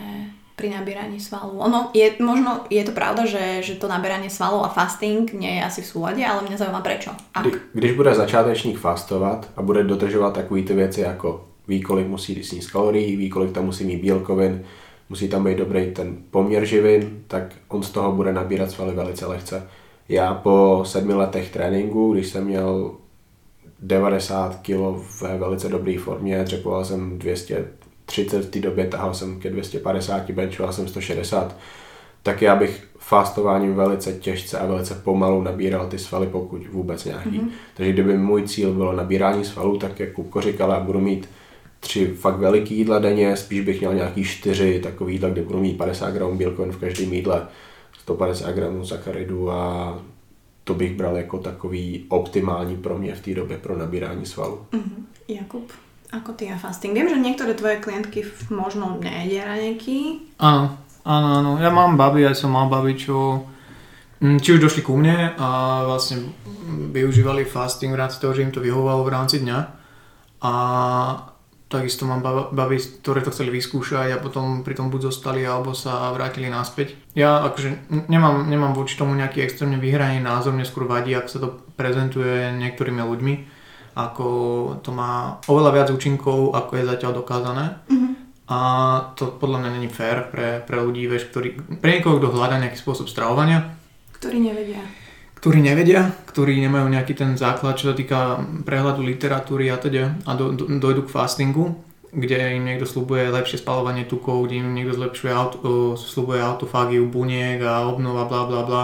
pri 0.57 0.73
nabíraní 0.73 1.21
svalov? 1.21 1.53
Ono, 1.57 1.93
je, 1.93 2.17
možno 2.17 2.65
je 2.69 2.81
to 2.81 2.97
pravda, 2.97 3.25
že, 3.25 3.61
že 3.61 3.77
to 3.77 3.85
nabíranie 3.85 4.29
svalov 4.29 4.65
a 4.65 4.73
fasting 4.73 5.29
nie 5.37 5.57
je 5.57 5.65
asi 5.65 5.81
v 5.81 5.89
súlade, 5.89 6.21
ale 6.25 6.45
mňa 6.49 6.57
zaujíma 6.57 6.81
prečo. 6.81 7.13
Ak? 7.33 7.45
Kdy, 7.45 7.57
když 7.73 7.91
bude 7.91 8.15
začátečník 8.15 8.77
fastovat 8.81 9.49
a 9.57 9.61
bude 9.61 9.83
dodržovat 9.83 10.33
takové 10.33 10.61
ty 10.61 10.73
věci 10.73 11.01
jako 11.01 11.45
ví, 11.67 11.81
kolik 11.81 12.07
musí 12.07 12.43
sníst 12.43 12.71
kalorií, 12.71 13.15
ví, 13.15 13.29
kolik 13.29 13.51
tam 13.51 13.65
musí 13.65 13.85
mít 13.85 14.01
bílkovin, 14.01 14.65
musí 15.11 15.27
tam 15.27 15.43
být 15.43 15.57
dobrý 15.57 15.91
ten 15.91 16.17
poměr 16.31 16.65
živin, 16.65 17.23
tak 17.27 17.43
on 17.67 17.83
z 17.83 17.89
toho 17.89 18.11
bude 18.11 18.33
nabírat 18.33 18.71
svaly 18.71 18.95
velice 18.95 19.25
lehce. 19.25 19.67
Já 20.09 20.33
po 20.33 20.83
sedmi 20.85 21.13
letech 21.13 21.51
tréninku, 21.51 22.13
když 22.13 22.27
jsem 22.27 22.45
měl 22.45 22.91
90 23.79 24.55
kg 24.55 24.71
ve 25.21 25.37
velice 25.37 25.69
dobré 25.69 25.97
formě, 25.99 26.43
dřepoval 26.43 26.85
jsem 26.85 27.19
230 27.19 28.45
v 28.45 28.49
té 28.49 28.59
době, 28.59 28.87
tahal 28.87 29.13
jsem 29.13 29.39
ke 29.39 29.49
250, 29.49 30.31
benchoval 30.31 30.73
jsem 30.73 30.87
160, 30.87 31.55
tak 32.23 32.41
já 32.41 32.55
bych 32.55 32.87
fastováním 32.97 33.75
velice 33.75 34.13
těžce 34.13 34.59
a 34.59 34.65
velice 34.65 34.95
pomalu 34.95 35.41
nabíral 35.41 35.87
ty 35.87 35.99
svaly, 35.99 36.27
pokud 36.27 36.67
vůbec 36.67 37.05
nějaký. 37.05 37.39
Mm-hmm. 37.39 37.49
Takže 37.73 37.93
kdyby 37.93 38.17
můj 38.17 38.43
cíl 38.43 38.73
bylo 38.73 38.93
nabírání 38.93 39.45
svalů, 39.45 39.77
tak 39.77 39.99
jak 39.99 40.11
Kupko 40.11 40.41
říkala, 40.41 40.79
budu 40.79 40.99
mít 40.99 41.29
tři 41.81 42.07
fakt 42.07 42.37
veliký 42.37 42.77
jídla 42.77 42.99
denně, 42.99 43.37
spíš 43.37 43.61
bych 43.61 43.79
měl 43.79 43.93
nějaký 43.93 44.23
čtyři 44.23 44.79
takový 44.83 45.13
jídla, 45.13 45.29
kde 45.29 45.41
budu 45.41 45.59
mít 45.59 45.77
50 45.77 46.11
gramů 46.11 46.37
bílkovin 46.37 46.71
v 46.71 46.77
každém 46.77 47.13
jídle, 47.13 47.47
150 47.99 48.51
gramů 48.51 48.85
sacharidů 48.85 49.51
a 49.51 49.99
to 50.63 50.73
bych 50.73 50.95
bral 50.95 51.17
jako 51.17 51.37
takový 51.37 52.05
optimální 52.09 52.77
pro 52.77 52.97
mě 52.97 53.15
v 53.15 53.21
té 53.21 53.33
době 53.33 53.57
pro 53.57 53.77
nabírání 53.77 54.25
svalů. 54.25 54.65
Mhm. 54.71 55.05
Jakub, 55.27 55.71
ako 56.11 56.31
ty 56.33 56.51
a 56.51 56.57
fasting? 56.57 56.93
Viem, 56.93 57.07
že 57.07 57.15
niektoré 57.15 57.55
tvoje 57.55 57.79
klientky 57.79 58.27
možno 58.51 58.99
nejedia 58.99 59.47
raňajky. 59.47 60.27
Áno, 60.43 60.75
áno, 61.07 61.27
áno. 61.39 61.51
Ja 61.63 61.71
mám 61.71 61.95
baby, 61.95 62.27
aj 62.27 62.35
som 62.35 62.51
mal 62.51 62.67
baby, 62.67 62.99
čo 62.99 63.47
mm, 64.19 64.43
či 64.43 64.59
už 64.59 64.59
došli 64.59 64.83
ku 64.83 64.99
mne 64.99 65.31
a 65.39 65.47
vlastne 65.87 66.35
využívali 66.91 67.47
fasting 67.47 67.95
v 67.95 67.99
rámci 68.03 68.19
toho, 68.19 68.35
že 68.35 68.43
im 68.43 68.51
to 68.51 68.59
vyhovovalo 68.59 69.07
v 69.07 69.13
rámci 69.15 69.39
dňa. 69.39 69.59
A 70.43 70.53
takisto 71.71 72.03
mám 72.03 72.19
bab- 72.19 72.51
baby, 72.51 72.77
ktoré 72.99 73.23
to 73.23 73.31
chceli 73.31 73.55
vyskúšať 73.55 74.11
a 74.11 74.19
potom 74.19 74.61
pri 74.67 74.75
tom 74.75 74.91
buď 74.91 75.07
zostali 75.07 75.47
alebo 75.47 75.71
sa 75.71 76.11
vrátili 76.11 76.51
naspäť. 76.51 76.99
Ja 77.15 77.39
akože 77.47 77.95
nemám, 78.11 78.51
nemám 78.51 78.75
voči 78.75 78.99
tomu 78.99 79.15
nejaký 79.15 79.39
extrémne 79.39 79.79
vyhraný 79.79 80.19
názor, 80.19 80.51
mne 80.51 80.67
skôr 80.67 80.83
vadí, 80.83 81.15
ak 81.15 81.31
sa 81.31 81.39
to 81.39 81.63
prezentuje 81.79 82.51
niektorými 82.59 82.99
ľuďmi, 82.99 83.33
ako 83.95 84.27
to 84.83 84.91
má 84.91 85.39
oveľa 85.47 85.71
viac 85.71 85.87
účinkov, 85.95 86.51
ako 86.51 86.71
je 86.75 86.89
zatiaľ 86.91 87.23
dokázané. 87.23 87.65
A 88.51 88.59
to 89.15 89.31
podľa 89.31 89.63
mňa 89.63 89.69
není 89.79 89.87
fér 89.87 90.27
pre, 90.27 90.59
pre 90.59 90.83
ľudí, 90.83 91.07
vieš, 91.07 91.31
ktorí, 91.31 91.79
pre 91.79 91.95
niekoho, 91.95 92.19
kto 92.19 92.35
hľadá 92.35 92.59
nejaký 92.59 92.75
spôsob 92.75 93.07
stravovania, 93.07 93.79
Ktorí 94.21 94.37
nevedia. 94.37 94.85
Ktorí 95.41 95.57
nevedia, 95.65 96.13
ktorí 96.29 96.61
nemajú 96.61 96.85
nejaký 96.85 97.17
ten 97.17 97.33
základ, 97.33 97.73
čo 97.73 97.89
sa 97.89 97.95
týka 97.97 98.45
prehľadu 98.61 99.01
literatúry 99.01 99.73
a 99.73 99.81
teda 99.81 100.13
a 100.29 100.37
do, 100.37 100.53
do, 100.53 100.69
dojdu 100.77 101.09
k 101.09 101.13
fastingu, 101.17 101.81
kde 102.13 102.61
im 102.61 102.69
niekto 102.69 102.85
slúbuje 102.85 103.33
lepšie 103.33 103.65
spalovanie 103.65 104.05
tukov, 104.05 104.45
kde 104.45 104.61
im 104.61 104.77
niekto 104.77 105.01
zlepšuje 105.01 105.33
auto, 105.33 105.97
slúbuje 105.97 106.45
autofágiu 106.45 107.09
buniek 107.09 107.57
a 107.65 107.89
obnova 107.89 108.29
bla 108.29 108.45
bla 108.45 108.61
bla, 108.61 108.83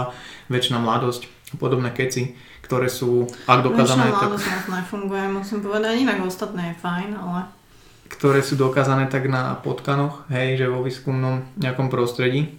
väčšina 0.50 0.82
mladosť, 0.82 1.30
podobné 1.62 1.94
keci, 1.94 2.34
ktoré 2.66 2.90
sú, 2.90 3.30
ak 3.46 3.62
dokázané, 3.62 4.10
Väčšina 4.10 4.18
tak, 4.18 4.26
mladosť 4.26 4.46
moc 4.50 4.64
nefunguje, 4.82 5.24
musím 5.30 5.58
povedať. 5.62 5.92
Inak 5.94 6.18
ostatné 6.26 6.74
je 6.74 6.82
fajn, 6.82 7.10
ale... 7.14 7.40
ktoré 8.10 8.42
sú 8.42 8.58
dokázané 8.58 9.06
tak 9.06 9.30
na 9.30 9.54
potkanoch, 9.62 10.26
hej, 10.34 10.58
že 10.58 10.66
vo 10.66 10.82
výskumnom 10.82 11.46
nejakom 11.54 11.86
prostredí, 11.86 12.50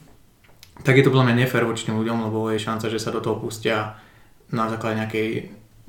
tak 0.84 0.96
je 0.96 1.04
to 1.04 1.12
podľa 1.12 1.32
mňa 1.32 1.40
nefér 1.46 1.68
voči 1.68 1.88
tým 1.88 2.00
ľuďom, 2.00 2.32
lebo 2.32 2.50
je 2.52 2.60
šanca, 2.60 2.88
že 2.88 3.00
sa 3.02 3.12
do 3.12 3.20
toho 3.20 3.40
pustia 3.40 4.00
na 4.50 4.72
základe 4.72 5.00
nejakej 5.00 5.28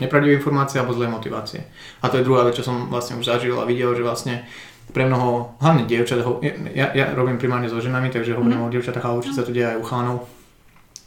nepravdivej 0.01 0.41
informácie 0.41 0.81
alebo 0.81 0.97
zlej 0.97 1.13
motivácie. 1.13 1.61
A 2.01 2.09
to 2.09 2.19
je 2.19 2.27
druhá 2.27 2.43
vec, 2.49 2.57
čo 2.57 2.65
som 2.65 2.89
vlastne 2.89 3.21
už 3.21 3.29
zažil 3.29 3.57
a 3.61 3.69
videl, 3.69 3.93
že 3.93 4.03
vlastne 4.03 4.49
pre 4.91 5.07
mnoho, 5.07 5.55
hlavne 5.63 5.87
dievčat, 5.87 6.19
ja, 6.75 6.91
ja 6.91 7.15
robím 7.15 7.39
primárne 7.39 7.71
so 7.71 7.79
ženami, 7.79 8.11
takže 8.11 8.35
hovorím 8.35 8.67
o 8.67 8.73
dievčatách, 8.73 9.07
ale 9.07 9.19
určite 9.23 9.39
sa 9.39 9.47
to 9.47 9.55
deje 9.55 9.71
aj 9.71 9.79
u 9.79 9.87
chalanov, 9.87 10.27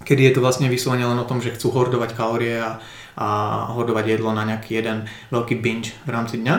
kedy 0.08 0.32
je 0.32 0.34
to 0.39 0.43
vlastne 0.43 0.72
vyslovene 0.72 1.04
len 1.04 1.19
o 1.19 1.28
tom, 1.28 1.43
že 1.43 1.52
chcú 1.52 1.76
hordovať 1.76 2.15
kalórie 2.15 2.63
a, 2.63 2.80
a 3.19 3.28
hordovať 3.76 4.15
jedlo 4.15 4.32
na 4.32 4.48
nejaký 4.48 4.80
jeden 4.80 5.04
veľký 5.36 5.60
binge 5.60 5.91
v 6.08 6.10
rámci 6.15 6.39
dňa, 6.39 6.56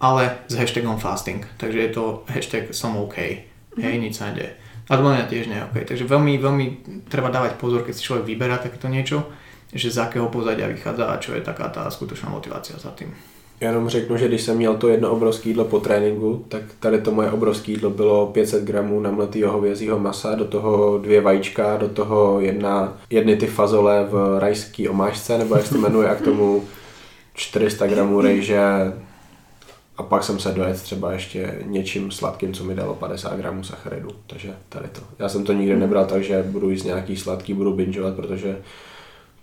ale 0.00 0.40
s 0.48 0.54
hashtagom 0.56 0.96
fasting. 0.96 1.44
Takže 1.60 1.78
je 1.80 1.90
to 1.92 2.04
hashtag 2.32 2.72
som 2.72 2.96
OK. 2.96 3.44
Hej, 3.76 3.94
nič 4.00 4.16
sa 4.16 4.32
nedeje. 4.32 4.56
A 4.88 4.92
mňa 5.00 5.30
tiež 5.30 5.48
nie 5.48 5.56
je 5.56 5.64
OK. 5.64 5.76
Takže 5.88 6.04
veľmi, 6.04 6.32
veľmi 6.36 6.66
treba 7.08 7.32
dávať 7.32 7.56
pozor, 7.56 7.84
keď 7.84 7.94
si 7.96 8.04
človek 8.04 8.24
vyberá 8.28 8.60
takéto 8.60 8.88
niečo, 8.88 9.24
že 9.72 9.90
z 9.90 9.98
akého 9.98 10.28
pozadia 10.28 10.68
vychádza 10.68 11.08
a 11.08 11.20
čo 11.20 11.34
je 11.34 11.42
taká 11.42 11.72
tá 11.72 11.88
skutočná 11.88 12.28
motivácia 12.28 12.76
za 12.78 12.92
tým. 12.92 13.14
Já 13.60 13.68
jenom 13.68 13.88
řeknu, 13.88 14.16
že 14.16 14.28
když 14.28 14.42
jsem 14.42 14.56
měl 14.56 14.76
to 14.76 14.88
jedno 14.88 15.10
obrovské 15.10 15.48
jídlo 15.48 15.64
po 15.64 15.80
tréninku, 15.80 16.44
tak 16.48 16.62
tady 16.80 17.00
to 17.00 17.10
moje 17.10 17.30
obrovské 17.30 17.72
jídlo 17.72 17.90
bylo 17.90 18.26
500 18.26 18.64
gramů 18.64 19.00
namletého 19.00 19.52
hovězího 19.52 19.98
masa, 19.98 20.34
do 20.34 20.44
toho 20.44 20.98
dvě 20.98 21.20
vajíčka, 21.20 21.76
do 21.76 21.88
toho 21.88 22.40
jedna, 22.40 22.98
jedny 23.10 23.36
ty 23.36 23.46
fazole 23.46 24.06
v 24.10 24.38
rajský 24.38 24.88
omáčce, 24.88 25.38
nebo 25.38 25.54
jak 25.56 25.66
se 25.66 25.74
to 25.74 25.80
jmenuje, 25.80 26.08
a 26.08 26.14
k 26.14 26.20
tomu 26.20 26.64
400 27.34 27.86
gramů 27.86 28.20
rejže 28.20 28.60
a 29.96 30.02
pak 30.02 30.24
jsem 30.24 30.38
se 30.38 30.52
dojet 30.52 30.82
třeba 30.82 31.12
ještě 31.12 31.58
něčím 31.66 32.10
sladkým, 32.10 32.52
co 32.52 32.64
mi 32.64 32.74
dalo 32.74 32.94
50 32.94 33.36
gramů 33.36 33.64
sacharidu, 33.64 34.08
takže 34.26 34.54
tady 34.68 34.88
to. 34.88 35.00
Já 35.18 35.28
jsem 35.28 35.44
to 35.44 35.52
nikdy 35.52 35.76
nebral 35.76 36.04
tak, 36.06 36.22
že 36.22 36.42
budu 36.42 36.70
jíst 36.70 36.84
nějaký 36.84 37.16
sladký, 37.16 37.54
budu 37.54 37.72
bingeovat, 37.72 38.14
protože 38.16 38.58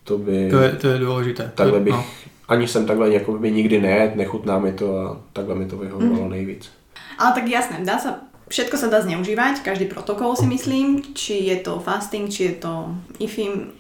to 0.04 0.18
by... 0.18 0.50
To 0.52 0.60
je, 0.60 0.72
to 0.72 0.88
je 0.88 0.98
dôležité. 1.00 1.52
Takhle 1.56 1.80
bych, 1.80 1.94
No. 1.94 2.06
ani 2.48 2.68
jsem 2.68 2.86
takhle 2.86 3.10
jako 3.14 3.32
by 3.38 3.52
nikdy 3.52 3.82
nejet, 3.82 4.16
nechutná 4.16 4.60
mi 4.60 4.74
to 4.74 5.00
a 5.00 5.18
takhle 5.34 5.56
mi 5.56 5.66
to 5.66 5.78
vyhovovalo 5.78 6.30
nejvíc. 6.30 6.70
Ale 7.18 7.34
tak 7.34 7.48
jasné, 7.48 7.86
dá 7.86 8.00
sa, 8.02 8.20
všetko 8.50 8.76
sa 8.78 8.88
dá 8.90 9.00
zneužívať, 9.02 9.62
každý 9.62 9.86
protokol 9.86 10.36
si 10.36 10.50
myslím, 10.50 11.14
či 11.14 11.48
je 11.48 11.56
to 11.62 11.80
fasting, 11.80 12.28
či 12.30 12.44
je 12.44 12.54
to 12.66 12.90
IFIM, 13.20 13.72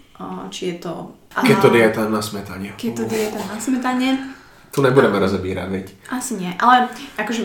či 0.50 0.66
je 0.68 0.74
to... 0.78 1.12
Keto 1.48 1.70
dieta 1.70 2.10
na 2.10 2.22
smetaně. 2.22 2.74
Keto 2.78 3.04
dieta 3.04 3.40
na 3.50 3.60
smetane. 3.60 4.36
Tu 4.72 4.80
nebudeme 4.80 5.20
rozebírat, 5.20 5.68
viď? 5.68 5.92
Asi 6.08 6.40
nie, 6.40 6.48
ale 6.56 6.88
akože 7.20 7.44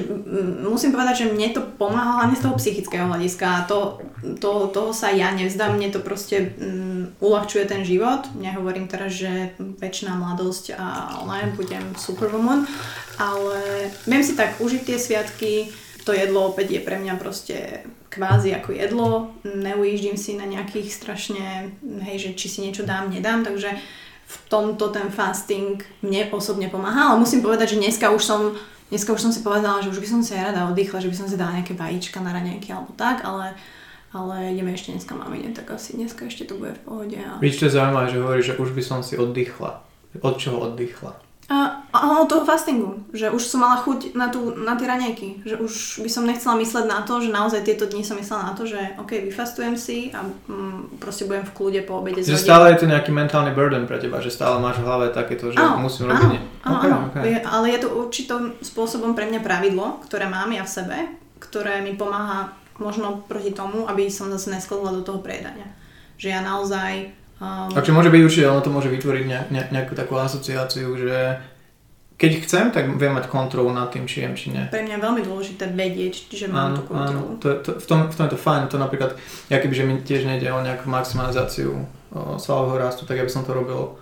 musím 0.62 0.94
povedať, 0.94 1.26
že 1.26 1.30
mne 1.34 1.50
to 1.50 1.62
pomáha 1.74 2.22
hlavne 2.22 2.38
z 2.38 2.46
toho 2.46 2.54
psychického 2.54 3.10
hľadiska 3.10 3.46
a 3.50 3.64
to, 3.66 3.98
to, 4.38 4.70
toho 4.70 4.94
sa 4.94 5.10
ja 5.10 5.34
nevzdám, 5.34 5.74
mne 5.74 5.90
to 5.90 5.98
proste 5.98 6.54
um, 6.54 7.10
uľahčuje 7.18 7.66
ten 7.66 7.82
život. 7.82 8.30
Nehovorím 8.38 8.86
teraz, 8.86 9.18
že 9.18 9.58
väčšiná 9.58 10.14
mladosť 10.14 10.78
a 10.78 10.86
ne, 11.26 11.50
budem 11.58 11.98
superwoman, 11.98 12.62
ale 13.18 13.90
viem 14.06 14.22
si 14.22 14.38
tak 14.38 14.62
užiť 14.62 14.82
tie 14.86 14.94
sviatky, 14.94 15.52
to 16.06 16.14
jedlo 16.14 16.54
opäť 16.54 16.78
je 16.78 16.80
pre 16.86 17.02
mňa 17.02 17.18
proste 17.18 17.82
kvázi 18.06 18.54
ako 18.54 18.70
jedlo, 18.70 19.34
neujíždím 19.42 20.14
si 20.14 20.38
na 20.38 20.46
nejakých 20.46 20.94
strašne, 20.94 21.74
hej, 22.06 22.16
že 22.22 22.30
či 22.38 22.46
si 22.46 22.58
niečo 22.62 22.86
dám, 22.86 23.10
nedám, 23.10 23.42
takže 23.42 23.74
v 24.26 24.36
tomto 24.50 24.90
ten 24.90 25.06
fasting 25.08 25.78
mne 26.02 26.34
osobne 26.34 26.66
pomáha, 26.66 27.14
ale 27.14 27.22
musím 27.22 27.46
povedať, 27.46 27.78
že 27.78 27.80
dneska 27.82 28.10
už 28.10 28.22
som 28.22 28.40
dneska 28.90 29.14
už 29.14 29.22
som 29.22 29.32
si 29.34 29.42
povedala, 29.42 29.82
že 29.82 29.90
už 29.90 29.98
by 30.02 30.08
som 30.08 30.20
si 30.22 30.34
aj 30.34 30.50
rada 30.50 30.70
oddychla, 30.70 31.02
že 31.02 31.10
by 31.10 31.16
som 31.16 31.26
si 31.30 31.38
dala 31.38 31.58
nejaké 31.58 31.74
vajíčka 31.74 32.18
na 32.22 32.34
raňajky 32.34 32.70
alebo 32.70 32.94
tak, 32.94 33.22
ale, 33.26 33.54
ale 34.14 34.54
ideme 34.54 34.74
ešte 34.74 34.94
dneska 34.94 35.14
mamine, 35.14 35.50
tak 35.54 35.70
asi 35.74 35.98
dneska 35.98 36.26
ešte 36.26 36.46
to 36.46 36.58
bude 36.58 36.74
v 36.74 36.82
pohode. 36.86 37.18
A... 37.18 37.38
Víš, 37.42 37.62
čo 37.62 37.70
zaujímavé, 37.70 38.10
že 38.10 38.22
hovoríš, 38.22 38.46
že 38.54 38.58
už 38.62 38.70
by 38.74 38.82
som 38.82 39.00
si 39.02 39.18
oddychla. 39.18 39.82
Od 40.22 40.34
čoho 40.38 40.70
oddychla? 40.70 41.25
A, 41.46 41.78
od 41.94 42.26
toho 42.26 42.42
fastingu, 42.42 43.06
že 43.14 43.30
už 43.30 43.38
som 43.38 43.62
mala 43.62 43.78
chuť 43.78 44.18
na, 44.18 44.34
tú, 44.34 44.50
na 44.58 44.74
tie 44.74 44.90
raňajky, 44.90 45.46
že 45.46 45.54
už 45.54 46.02
by 46.02 46.10
som 46.10 46.26
nechcela 46.26 46.58
mysleť 46.58 46.90
na 46.90 47.06
to, 47.06 47.22
že 47.22 47.30
naozaj 47.30 47.62
tieto 47.62 47.86
dni 47.86 48.02
som 48.02 48.18
myslela 48.18 48.50
na 48.50 48.54
to, 48.58 48.66
že 48.66 48.98
ok, 48.98 49.30
vyfastujem 49.30 49.78
si 49.78 50.10
a 50.10 50.26
mm, 50.26 50.98
proste 50.98 51.22
budem 51.22 51.46
v 51.46 51.54
kľude 51.54 51.80
po 51.86 52.02
obede 52.02 52.26
Že 52.26 52.34
stále 52.34 52.74
je 52.74 52.82
to 52.82 52.90
nejaký 52.90 53.14
mentálny 53.14 53.54
burden 53.54 53.86
pre 53.86 54.02
teba, 54.02 54.18
že 54.18 54.34
stále 54.34 54.58
máš 54.58 54.82
v 54.82 54.90
hlave 54.90 55.14
takéto, 55.14 55.54
že 55.54 55.62
Áno, 55.62 55.86
musím 55.86 56.10
áno, 56.10 56.18
robiť... 56.18 56.30
ne- 56.34 56.44
áno, 56.66 56.74
Ok, 56.74 56.82
áno. 56.82 56.98
ok. 57.14 57.16
Je, 57.22 57.38
ale 57.46 57.66
je 57.70 57.78
to 57.78 57.88
určitým 57.94 58.44
spôsobom 58.58 59.14
pre 59.14 59.30
mňa 59.30 59.38
pravidlo, 59.46 60.02
ktoré 60.02 60.26
mám 60.26 60.50
ja 60.50 60.66
v 60.66 60.74
sebe, 60.82 60.98
ktoré 61.38 61.78
mi 61.78 61.94
pomáha 61.94 62.58
možno 62.82 63.22
proti 63.30 63.54
tomu, 63.54 63.86
aby 63.86 64.10
som 64.10 64.34
zase 64.34 64.50
neskladla 64.50 64.98
do 64.98 65.06
toho 65.06 65.22
prejedania. 65.22 65.70
Že 66.18 66.26
ja 66.26 66.40
naozaj... 66.42 67.14
Um, 67.36 67.68
Takže 67.68 67.92
môže 67.92 68.08
byť 68.08 68.22
určite, 68.24 68.48
ono 68.48 68.64
to 68.64 68.72
môže 68.72 68.88
vytvoriť 68.88 69.24
ne, 69.28 69.40
ne, 69.52 69.62
nejakú 69.68 69.92
takú 69.92 70.16
asociáciu, 70.16 70.96
že 70.96 71.36
keď 72.16 72.30
chcem, 72.48 72.64
tak 72.72 72.88
viem 72.96 73.12
mať 73.12 73.28
kontrolu 73.28 73.68
nad 73.76 73.92
tým, 73.92 74.08
či 74.08 74.24
jem, 74.24 74.32
či 74.32 74.48
nie. 74.48 74.64
pre 74.72 74.80
mňa 74.80 74.96
je 74.96 75.04
veľmi 75.04 75.20
dôležité 75.20 75.68
vedieť, 75.68 76.32
že 76.32 76.48
mám 76.48 76.72
Áno, 76.72 76.76
tú 76.80 76.82
kontrolu. 76.88 77.36
áno. 77.36 77.40
To, 77.44 77.48
to, 77.60 77.70
v, 77.76 77.84
tom, 77.84 78.08
v 78.08 78.14
tom 78.16 78.24
je 78.24 78.32
to 78.32 78.40
fajn, 78.40 78.62
to 78.72 78.80
napríklad, 78.80 79.20
ja 79.52 79.60
kebyže 79.60 79.84
mi 79.84 80.00
tiež 80.00 80.24
nejde 80.24 80.48
o 80.48 80.64
nejakú 80.64 80.88
maximalizáciu 80.88 81.76
o, 81.76 82.40
svalového 82.40 82.88
rastu, 82.88 83.04
tak 83.04 83.20
ja 83.20 83.24
by 83.28 83.32
som 83.36 83.44
to 83.44 83.52
robil, 83.52 84.00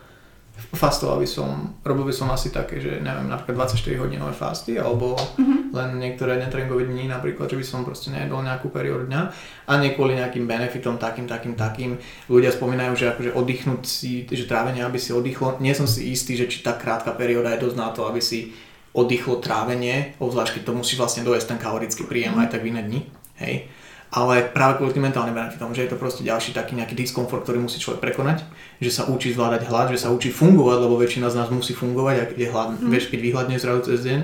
fastoval 0.55 1.19
by 1.19 1.27
som, 1.27 1.75
robil 1.83 2.07
by 2.07 2.15
som 2.15 2.31
asi 2.31 2.55
také, 2.55 2.79
že 2.79 3.03
neviem, 3.03 3.27
napríklad 3.27 3.67
24 3.67 3.99
hodinové 3.99 4.31
fasty, 4.35 4.79
alebo 4.79 5.19
Mhm. 5.39 5.75
len 5.75 5.91
niektoré 5.99 6.39
netréningové 6.39 6.87
dní, 6.87 7.11
napríklad, 7.11 7.51
že 7.51 7.59
by 7.59 7.65
som 7.67 7.83
proste 7.83 8.15
nejedol 8.15 8.47
nejakú 8.47 8.71
periódu 8.71 9.11
dňa 9.11 9.23
a 9.67 9.73
nie 9.83 9.95
kvôli 9.99 10.15
nejakým 10.15 10.47
benefitom 10.47 10.95
takým, 10.99 11.27
takým, 11.27 11.59
takým. 11.59 11.99
Ľudia 12.31 12.55
spomínajú, 12.55 12.95
že 12.95 13.11
akože 13.11 13.31
oddychnúť 13.35 13.83
si, 13.83 14.27
že 14.31 14.47
trávenie, 14.47 14.87
aby 14.87 14.99
si 14.99 15.11
oddychlo. 15.11 15.59
Nie 15.59 15.75
som 15.75 15.91
si 15.91 16.11
istý, 16.15 16.39
že 16.39 16.47
či 16.47 16.63
tá 16.63 16.79
krátka 16.79 17.11
perióda 17.15 17.51
je 17.55 17.67
dosť 17.67 17.77
na 17.79 17.91
to, 17.91 18.07
aby 18.07 18.23
si 18.23 18.55
oddychlo 18.95 19.43
trávenie, 19.43 20.15
obzvlášť 20.23 20.59
keď 20.59 20.63
to 20.71 20.79
musíš 20.79 20.99
vlastne 21.03 21.27
dojesť 21.27 21.55
ten 21.55 21.59
kalorický 21.59 22.07
príjem 22.07 22.39
aj 22.39 22.55
tak 22.55 22.63
v 22.63 22.71
iné 22.71 22.83
dni. 22.87 23.01
Hej. 23.43 23.67
Ale 24.15 24.47
práve 24.47 24.79
kvôli 24.79 24.95
tým 24.95 25.11
mentálnym 25.11 25.35
benefitom, 25.35 25.75
že 25.75 25.83
je 25.85 25.91
to 25.91 25.99
proste 25.99 26.23
ďalší 26.23 26.55
taký 26.55 26.79
nejaký 26.79 26.95
diskomfort, 26.95 27.43
ktorý 27.43 27.67
musí 27.67 27.83
človek 27.83 27.99
prekonať, 27.99 28.47
že 28.79 28.95
sa 28.95 29.11
učí 29.11 29.35
zvládať 29.35 29.67
hlad, 29.67 29.91
že 29.91 30.07
sa 30.07 30.15
učí 30.15 30.31
fungovať, 30.31 30.79
lebo 30.87 30.95
väčšina 30.95 31.35
z 31.35 31.39
nás 31.43 31.51
musí 31.51 31.75
fungovať, 31.75 32.23
ak 32.23 32.31
je 32.39 32.47
hlad, 32.47 32.79
mm. 32.79 32.95
vieš, 32.95 33.11
keď 33.11 33.21
vyhľadne 33.27 33.57
zrazu 33.59 33.91
cez 33.91 34.07
deň, 34.07 34.21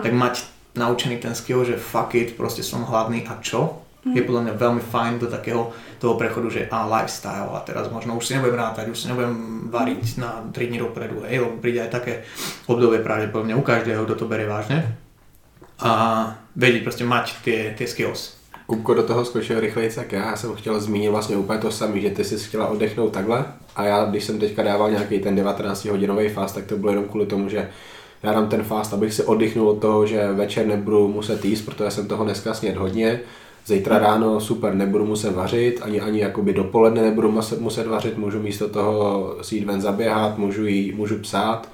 tak 0.00 0.12
mať 0.16 0.34
naučený 0.80 1.20
ten 1.20 1.36
skill, 1.36 1.60
že 1.68 1.76
fuck 1.76 2.16
it, 2.16 2.40
proste 2.40 2.64
som 2.64 2.88
hladný 2.88 3.28
a 3.28 3.36
čo? 3.44 3.84
Je 4.04 4.20
podľa 4.20 4.44
mňa 4.44 4.54
veľmi 4.60 4.82
fajn 4.84 5.12
do 5.16 5.32
takého 5.32 5.72
toho 5.96 6.20
prechodu, 6.20 6.52
že 6.52 6.68
a 6.68 6.84
lifestyle 6.84 7.56
a 7.56 7.64
teraz 7.64 7.88
možno 7.88 8.20
už 8.20 8.28
si 8.28 8.36
nebudem 8.36 8.60
rátať, 8.60 8.92
už 8.92 9.00
si 9.00 9.08
nebudem 9.08 9.64
variť 9.72 10.20
na 10.20 10.44
3 10.52 10.52
dní 10.52 10.76
dopredu, 10.84 11.24
hej, 11.24 11.40
lebo 11.40 11.56
príde 11.56 11.80
aj 11.80 11.88
také 11.88 12.20
obdobie 12.68 13.00
pravdepodobne 13.00 13.56
u 13.56 13.64
každého, 13.64 14.04
kto 14.04 14.14
to 14.20 14.28
berie 14.28 14.44
vážne 14.44 14.84
a 15.80 15.92
vedieť 16.52 16.82
proste 16.84 17.04
mať 17.08 17.24
tie, 17.40 17.72
tie 17.72 17.86
skills. 17.88 18.36
Kupko 18.66 18.94
do 18.94 19.02
toho 19.02 19.24
skočil 19.24 19.60
rychleji 19.60 19.90
jak 19.96 20.12
já. 20.12 20.30
Já 20.30 20.36
jsem 20.36 20.54
chtěl 20.54 20.80
zmínit 20.80 21.08
vlastně 21.08 21.36
úplně 21.36 21.58
to 21.58 21.70
samé, 21.70 22.00
že 22.00 22.10
ty 22.10 22.24
jsi 22.24 22.38
chtěla 22.38 22.66
oddechnout 22.66 23.12
takhle. 23.12 23.44
A 23.76 23.84
já, 23.84 24.04
když 24.04 24.24
jsem 24.24 24.38
teďka 24.38 24.62
dával 24.62 24.90
nějaký 24.90 25.18
ten 25.18 25.36
19 25.36 25.84
hodinový 25.84 26.28
fast, 26.28 26.54
tak 26.54 26.66
to 26.66 26.76
bylo 26.76 26.92
jenom 26.92 27.04
kvůli 27.04 27.26
tomu, 27.26 27.48
že 27.48 27.70
já 28.22 28.32
dám 28.32 28.48
ten 28.48 28.62
fast, 28.62 28.94
abych 28.94 29.14
si 29.14 29.22
oddechnul 29.22 29.68
od 29.68 29.80
toho, 29.80 30.06
že 30.06 30.32
večer 30.32 30.66
nebudu 30.66 31.08
muset 31.08 31.44
jíst, 31.44 31.62
protože 31.62 31.90
jsem 31.90 32.08
toho 32.08 32.24
dneska 32.24 32.54
snět 32.54 32.76
hodně. 32.76 33.20
Zítra 33.66 33.98
ráno 33.98 34.40
super, 34.40 34.74
nebudu 34.74 35.06
muset 35.06 35.30
vařit, 35.30 35.80
ani, 35.82 36.00
ani 36.00 36.20
jakoby 36.20 36.52
dopoledne 36.52 37.02
nebudu 37.02 37.30
muset, 37.30 37.60
muset 37.60 37.86
vařit, 37.86 38.18
můžu 38.18 38.42
místo 38.42 38.68
toho 38.68 39.36
si 39.42 39.56
jít 39.56 39.64
ven 39.64 39.80
zaběhat, 39.80 40.38
můžu, 40.38 40.66
jí, 40.66 40.92
můžu 40.92 41.18
psát, 41.18 41.68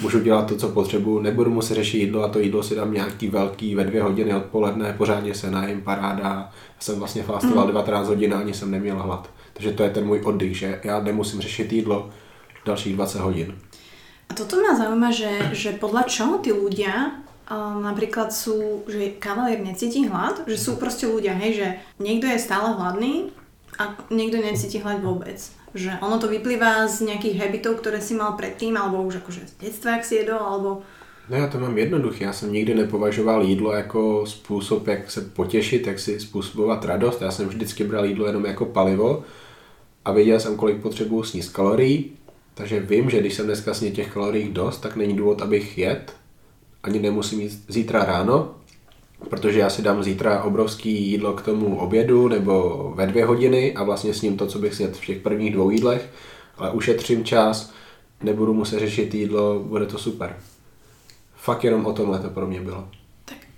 můžu 0.00 0.20
dělat 0.20 0.46
to, 0.46 0.56
co 0.56 0.68
potřebuju, 0.68 1.18
nebudu 1.20 1.50
muset 1.50 1.74
řešit 1.74 1.98
jídlo 1.98 2.22
a 2.22 2.28
to 2.28 2.38
jídlo 2.38 2.62
si 2.62 2.74
dám 2.74 2.92
nějaký 2.92 3.28
velký 3.28 3.74
ve 3.74 3.84
dvě 3.84 4.02
hodiny 4.02 4.34
odpoledne, 4.34 4.94
pořádně 4.98 5.34
se 5.34 5.50
najím, 5.50 5.82
paráda. 5.82 6.22
Já 6.22 6.52
jsem 6.80 6.98
vlastně 6.98 7.22
fastoval 7.22 7.66
19 7.66 8.08
hodin 8.08 8.34
a 8.34 8.38
ani 8.38 8.54
jsem 8.54 8.70
neměl 8.70 9.02
hlad. 9.02 9.30
Takže 9.52 9.72
to 9.72 9.82
je 9.82 9.90
ten 9.90 10.06
můj 10.06 10.20
oddych, 10.24 10.58
že 10.58 10.80
já 10.84 11.00
nemusím 11.00 11.40
řešit 11.40 11.72
jídlo 11.72 12.10
dalších 12.66 12.94
20 12.94 13.20
hodin. 13.20 13.58
A 14.28 14.34
toto 14.34 14.58
ma 14.58 14.74
zaujíma, 14.74 15.10
že, 15.14 15.30
že 15.54 15.78
podľa 15.78 16.02
čoho 16.10 16.42
tí 16.42 16.50
ľudia 16.50 17.22
a 17.46 17.78
napríklad 17.78 18.34
sú, 18.34 18.82
že 18.90 19.14
kavalier 19.22 19.62
necíti 19.62 20.02
hlad, 20.02 20.42
že 20.50 20.58
sú 20.58 20.74
proste 20.82 21.06
ľudia, 21.06 21.38
hej, 21.38 21.62
že 21.62 21.68
niekto 22.02 22.26
je 22.26 22.42
stále 22.42 22.74
hladný 22.74 23.30
a 23.78 23.94
niekto 24.10 24.42
necíti 24.42 24.82
hlad 24.82 24.98
vôbec. 24.98 25.38
Že 25.76 26.00
ono 26.00 26.16
to 26.16 26.32
vyplýva 26.32 26.88
z 26.88 27.04
nejakých 27.04 27.36
habitov, 27.36 27.84
ktoré 27.84 28.00
si 28.00 28.16
mal 28.16 28.32
predtým, 28.32 28.80
alebo 28.80 29.04
už 29.04 29.20
akože 29.20 29.44
z 29.44 29.52
detstva, 29.60 30.00
ak 30.00 30.08
si 30.08 30.24
jedol, 30.24 30.40
alebo... 30.40 30.80
No 31.28 31.36
já 31.36 31.46
to 31.46 31.58
mám 31.58 31.78
jednoduché, 31.78 32.24
já 32.24 32.32
jsem 32.32 32.52
nikdy 32.52 32.74
nepovažoval 32.74 33.42
jídlo 33.42 33.72
jako 33.72 34.26
způsob, 34.26 34.86
jak 34.86 35.10
se 35.10 35.20
potěšit, 35.20 35.86
jak 35.86 35.98
si 35.98 36.20
způsobovat 36.20 36.84
radost. 36.84 37.22
Já 37.22 37.30
jsem 37.30 37.48
vždycky 37.48 37.84
bral 37.84 38.04
jídlo 38.04 38.26
jenom 38.26 38.46
jako 38.46 38.64
palivo 38.64 39.24
a 40.04 40.12
věděl 40.12 40.40
jsem, 40.40 40.56
kolik 40.56 40.82
potřebuju 40.82 41.22
sníst 41.22 41.52
kalorií, 41.52 42.12
takže 42.54 42.80
vím, 42.80 43.10
že 43.10 43.20
když 43.20 43.34
jsem 43.34 43.46
dneska 43.46 43.74
sněl 43.74 43.92
těch 43.92 44.12
kalorií 44.12 44.48
dost, 44.48 44.78
tak 44.78 44.96
není 44.96 45.16
důvod, 45.16 45.42
abych 45.42 45.78
jet. 45.78 46.12
Ani 46.82 46.98
nemusím 46.98 47.40
jít 47.40 47.64
zítra 47.68 48.04
ráno, 48.04 48.54
protože 49.28 49.58
já 49.58 49.70
si 49.70 49.82
dám 49.82 50.02
zítra 50.02 50.42
obrovský 50.42 51.10
jídlo 51.10 51.32
k 51.32 51.42
tomu 51.42 51.78
obědu 51.78 52.28
nebo 52.28 52.92
ve 52.96 53.06
dvě 53.06 53.24
hodiny 53.24 53.74
a 53.74 53.84
vlastně 53.84 54.14
s 54.14 54.22
ním 54.22 54.36
to, 54.36 54.46
co 54.46 54.58
bych 54.58 54.74
sněl 54.74 54.90
v 54.92 55.06
těch 55.06 55.20
prvních 55.20 55.52
dvou 55.52 55.70
jídlech, 55.70 56.10
ale 56.58 56.70
ušetřím 56.70 57.24
čas, 57.24 57.72
nebudu 58.22 58.54
muset 58.54 58.78
řešit 58.78 59.14
jídlo, 59.14 59.58
bude 59.58 59.86
to 59.86 59.98
super. 59.98 60.36
Fakt 61.36 61.64
jenom 61.64 61.86
o 61.86 61.92
tomhle 61.92 62.18
to 62.18 62.30
pro 62.30 62.46
mě 62.46 62.60
bylo. 62.60 62.88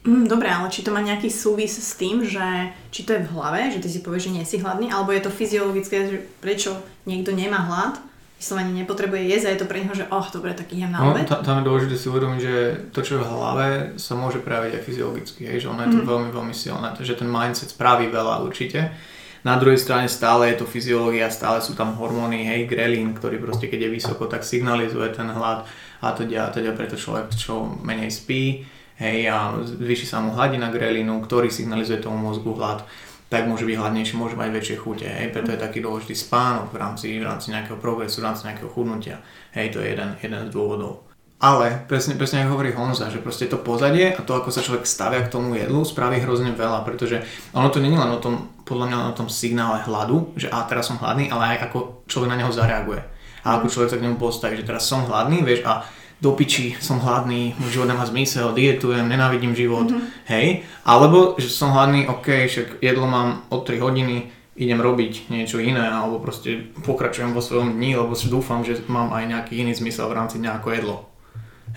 Mm, 0.04 0.28
dobre, 0.28 0.48
ale 0.48 0.70
či 0.70 0.80
to 0.80 0.94
má 0.94 1.02
nejaký 1.02 1.28
súvis 1.28 1.74
s 1.74 1.98
tým, 1.98 2.24
že 2.24 2.72
či 2.88 3.04
to 3.04 3.12
je 3.12 3.28
v 3.28 3.32
hlave, 3.34 3.68
že 3.74 3.82
ty 3.82 3.88
si 3.92 4.00
povieš, 4.00 4.30
že 4.30 4.34
nie 4.34 4.46
si 4.46 4.56
hladný, 4.56 4.88
alebo 4.88 5.12
je 5.12 5.20
to 5.20 5.28
fyziologické, 5.28 5.96
že 6.08 6.24
prečo 6.40 6.80
niekto 7.04 7.34
nemá 7.34 7.60
hlad, 7.66 8.00
vyslovene 8.38 8.70
nepotrebuje 8.72 9.27
jesť 9.27 9.44
a 9.46 9.53
je 9.53 9.61
to 9.61 9.66
pre 9.66 9.83
neho, 9.83 9.90
že 9.92 10.07
oh, 10.09 10.22
dobre, 10.31 10.55
tak 10.55 10.70
idem 10.70 10.88
na 10.88 11.03
No, 11.03 11.11
obed. 11.11 11.27
ta- 11.27 11.42
tam 11.42 11.59
je 11.59 11.66
dôležité 11.66 11.94
si 11.98 12.07
uvedomiť, 12.07 12.40
že 12.40 12.55
to, 12.94 13.03
čo 13.03 13.18
je 13.18 13.22
v 13.22 13.29
hlave, 13.29 13.66
sa 13.98 14.14
môže 14.14 14.38
prejaviť 14.38 14.79
aj 14.79 14.83
fyziologicky, 14.87 15.42
hej, 15.44 15.66
že 15.66 15.68
ono 15.68 15.83
je 15.83 15.98
to 15.98 16.07
veľmi, 16.07 16.31
veľmi 16.31 16.55
silné, 16.55 16.94
takže 16.94 17.18
ten 17.18 17.27
mindset 17.27 17.74
spraví 17.74 18.07
veľa 18.07 18.46
určite. 18.46 18.94
Na 19.42 19.55
druhej 19.55 19.79
strane 19.79 20.07
stále 20.07 20.51
je 20.51 20.62
to 20.62 20.66
fyziológia, 20.66 21.31
stále 21.31 21.62
sú 21.62 21.74
tam 21.74 21.94
hormóny, 21.94 22.42
hej, 22.42 22.66
grelín, 22.66 23.14
ktorý 23.14 23.38
proste 23.38 23.66
keď 23.66 23.87
je 23.87 23.94
vysoko, 23.94 24.27
tak 24.27 24.42
signalizuje 24.42 25.11
ten 25.11 25.31
hlad 25.31 25.66
a 26.03 26.11
teda, 26.14 26.51
teda 26.51 26.74
preto 26.74 26.94
človek 26.98 27.35
čo 27.35 27.66
menej 27.83 28.11
spí, 28.11 28.66
hej, 28.98 29.31
a 29.31 29.55
zvýši 29.62 30.07
sa 30.07 30.18
mu 30.18 30.35
hladina 30.35 30.70
grelínu, 30.70 31.22
ktorý 31.22 31.51
signalizuje 31.51 31.98
tomu 31.98 32.18
mozgu 32.18 32.51
hlad 32.55 32.83
tak 33.28 33.44
môže 33.44 33.68
byť 33.68 33.76
hladnejší, 33.76 34.16
môže 34.16 34.40
mať 34.40 34.48
väčšie 34.48 34.76
chute, 34.80 35.04
hej, 35.04 35.28
preto 35.32 35.52
je 35.52 35.60
taký 35.60 35.84
dôležitý 35.84 36.16
spánok 36.16 36.72
v 36.72 36.80
rámci, 36.80 37.06
v 37.20 37.24
rámci 37.28 37.52
nejakého 37.52 37.76
progresu, 37.76 38.24
v 38.24 38.26
rámci 38.32 38.48
nejakého 38.48 38.72
chudnutia, 38.72 39.20
hej, 39.52 39.68
to 39.68 39.84
je 39.84 39.92
jeden, 39.92 40.16
jeden 40.24 40.40
z 40.48 40.50
dôvodov. 40.50 41.08
Ale 41.38 41.86
presne, 41.86 42.18
presne 42.18 42.42
ako 42.42 42.58
hovorí 42.58 42.74
Honza, 42.74 43.14
že 43.14 43.22
proste 43.22 43.46
to 43.46 43.62
pozadie 43.62 44.10
a 44.10 44.26
to, 44.26 44.34
ako 44.34 44.50
sa 44.50 44.58
človek 44.58 44.82
stavia 44.82 45.22
k 45.22 45.30
tomu 45.30 45.54
jedlu, 45.54 45.86
spraví 45.86 46.18
hrozne 46.18 46.50
veľa, 46.50 46.82
pretože 46.82 47.22
ono 47.54 47.70
to 47.70 47.78
je 47.78 47.86
len 47.86 48.10
o 48.10 48.18
tom, 48.18 48.50
podľa 48.66 48.90
mňa 48.90 48.96
len 48.98 49.08
o 49.14 49.18
tom 49.22 49.30
signále 49.30 49.78
hladu, 49.86 50.34
že 50.34 50.50
a 50.50 50.66
teraz 50.66 50.90
som 50.90 50.98
hladný, 50.98 51.30
ale 51.30 51.54
aj 51.54 51.70
ako 51.70 52.02
človek 52.10 52.34
na 52.34 52.42
neho 52.42 52.50
zareaguje. 52.50 53.06
A 53.46 53.62
ako 53.62 53.70
človek 53.70 53.90
sa 53.94 53.98
k 54.02 54.04
nemu 54.10 54.18
postaví, 54.18 54.58
že 54.58 54.66
teraz 54.66 54.90
som 54.90 55.06
hladný, 55.06 55.46
vieš, 55.46 55.62
a 55.62 55.86
do 56.18 56.35
piči, 56.35 56.74
som 56.83 56.98
hladný, 56.98 57.54
môj 57.62 57.78
život 57.78 57.87
nemá 57.87 58.02
zmysel, 58.02 58.50
dietujem, 58.50 59.07
nenávidím 59.07 59.54
život, 59.54 59.87
mm-hmm. 59.87 60.26
hej. 60.35 60.66
Alebo, 60.83 61.38
že 61.38 61.46
som 61.46 61.70
hladný, 61.70 62.11
ok, 62.11 62.50
však 62.50 62.68
jedlo 62.83 63.07
mám 63.07 63.46
od 63.54 63.62
3 63.62 63.78
hodiny, 63.78 64.35
idem 64.59 64.83
robiť 64.83 65.31
niečo 65.31 65.62
iné, 65.62 65.87
alebo 65.87 66.18
proste 66.18 66.74
pokračujem 66.83 67.31
vo 67.31 67.38
svojom 67.38 67.78
dni, 67.78 67.94
lebo 67.94 68.18
dúfam, 68.18 68.66
že 68.66 68.83
mám 68.90 69.14
aj 69.14 69.24
nejaký 69.31 69.62
iný 69.62 69.78
zmysel 69.78 70.11
v 70.11 70.18
rámci 70.18 70.42
dňa 70.42 70.59
ako 70.59 70.68
jedlo. 70.74 70.96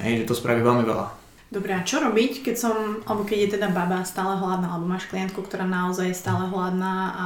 Hej, 0.01 0.25
že 0.25 0.27
to 0.27 0.33
spraví 0.33 0.65
veľmi 0.65 0.89
veľa. 0.89 1.21
Dobre, 1.51 1.75
a 1.75 1.83
čo 1.83 1.99
robiť, 1.99 2.47
keď 2.47 2.55
som, 2.55 3.03
alebo 3.03 3.27
keď 3.27 3.37
je 3.37 3.49
teda 3.59 3.69
baba 3.75 4.07
stále 4.07 4.39
hladná, 4.39 4.71
alebo 4.71 4.87
máš 4.87 5.05
klientku, 5.11 5.43
ktorá 5.43 5.67
naozaj 5.67 6.09
je 6.09 6.17
stále 6.17 6.47
hladná 6.47 6.95
a 7.11 7.25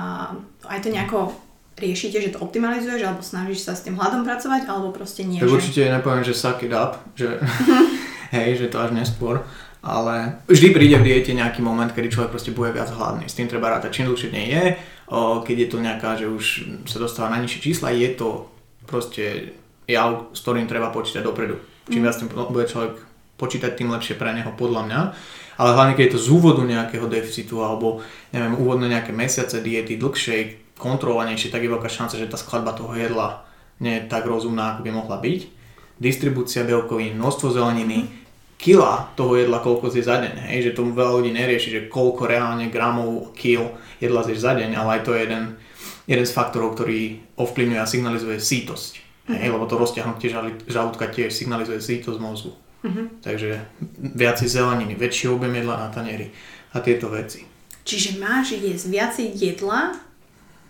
aj 0.65 0.79
to 0.81 0.89
nejako 0.89 1.31
riešite, 1.75 2.17
že 2.23 2.33
to 2.35 2.39
optimalizuješ, 2.39 3.01
alebo 3.03 3.21
snažíš 3.21 3.67
sa 3.67 3.75
s 3.75 3.83
tým 3.83 3.99
hladom 3.99 4.23
pracovať, 4.23 4.67
alebo 4.67 4.95
proste 4.95 5.27
nie, 5.27 5.43
Tak 5.43 5.51
že... 5.51 5.55
určite 5.59 5.81
nepoviem, 5.91 6.23
že 6.23 6.33
suck 6.33 6.63
it 6.63 6.71
up, 6.71 7.03
že 7.19 7.39
hej, 8.35 8.55
že 8.55 8.71
to 8.71 8.79
až 8.79 8.95
neskôr, 8.95 9.43
ale 9.83 10.39
vždy 10.47 10.71
príde 10.71 10.97
v 10.97 11.07
diete 11.07 11.35
nejaký 11.35 11.59
moment, 11.59 11.91
kedy 11.91 12.09
človek 12.09 12.31
proste 12.31 12.55
bude 12.55 12.71
viac 12.71 12.89
hladný. 12.89 13.27
S 13.27 13.37
tým 13.37 13.51
treba 13.51 13.75
rátať, 13.75 13.91
čím 13.91 14.09
dlhšie 14.09 14.31
nie 14.31 14.47
je, 14.49 14.63
keď 15.45 15.55
je 15.61 15.67
to 15.69 15.77
nejaká, 15.77 16.09
že 16.17 16.25
už 16.31 16.45
sa 16.89 16.97
dostáva 16.97 17.35
na 17.35 17.43
nižšie 17.43 17.61
čísla, 17.61 17.93
je 17.93 18.09
to 18.17 18.49
proste 18.87 19.53
jav, 19.85 20.33
s 20.33 20.41
ktorým 20.41 20.65
treba 20.65 20.89
počítať 20.89 21.21
dopredu. 21.21 21.61
Čím 21.85 22.01
viac 22.01 22.17
tým 22.17 22.31
bude 22.33 22.65
človek 22.65 22.97
počítať, 23.37 23.77
tým 23.77 23.93
lepšie 23.93 24.17
pre 24.17 24.33
neho, 24.33 24.49
podľa 24.57 24.81
mňa. 24.89 24.99
Ale 25.55 25.69
hlavne, 25.75 25.93
keď 25.93 26.03
je 26.09 26.13
to 26.17 26.23
z 26.23 26.27
úvodu 26.33 26.61
nejakého 26.65 27.05
deficitu, 27.07 27.61
alebo 27.61 28.01
neviem, 28.33 28.57
úvodné 28.57 28.91
nejaké 28.91 29.13
mesiace 29.13 29.61
diety, 29.61 29.95
dlhšej, 30.01 30.64
kontrolovanejšie, 30.75 31.51
tak 31.51 31.63
je 31.63 31.71
veľká 31.71 31.87
šanca, 31.87 32.19
že 32.19 32.29
tá 32.29 32.35
skladba 32.35 32.75
toho 32.75 32.91
jedla 32.95 33.47
nie 33.79 33.99
je 33.99 34.07
tak 34.07 34.27
rozumná, 34.27 34.75
ako 34.75 34.87
by 34.87 34.91
mohla 34.91 35.17
byť. 35.19 35.41
Distribúcia 35.99 36.67
bielkovín, 36.67 37.15
množstvo 37.15 37.55
zeleniny, 37.55 38.07
kila 38.55 39.11
toho 39.19 39.35
jedla, 39.35 39.59
koľko 39.59 39.91
zje 39.91 40.03
za 40.07 40.19
deň. 40.19 40.51
Hej, 40.51 40.71
že 40.71 40.75
tomu 40.75 40.95
veľa 40.95 41.11
ľudí 41.19 41.31
nerieši, 41.35 41.69
že 41.71 41.81
koľko 41.91 42.27
reálne 42.27 42.71
gramov, 42.71 43.35
kil 43.35 43.75
jedla 43.99 44.23
zješ 44.23 44.39
za 44.43 44.55
deň, 44.55 44.75
ale 44.75 44.99
aj 44.99 45.01
to 45.03 45.11
je 45.15 45.23
jeden, 45.27 45.43
jeden 46.07 46.25
z 46.27 46.35
faktorov, 46.35 46.75
ktorý 46.75 47.19
ovplyvňuje 47.35 47.79
a 47.79 47.87
signalizuje 47.87 48.39
sítosť. 48.39 48.91
Hej, 49.31 49.49
lebo 49.51 49.65
to 49.65 49.79
rozťahnutie 49.79 50.29
žalúdka 50.69 51.09
tiež 51.09 51.33
signalizuje 51.33 51.81
sítosť 51.81 52.19
mozgu. 52.19 52.53
Takže 53.25 53.65
viacej 53.97 54.45
zeleniny, 54.45 54.93
väčší 54.93 55.33
objem 55.33 55.57
jedla 55.57 55.75
na 55.81 55.89
tanieri 55.89 56.29
a 56.69 56.77
tieto 56.85 57.09
veci. 57.09 57.41
Čiže 57.81 58.21
máš 58.21 58.53
jesť 58.53 58.85
viacej 58.89 59.27
jedla, 59.33 59.97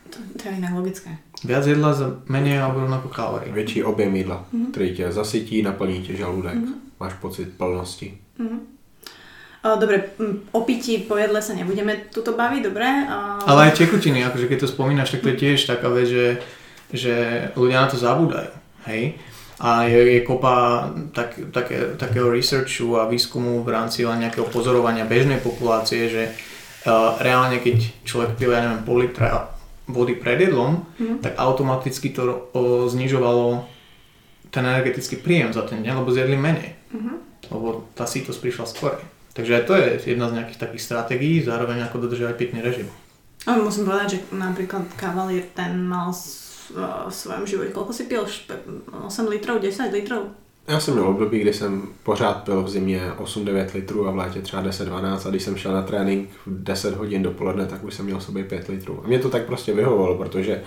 to, 0.10 0.18
to 0.44 0.50
je 0.50 0.56
inak 0.58 0.74
logické. 0.74 1.10
Viac 1.44 1.68
jedla 1.68 1.94
za 1.94 2.08
menej 2.26 2.62
alebo 2.62 2.80
rovnako 2.80 3.08
kalórií. 3.08 3.52
Větší 3.52 3.84
objem 3.84 4.16
jídla, 4.16 4.46
který 4.72 4.96
tě 4.96 5.12
zasytí, 5.12 5.62
naplní 5.62 6.02
tě 6.02 6.16
žaludek. 6.16 6.58
Máš 7.00 7.14
pocit 7.14 7.58
plnosti. 7.58 8.18
O, 9.66 9.80
Dobre, 9.80 10.04
o 10.52 10.62
pití 10.62 10.98
po 10.98 11.18
jedle 11.18 11.42
sa 11.42 11.58
nebudeme 11.58 11.98
tuto 12.14 12.38
baviť, 12.38 12.62
dobre? 12.64 12.86
A... 12.86 13.42
Ale 13.50 13.74
aj 13.74 13.82
tekutiny, 13.82 14.22
akože 14.22 14.46
keď 14.46 14.60
to 14.62 14.68
spomínaš, 14.70 15.12
tak 15.12 15.26
to 15.26 15.34
je 15.34 15.42
tiež 15.42 15.66
taká 15.66 15.90
vec, 15.90 16.06
že, 16.06 16.28
že 16.94 17.14
ľudia 17.58 17.82
na 17.82 17.88
to 17.90 17.98
zabúdajú. 17.98 18.54
Hej? 18.86 19.18
A 19.58 19.90
je, 19.90 20.20
je 20.20 20.22
kopa 20.22 20.86
tak, 21.18 21.50
také, 21.50 21.98
takého 21.98 22.30
researchu 22.30 22.94
a 23.00 23.10
výskumu 23.10 23.66
v 23.66 23.74
rámci 23.74 24.06
len 24.06 24.22
nejakého 24.22 24.46
pozorovania 24.54 25.10
bežnej 25.10 25.42
populácie, 25.42 26.14
že 26.14 26.24
uh, 26.30 27.18
reálne 27.18 27.58
keď 27.58 28.06
človek 28.06 28.38
pil, 28.38 28.54
ja 28.54 28.62
neviem, 28.62 28.86
pol 28.86 29.02
litra 29.02 29.55
vody 29.86 30.18
pred 30.18 30.42
jedlom, 30.42 30.86
tak 31.22 31.38
automaticky 31.38 32.10
to 32.10 32.24
uh, 32.26 32.90
znižovalo 32.90 33.66
ten 34.50 34.64
energetický 34.66 35.20
príjem 35.20 35.52
za 35.52 35.68
ten 35.68 35.84
deň, 35.84 36.02
lebo 36.02 36.10
zjedli 36.10 36.38
menej. 36.40 36.74
Lebo 37.52 37.86
tá 37.94 38.08
sítosť 38.08 38.40
prišla 38.42 38.66
skôr. 38.66 38.98
Takže 39.36 39.52
aj 39.52 39.64
to 39.68 39.74
je 39.76 40.16
jedna 40.16 40.32
z 40.32 40.36
nejakých 40.40 40.60
takých 40.64 40.86
stratégií, 40.88 41.44
zároveň 41.44 41.84
ako 41.86 42.08
dodržiavať 42.08 42.36
pitný 42.40 42.64
režim. 42.64 42.88
Ale 43.44 43.62
musím 43.62 43.86
povedať, 43.86 44.08
že 44.16 44.20
napríklad 44.32 44.88
Cavalier 44.96 45.46
ten 45.54 45.76
mal 45.86 46.10
v 46.16 47.14
svojom 47.14 47.46
živote, 47.46 47.76
koľko 47.76 47.94
si 47.94 48.10
pil? 48.10 48.26
Špe- 48.26 48.64
8 48.90 49.30
litrov, 49.30 49.62
10 49.62 49.94
litrov? 49.94 50.34
Já 50.68 50.80
jsem 50.80 50.94
měl 50.94 51.08
období, 51.08 51.40
kdy 51.40 51.54
jsem 51.54 51.82
pořád 52.04 52.44
pil 52.44 52.64
v 52.64 52.70
zimě 52.70 53.02
8-9 53.18 53.68
litrů 53.74 54.08
a 54.08 54.12
v 54.12 54.16
létě 54.16 54.42
třeba 54.42 54.64
10-12 54.64 55.28
a 55.28 55.30
když 55.30 55.44
jsem 55.44 55.56
šel 55.56 55.74
na 55.74 55.82
trénink 55.82 56.30
v 56.46 56.64
10 56.64 56.96
hodin 56.96 57.24
dopoledne, 57.24 57.66
tak 57.66 57.84
už 57.84 57.94
jsem 57.94 58.06
měl 58.06 58.20
v 58.20 58.24
sobě 58.24 58.44
5 58.44 58.68
litrů. 58.68 59.02
A 59.04 59.08
mě 59.08 59.20
to 59.20 59.30
tak 59.30 59.46
prostě 59.46 59.74
vyhovovalo, 59.74 60.18
protože 60.18 60.62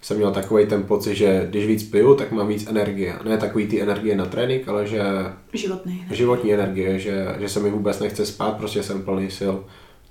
jsem 0.00 0.16
měl 0.16 0.30
takový 0.30 0.66
ten 0.66 0.82
pocit, 0.82 1.14
že 1.14 1.46
když 1.50 1.66
víc 1.66 1.82
piju, 1.82 2.14
tak 2.14 2.32
mám 2.32 2.48
víc 2.48 2.66
energie. 2.66 3.14
Ne 3.24 3.38
takový 3.38 3.66
ty 3.66 3.82
energie 3.82 4.16
na 4.16 4.26
trénink, 4.26 4.68
ale 4.68 4.86
že 4.86 5.02
Životnej. 5.52 6.04
životní 6.10 6.54
energie, 6.54 6.98
že, 6.98 7.26
že 7.38 7.48
se 7.48 7.60
mi 7.60 7.70
vůbec 7.70 7.98
nechce 7.98 8.26
spát, 8.26 8.56
prostě 8.56 8.82
jsem 8.82 9.02
plný 9.02 9.30
sil. 9.38 9.54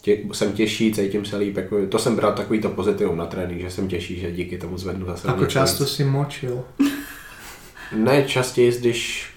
Tě, 0.01 0.17
jsem 0.31 0.51
těžší, 0.51 0.93
cítím 0.93 1.25
se 1.25 1.37
líp, 1.37 1.57
jako, 1.57 1.85
to 1.89 1.99
jsem 1.99 2.15
bral 2.15 2.33
takový 2.33 2.61
to 2.61 2.69
pozitivum 2.69 3.17
na 3.17 3.25
trénink, 3.25 3.61
že 3.61 3.69
jsem 3.69 3.87
těžší, 3.87 4.19
že 4.19 4.31
díky 4.31 4.57
tomu 4.57 4.77
zvednu 4.77 5.05
zase 5.05 5.27
Ako 5.27 5.45
často 5.45 5.85
si 5.85 6.03
močil? 6.03 6.63
Ne, 7.91 8.23
častěji, 8.23 8.71
když 8.79 9.29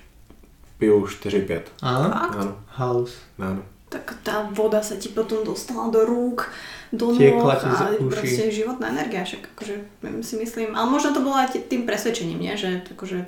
piju 0.79 1.07
4-5. 1.07 1.61
Áno? 1.83 2.09
Áno, 2.09 2.53
Halus. 2.73 3.13
áno. 3.39 3.61
Tak 3.91 4.23
tá 4.23 4.47
voda 4.55 4.81
sa 4.87 4.95
ti 4.97 5.11
potom 5.11 5.43
dostala 5.43 5.91
do 5.91 6.07
rúk, 6.07 6.47
do 6.95 7.11
nôh 7.11 7.43
a 7.51 7.59
proste 8.07 8.47
životná 8.55 8.95
energia, 8.95 9.27
však 9.27 9.51
akože 9.59 9.75
si 10.23 10.35
myslím, 10.39 10.79
ale 10.79 10.87
možno 10.87 11.11
to 11.11 11.21
bolo 11.27 11.35
aj 11.35 11.59
tým 11.67 11.83
presvedčením, 11.91 12.39
nie? 12.39 12.55
že 12.57 12.87
akože 12.87 13.27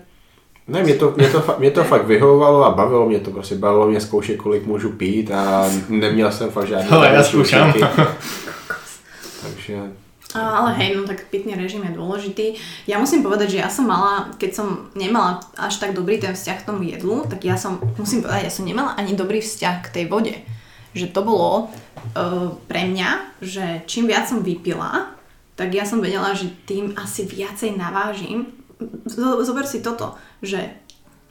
Ne, 0.69 0.83
mě 0.83 0.95
to, 0.95 1.11
mě 1.17 1.29
to, 1.29 1.55
mě 1.59 1.71
to 1.71 1.85
fakt 1.85 2.07
vyhovovalo 2.07 2.65
a 2.65 2.71
bavilo 2.71 3.09
mě 3.09 3.21
to, 3.21 3.31
prostě 3.31 3.55
bavilo 3.55 3.87
mě 3.91 4.01
zkoušet, 4.01 4.37
kolik 4.37 4.67
můžu 4.67 4.91
pít 4.91 5.31
a 5.31 5.67
neměl 5.89 6.33
jsem 6.33 6.51
fakt 6.51 6.67
žádné 6.69 6.89
Ale 6.89 7.25
skúšam. 7.25 7.71
účinky. 7.71 7.89
Takže 9.43 9.79
ale 10.41 10.73
hej, 10.81 10.97
no 10.97 11.05
tak 11.05 11.29
pitný 11.29 11.53
režim 11.55 11.85
je 11.85 11.93
dôležitý. 11.93 12.47
Ja 12.89 12.97
musím 12.97 13.21
povedať, 13.21 13.57
že 13.57 13.63
ja 13.63 13.69
som 13.69 13.85
mala, 13.85 14.33
keď 14.41 14.51
som 14.57 14.69
nemala 14.97 15.45
až 15.59 15.77
tak 15.77 15.93
dobrý 15.93 16.17
ten 16.17 16.33
vzťah 16.33 16.57
k 16.63 16.67
tomu 16.69 16.89
jedlu, 16.89 17.27
tak 17.29 17.45
ja 17.45 17.61
som, 17.61 17.77
musím 18.01 18.25
povedať, 18.25 18.49
ja 18.49 18.53
som 18.53 18.65
nemala 18.65 18.97
ani 18.97 19.13
dobrý 19.13 19.45
vzťah 19.45 19.77
k 19.85 19.93
tej 19.93 20.05
vode. 20.09 20.35
Že 20.93 21.13
to 21.13 21.21
bolo 21.25 21.69
uh, 21.69 22.53
pre 22.69 22.85
mňa, 22.89 23.41
že 23.41 23.85
čím 23.89 24.09
viac 24.09 24.29
som 24.29 24.45
vypila, 24.45 25.13
tak 25.57 25.73
ja 25.73 25.85
som 25.85 26.01
vedela, 26.01 26.33
že 26.33 26.49
tým 26.65 26.97
asi 26.97 27.29
viacej 27.29 27.77
navážim. 27.77 28.53
Zober 29.09 29.69
si 29.69 29.85
toto, 29.85 30.17
že 30.41 30.81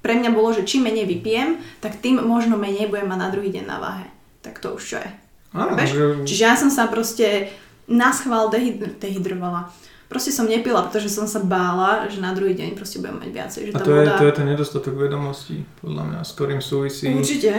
pre 0.01 0.17
mňa 0.17 0.33
bolo, 0.33 0.49
že 0.49 0.65
čím 0.65 0.89
menej 0.89 1.05
vypijem, 1.05 1.61
tak 1.77 2.01
tým 2.01 2.21
možno 2.25 2.57
menej 2.57 2.89
budem 2.89 3.05
mať 3.09 3.19
na 3.21 3.29
druhý 3.29 3.49
deň 3.53 3.65
na 3.65 3.77
váhe. 3.77 4.07
Tak 4.41 4.57
to 4.57 4.77
už 4.77 4.81
čo 4.81 4.97
je. 4.97 5.09
Áno, 5.53 5.77
že- 5.77 6.25
Čiže 6.25 6.43
ja 6.47 6.55
som 6.57 6.71
sa 6.73 6.89
proste 6.89 7.51
na 7.91 8.15
schvál 8.15 8.47
dehyd- 8.47 8.97
dehydrovala. 8.97 9.67
Proste 10.11 10.31
som 10.35 10.43
nepila, 10.43 10.83
pretože 10.87 11.07
som 11.07 11.23
sa 11.23 11.39
bála, 11.39 12.11
že 12.11 12.19
na 12.19 12.35
druhý 12.35 12.51
deň 12.51 12.75
proste 12.75 12.99
budem 12.99 13.15
mať 13.23 13.29
viacej. 13.31 13.61
Že 13.67 13.71
A 13.71 13.79
to 13.79 13.91
je, 13.95 14.03
voda... 14.03 14.19
to 14.19 14.25
je 14.27 14.33
ten 14.35 14.47
nedostatok 14.47 14.93
vedomostí, 14.99 15.63
podľa 15.79 16.03
mňa, 16.03 16.19
s 16.27 16.31
ktorým 16.35 16.59
súvisí... 16.59 17.07
Určite. 17.07 17.51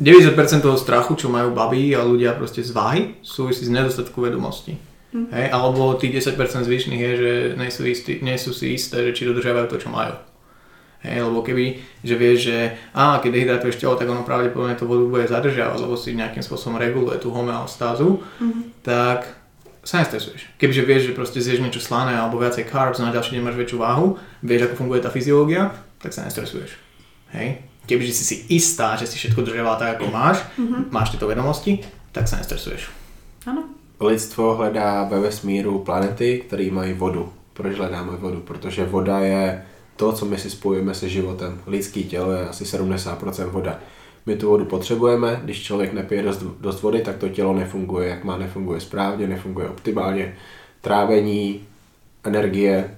90% 0.00 0.64
toho 0.64 0.80
strachu, 0.80 1.12
čo 1.20 1.28
majú 1.28 1.52
baby 1.52 1.92
a 1.92 2.00
ľudia 2.00 2.32
proste 2.32 2.64
z 2.64 2.72
váhy, 2.72 3.20
súvisí 3.20 3.68
s 3.68 3.70
nedostatku 3.70 4.24
vedomostí. 4.24 4.80
Hej, 5.12 5.52
alebo 5.52 5.92
tých 6.00 6.24
10% 6.24 6.64
zvyšných 6.64 7.00
je, 7.04 7.12
že 7.20 7.32
nie 7.60 7.68
sú, 7.68 7.84
istí, 7.84 8.24
nie 8.24 8.40
sú 8.40 8.56
si 8.56 8.72
isté, 8.72 9.04
že 9.04 9.12
či 9.12 9.28
dodržiavajú 9.28 9.68
to, 9.68 9.76
čo 9.76 9.92
majú. 9.92 10.16
Hej, 11.04 11.28
lebo 11.28 11.44
keby, 11.44 11.82
že 12.00 12.14
vieš, 12.16 12.38
že 12.48 12.58
á, 12.96 13.20
keď 13.20 13.30
dehydratuješ 13.36 13.76
telo, 13.76 14.00
tak 14.00 14.08
ono 14.08 14.24
pravdepodobne 14.24 14.72
tú 14.80 14.88
vodu 14.88 15.04
bude 15.04 15.28
zadržiavať, 15.28 15.84
lebo 15.84 16.00
si 16.00 16.16
nejakým 16.16 16.40
spôsobom 16.40 16.80
reguluje 16.80 17.20
tú 17.20 17.28
homeostázu, 17.28 18.24
tak 18.80 19.41
sa 19.82 19.98
nestresuješ. 19.98 20.46
Kebyže 20.58 20.82
vieš, 20.86 21.02
že 21.10 21.16
proste 21.18 21.38
zješ 21.42 21.58
niečo 21.58 21.82
slané 21.82 22.14
alebo 22.14 22.38
viacej 22.38 22.70
carbs, 22.70 23.02
na 23.02 23.10
ďalší 23.10 23.38
deň 23.38 23.42
máš 23.42 23.58
väčšiu 23.58 23.78
váhu, 23.82 24.06
vieš, 24.42 24.70
ako 24.70 24.86
funguje 24.86 25.02
tá 25.02 25.10
fyziológia, 25.10 25.74
tak 25.98 26.14
sa 26.14 26.22
nestresuješ. 26.22 26.78
Hej? 27.34 27.66
Kebyže 27.90 28.14
si 28.14 28.24
si 28.24 28.36
istá, 28.54 28.94
že 28.94 29.10
si 29.10 29.18
všetko 29.18 29.42
držiavala 29.42 29.78
tak, 29.78 29.98
ako 29.98 30.14
máš, 30.14 30.38
máš 30.94 31.10
tieto 31.10 31.26
vedomosti, 31.26 31.82
tak 32.14 32.30
sa 32.30 32.38
nestresuješ. 32.38 32.94
Áno. 33.42 33.66
lidstvo 34.02 34.54
hledá 34.54 35.04
ve 35.04 35.20
vesmíru 35.20 35.78
planety, 35.78 36.42
které 36.46 36.70
mají 36.70 36.92
vodu. 36.92 37.32
Proč 37.52 37.76
hledáme 37.76 38.16
vodu? 38.16 38.40
Protože 38.40 38.84
voda 38.84 39.18
je 39.18 39.62
to, 39.96 40.12
co 40.12 40.24
my 40.26 40.38
si 40.38 40.50
spojujeme 40.50 40.94
se 40.94 41.08
životem. 41.08 41.60
Lidský 41.66 42.04
tělo 42.04 42.32
je 42.32 42.48
asi 42.48 42.64
70% 42.64 43.50
voda. 43.50 43.78
My 44.26 44.36
tu 44.36 44.48
vodu 44.48 44.64
potřebujeme, 44.64 45.40
když 45.44 45.62
člověk 45.62 45.92
nepije 45.92 46.22
dost, 46.22 46.42
dost 46.60 46.82
vody, 46.82 47.00
tak 47.00 47.16
to 47.16 47.28
tělo 47.28 47.54
nefunguje, 47.54 48.08
jak 48.08 48.24
má, 48.24 48.36
nefunguje 48.36 48.80
správně, 48.80 49.26
nefunguje 49.26 49.68
optimálně. 49.68 50.34
Trávení, 50.80 51.60
energie, 52.24 52.96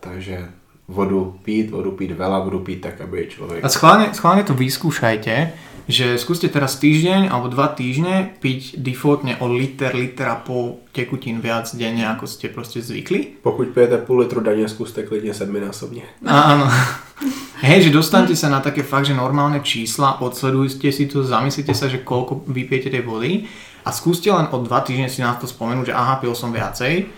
takže 0.00 0.48
vodu 0.88 1.38
pít, 1.44 1.70
vodu 1.70 1.90
pít 1.90 2.10
veľa, 2.10 2.44
vodu 2.44 2.58
pít 2.58 2.80
tak, 2.80 3.00
aby 3.00 3.26
člověk... 3.28 3.64
A 3.64 3.68
schválne, 3.68 4.14
schválne 4.14 4.42
to 4.44 4.54
vyskúšajte, 4.54 5.52
že 5.88 6.20
skúste 6.20 6.48
teraz 6.48 6.76
týždeň 6.80 7.28
alebo 7.28 7.48
dva 7.48 7.68
týždne 7.72 8.36
piť 8.40 8.80
defaultne 8.80 9.36
o 9.40 9.48
liter, 9.52 9.92
liter 9.96 10.28
a 10.28 10.36
pol 10.40 10.80
tekutín 10.92 11.40
viac 11.40 11.68
denne, 11.76 12.08
ako 12.08 12.24
ste 12.28 12.48
proste 12.48 12.80
zvykli. 12.80 13.40
Pokud 13.42 13.68
pijete 13.68 13.98
půl 13.98 14.18
litru 14.18 14.40
denně, 14.40 14.68
zkuste 14.68 15.02
klidně 15.02 15.34
sedminásobně. 15.34 16.02
A, 16.26 16.40
áno. 16.40 16.66
Hej, 17.58 17.90
že 17.90 17.90
dostanete 17.90 18.38
sa 18.38 18.46
na 18.46 18.62
také 18.62 18.86
fakt, 18.86 19.10
že 19.10 19.18
normálne 19.18 19.58
čísla, 19.58 20.22
odsledujte 20.22 20.94
si 20.94 21.10
to, 21.10 21.26
zamyslite 21.26 21.74
sa, 21.74 21.90
že 21.90 22.06
koľko 22.06 22.46
vypijete 22.46 22.94
tej 22.94 23.02
vody 23.02 23.50
a 23.82 23.90
skúste 23.90 24.30
len 24.30 24.46
o 24.54 24.62
dva 24.62 24.78
týždne 24.86 25.10
si 25.10 25.26
na 25.26 25.34
to 25.34 25.50
spomenúť, 25.50 25.90
že 25.90 25.98
aha, 25.98 26.22
pil 26.22 26.34
som 26.38 26.54
viacej 26.54 27.10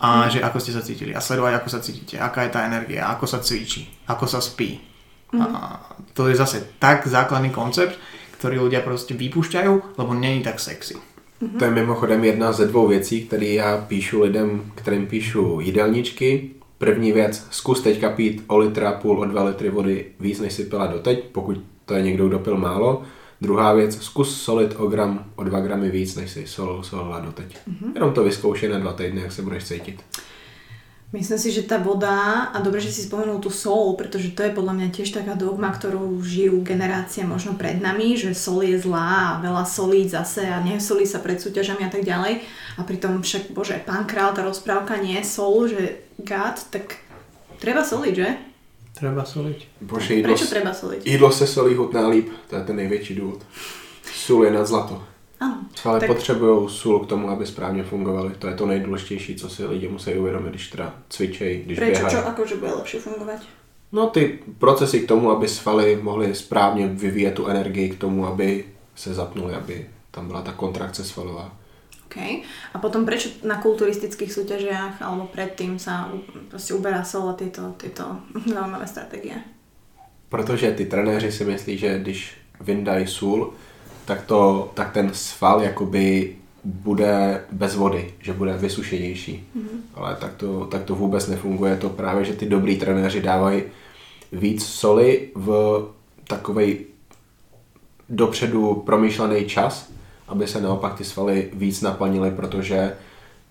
a 0.00 0.28
že 0.28 0.44
ako 0.44 0.58
ste 0.60 0.76
sa 0.76 0.84
cítili 0.84 1.16
a 1.16 1.24
sledovať, 1.24 1.52
ako 1.56 1.68
sa 1.72 1.80
cítite, 1.80 2.20
aká 2.20 2.44
je 2.44 2.52
tá 2.52 2.68
energia, 2.68 3.08
ako 3.08 3.24
sa 3.24 3.40
cvičí, 3.40 3.88
ako 4.04 4.24
sa 4.28 4.40
spí. 4.44 4.80
A 5.32 5.80
to 6.12 6.28
je 6.28 6.34
zase 6.36 6.76
tak 6.76 7.06
základný 7.06 7.48
koncept, 7.48 7.96
ktorý 8.36 8.60
ľudia 8.68 8.84
proste 8.84 9.14
vypúšťajú, 9.14 9.96
lebo 9.96 10.12
není 10.12 10.42
tak 10.42 10.60
sexy. 10.60 10.98
To 11.58 11.64
je 11.64 11.70
mimochodem 11.70 12.24
jedna 12.24 12.52
ze 12.52 12.66
dvou 12.66 12.88
věcí, 12.88 13.24
které 13.24 13.46
já 13.46 13.78
píšu 13.88 14.20
lidem, 14.20 14.72
kterým 14.74 15.06
píšu 15.06 15.60
jídelníčky. 15.60 16.50
První 16.80 17.12
věc, 17.12 17.46
zkus 17.50 17.80
teďka 17.80 18.10
pít 18.10 18.44
o 18.46 18.58
litra, 18.58 18.92
půl, 18.92 19.20
o 19.20 19.24
dva 19.24 19.44
litry 19.44 19.70
vody 19.70 20.06
víc, 20.20 20.40
než 20.40 20.52
si 20.52 20.64
pila 20.64 20.86
doteď, 20.86 21.24
pokud 21.32 21.60
to 21.84 21.94
je 21.94 22.02
někdo, 22.02 22.28
kdo 22.28 22.38
pil 22.38 22.56
málo. 22.56 23.02
Druhá 23.40 23.72
věc, 23.72 24.02
zkus 24.02 24.42
solit 24.42 24.74
o 24.76 24.86
gram, 24.86 25.24
o 25.36 25.44
dva 25.44 25.60
gramy 25.60 25.90
víc, 25.90 26.16
než 26.16 26.30
si 26.30 26.46
sol, 26.46 26.82
solila 26.82 27.20
doteď. 27.20 27.56
Mm-hmm. 27.56 27.92
Jenom 27.94 28.12
to 28.12 28.24
vyzkoušej 28.24 28.68
na 28.68 28.78
dva 28.78 28.92
týdny, 28.92 29.20
jak 29.20 29.32
se 29.32 29.42
budeš 29.42 29.64
cítit. 29.64 30.02
Myslím 31.10 31.38
si, 31.42 31.50
že 31.50 31.66
tá 31.66 31.74
voda, 31.82 32.46
a 32.54 32.62
dobre, 32.62 32.78
že 32.78 32.94
si 32.94 33.02
spomenul 33.02 33.42
tú 33.42 33.50
sol, 33.50 33.98
pretože 33.98 34.30
to 34.30 34.46
je 34.46 34.54
podľa 34.54 34.78
mňa 34.78 34.88
tiež 34.94 35.10
taká 35.10 35.34
dogma, 35.34 35.74
ktorú 35.74 36.22
žijú 36.22 36.62
generácie 36.62 37.26
možno 37.26 37.58
pred 37.58 37.82
nami, 37.82 38.14
že 38.14 38.30
sol 38.30 38.62
je 38.62 38.78
zlá 38.78 39.34
a 39.34 39.38
veľa 39.42 39.66
solí 39.66 40.06
zase 40.06 40.46
a 40.46 40.62
nesolí 40.62 41.02
sa 41.02 41.18
pred 41.18 41.42
súťažami 41.42 41.82
a 41.82 41.90
tak 41.90 42.06
ďalej. 42.06 42.46
A 42.78 42.86
pritom 42.86 43.26
však, 43.26 43.50
bože, 43.50 43.82
pán 43.82 44.06
král, 44.06 44.30
tá 44.38 44.46
rozprávka 44.46 45.02
nie 45.02 45.18
je 45.18 45.26
sol, 45.26 45.66
že 45.66 45.98
gad, 46.22 46.62
tak 46.70 47.02
treba 47.58 47.82
soliť, 47.82 48.14
že? 48.14 48.28
Treba 48.94 49.26
soliť. 49.26 49.58
Bože, 49.82 50.22
Prečo 50.22 50.46
treba 50.46 50.70
soliť? 50.70 51.02
jídlo 51.06 51.32
se 51.32 51.46
solí 51.46 51.74
chutná 51.74 52.06
líp, 52.08 52.30
to 52.46 52.56
je 52.56 52.62
ten 52.64 52.76
největší 52.76 53.14
důvod. 53.14 53.42
Sůl 54.14 54.44
je 54.44 54.50
nad 54.50 54.66
zlato. 54.66 55.09
Áno. 55.40 55.64
Ale 55.84 56.00
Tak- 56.00 56.08
potřebují 56.08 56.68
sůl 56.68 57.00
k 57.00 57.06
tomu, 57.08 57.30
aby 57.30 57.46
správně 57.46 57.82
fungovali. 57.82 58.30
To 58.38 58.46
je 58.46 58.54
to 58.54 58.66
nejdůležitější, 58.66 59.36
co 59.36 59.48
si 59.48 59.64
lidi 59.66 59.88
musí 59.88 60.14
uvědomit, 60.14 60.50
když 60.50 60.68
teda 60.68 60.94
cvičej, 61.08 61.62
když 61.64 61.78
Prečo? 61.78 61.92
běhají. 61.92 62.12
Čo 62.16 62.26
akože 62.28 62.56
bude 62.56 62.72
lepšie 62.74 63.00
fungovať? 63.00 63.40
No 63.92 64.06
ty 64.06 64.38
procesy 64.58 65.00
k 65.00 65.08
tomu, 65.08 65.30
aby 65.30 65.48
svaly 65.48 65.98
mohly 66.02 66.34
správně 66.34 66.86
vyvíjet 66.86 67.34
tu 67.34 67.46
energii 67.46 67.88
k 67.90 67.98
tomu, 67.98 68.26
aby 68.26 68.64
se 68.94 69.14
zapnuly, 69.14 69.54
aby 69.54 69.86
tam 70.10 70.26
byla 70.26 70.42
ta 70.42 70.52
kontrakce 70.52 71.04
svalová. 71.04 71.52
OK. 72.06 72.16
A 72.74 72.78
potom 72.82 73.06
prečo 73.06 73.30
na 73.46 73.62
kulturistických 73.62 74.34
súťažiach 74.34 74.98
alebo 74.98 75.30
predtým 75.30 75.78
sa 75.78 76.10
proste 76.50 76.74
uberá 76.74 77.06
sol 77.06 77.30
a 77.30 77.38
tieto, 77.38 77.70
tieto 77.78 78.02
zaujímavé 78.54 78.86
stratégie? 78.86 79.38
Protože 80.28 80.70
ty 80.72 80.86
trenéři 80.86 81.32
si 81.32 81.44
myslí, 81.44 81.78
že 81.78 81.98
když 81.98 82.34
vyndají 82.60 83.06
sůl, 83.06 83.54
tak, 84.10 84.22
to, 84.22 84.70
tak 84.74 84.92
ten 84.92 85.10
sval 85.14 85.62
jakoby 85.62 86.36
bude 86.64 87.44
bez 87.52 87.76
vody, 87.76 88.14
že 88.20 88.32
bude 88.32 88.56
vysušenější. 88.56 89.44
Mm-hmm. 89.56 89.80
Ale 89.94 90.16
tak 90.16 90.34
to, 90.34 90.66
tak 90.66 90.82
to 90.82 90.94
vůbec 90.94 91.26
nefunguje. 91.26 91.76
To 91.76 91.88
právě, 91.88 92.24
že 92.24 92.32
ty 92.32 92.46
dobrý 92.46 92.76
trenéři 92.76 93.22
dávají 93.22 93.62
víc 94.32 94.66
soli 94.66 95.28
v 95.34 95.82
takovej 96.28 96.86
dopředu 98.08 98.74
promyšlený 98.74 99.44
čas, 99.44 99.90
aby 100.28 100.46
se 100.46 100.60
naopak 100.60 100.94
ty 100.94 101.04
svaly 101.04 101.50
víc 101.52 101.80
naplnily, 101.80 102.30
protože 102.30 102.96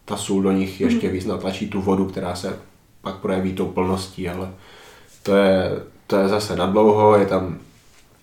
ta 0.06 0.18
sůl 0.18 0.42
do 0.42 0.52
nich 0.52 0.82
ještě 0.82 1.10
víc 1.10 1.26
natlačí 1.26 1.70
tu 1.70 1.82
vodu, 1.82 2.06
která 2.06 2.36
se 2.36 2.60
pak 3.02 3.16
projeví 3.16 3.54
tou 3.54 3.66
plností, 3.66 4.30
ale 4.30 4.52
to 5.24 5.36
je, 5.36 5.72
to 6.08 6.16
je 6.16 6.28
zase 6.28 6.56
nadlouho, 6.56 7.18
je 7.18 7.26
tam 7.26 7.58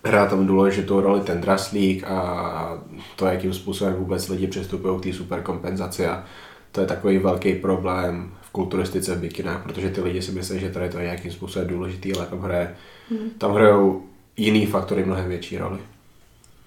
hrá 0.03 0.25
tam 0.25 0.47
důležitou 0.47 1.01
roli 1.01 1.21
ten 1.21 1.41
draslík 1.41 2.03
a 2.03 2.81
to, 3.15 3.25
jakým 3.25 3.53
způsobem 3.53 3.93
vůbec 3.93 4.29
lidi 4.29 4.47
přistupují 4.47 4.99
k 4.99 5.03
té 5.03 5.13
superkompenzaci 5.13 6.05
a 6.05 6.23
to 6.71 6.81
je 6.81 6.87
takový 6.87 7.17
velký 7.17 7.53
problém 7.53 8.31
v 8.41 8.51
kulturistice 8.51 9.15
v 9.15 9.19
bikinách, 9.19 9.63
protože 9.63 9.89
ty 9.89 10.01
lidi 10.01 10.21
si 10.21 10.31
myslí, 10.31 10.59
že 10.59 10.69
tady 10.69 10.89
to 10.89 10.97
je 10.97 11.03
nějakým 11.03 11.31
způsobem 11.31 11.67
důležitý, 11.67 12.15
ale 12.15 12.25
tam, 12.25 12.39
hraje, 12.39 12.75
tam 13.37 13.53
hrajou 13.53 14.03
jiný 14.37 14.65
faktory 14.65 15.05
mnohem 15.05 15.29
větší 15.29 15.57
roli. 15.57 15.79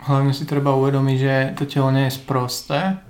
Hlavne 0.01 0.33
si 0.33 0.49
treba 0.49 0.73
uvedomiť, 0.73 1.17
že 1.21 1.35
to 1.61 1.69
telo 1.69 1.93
nie 1.93 2.09
je 2.09 2.17
sprosté 2.17 3.05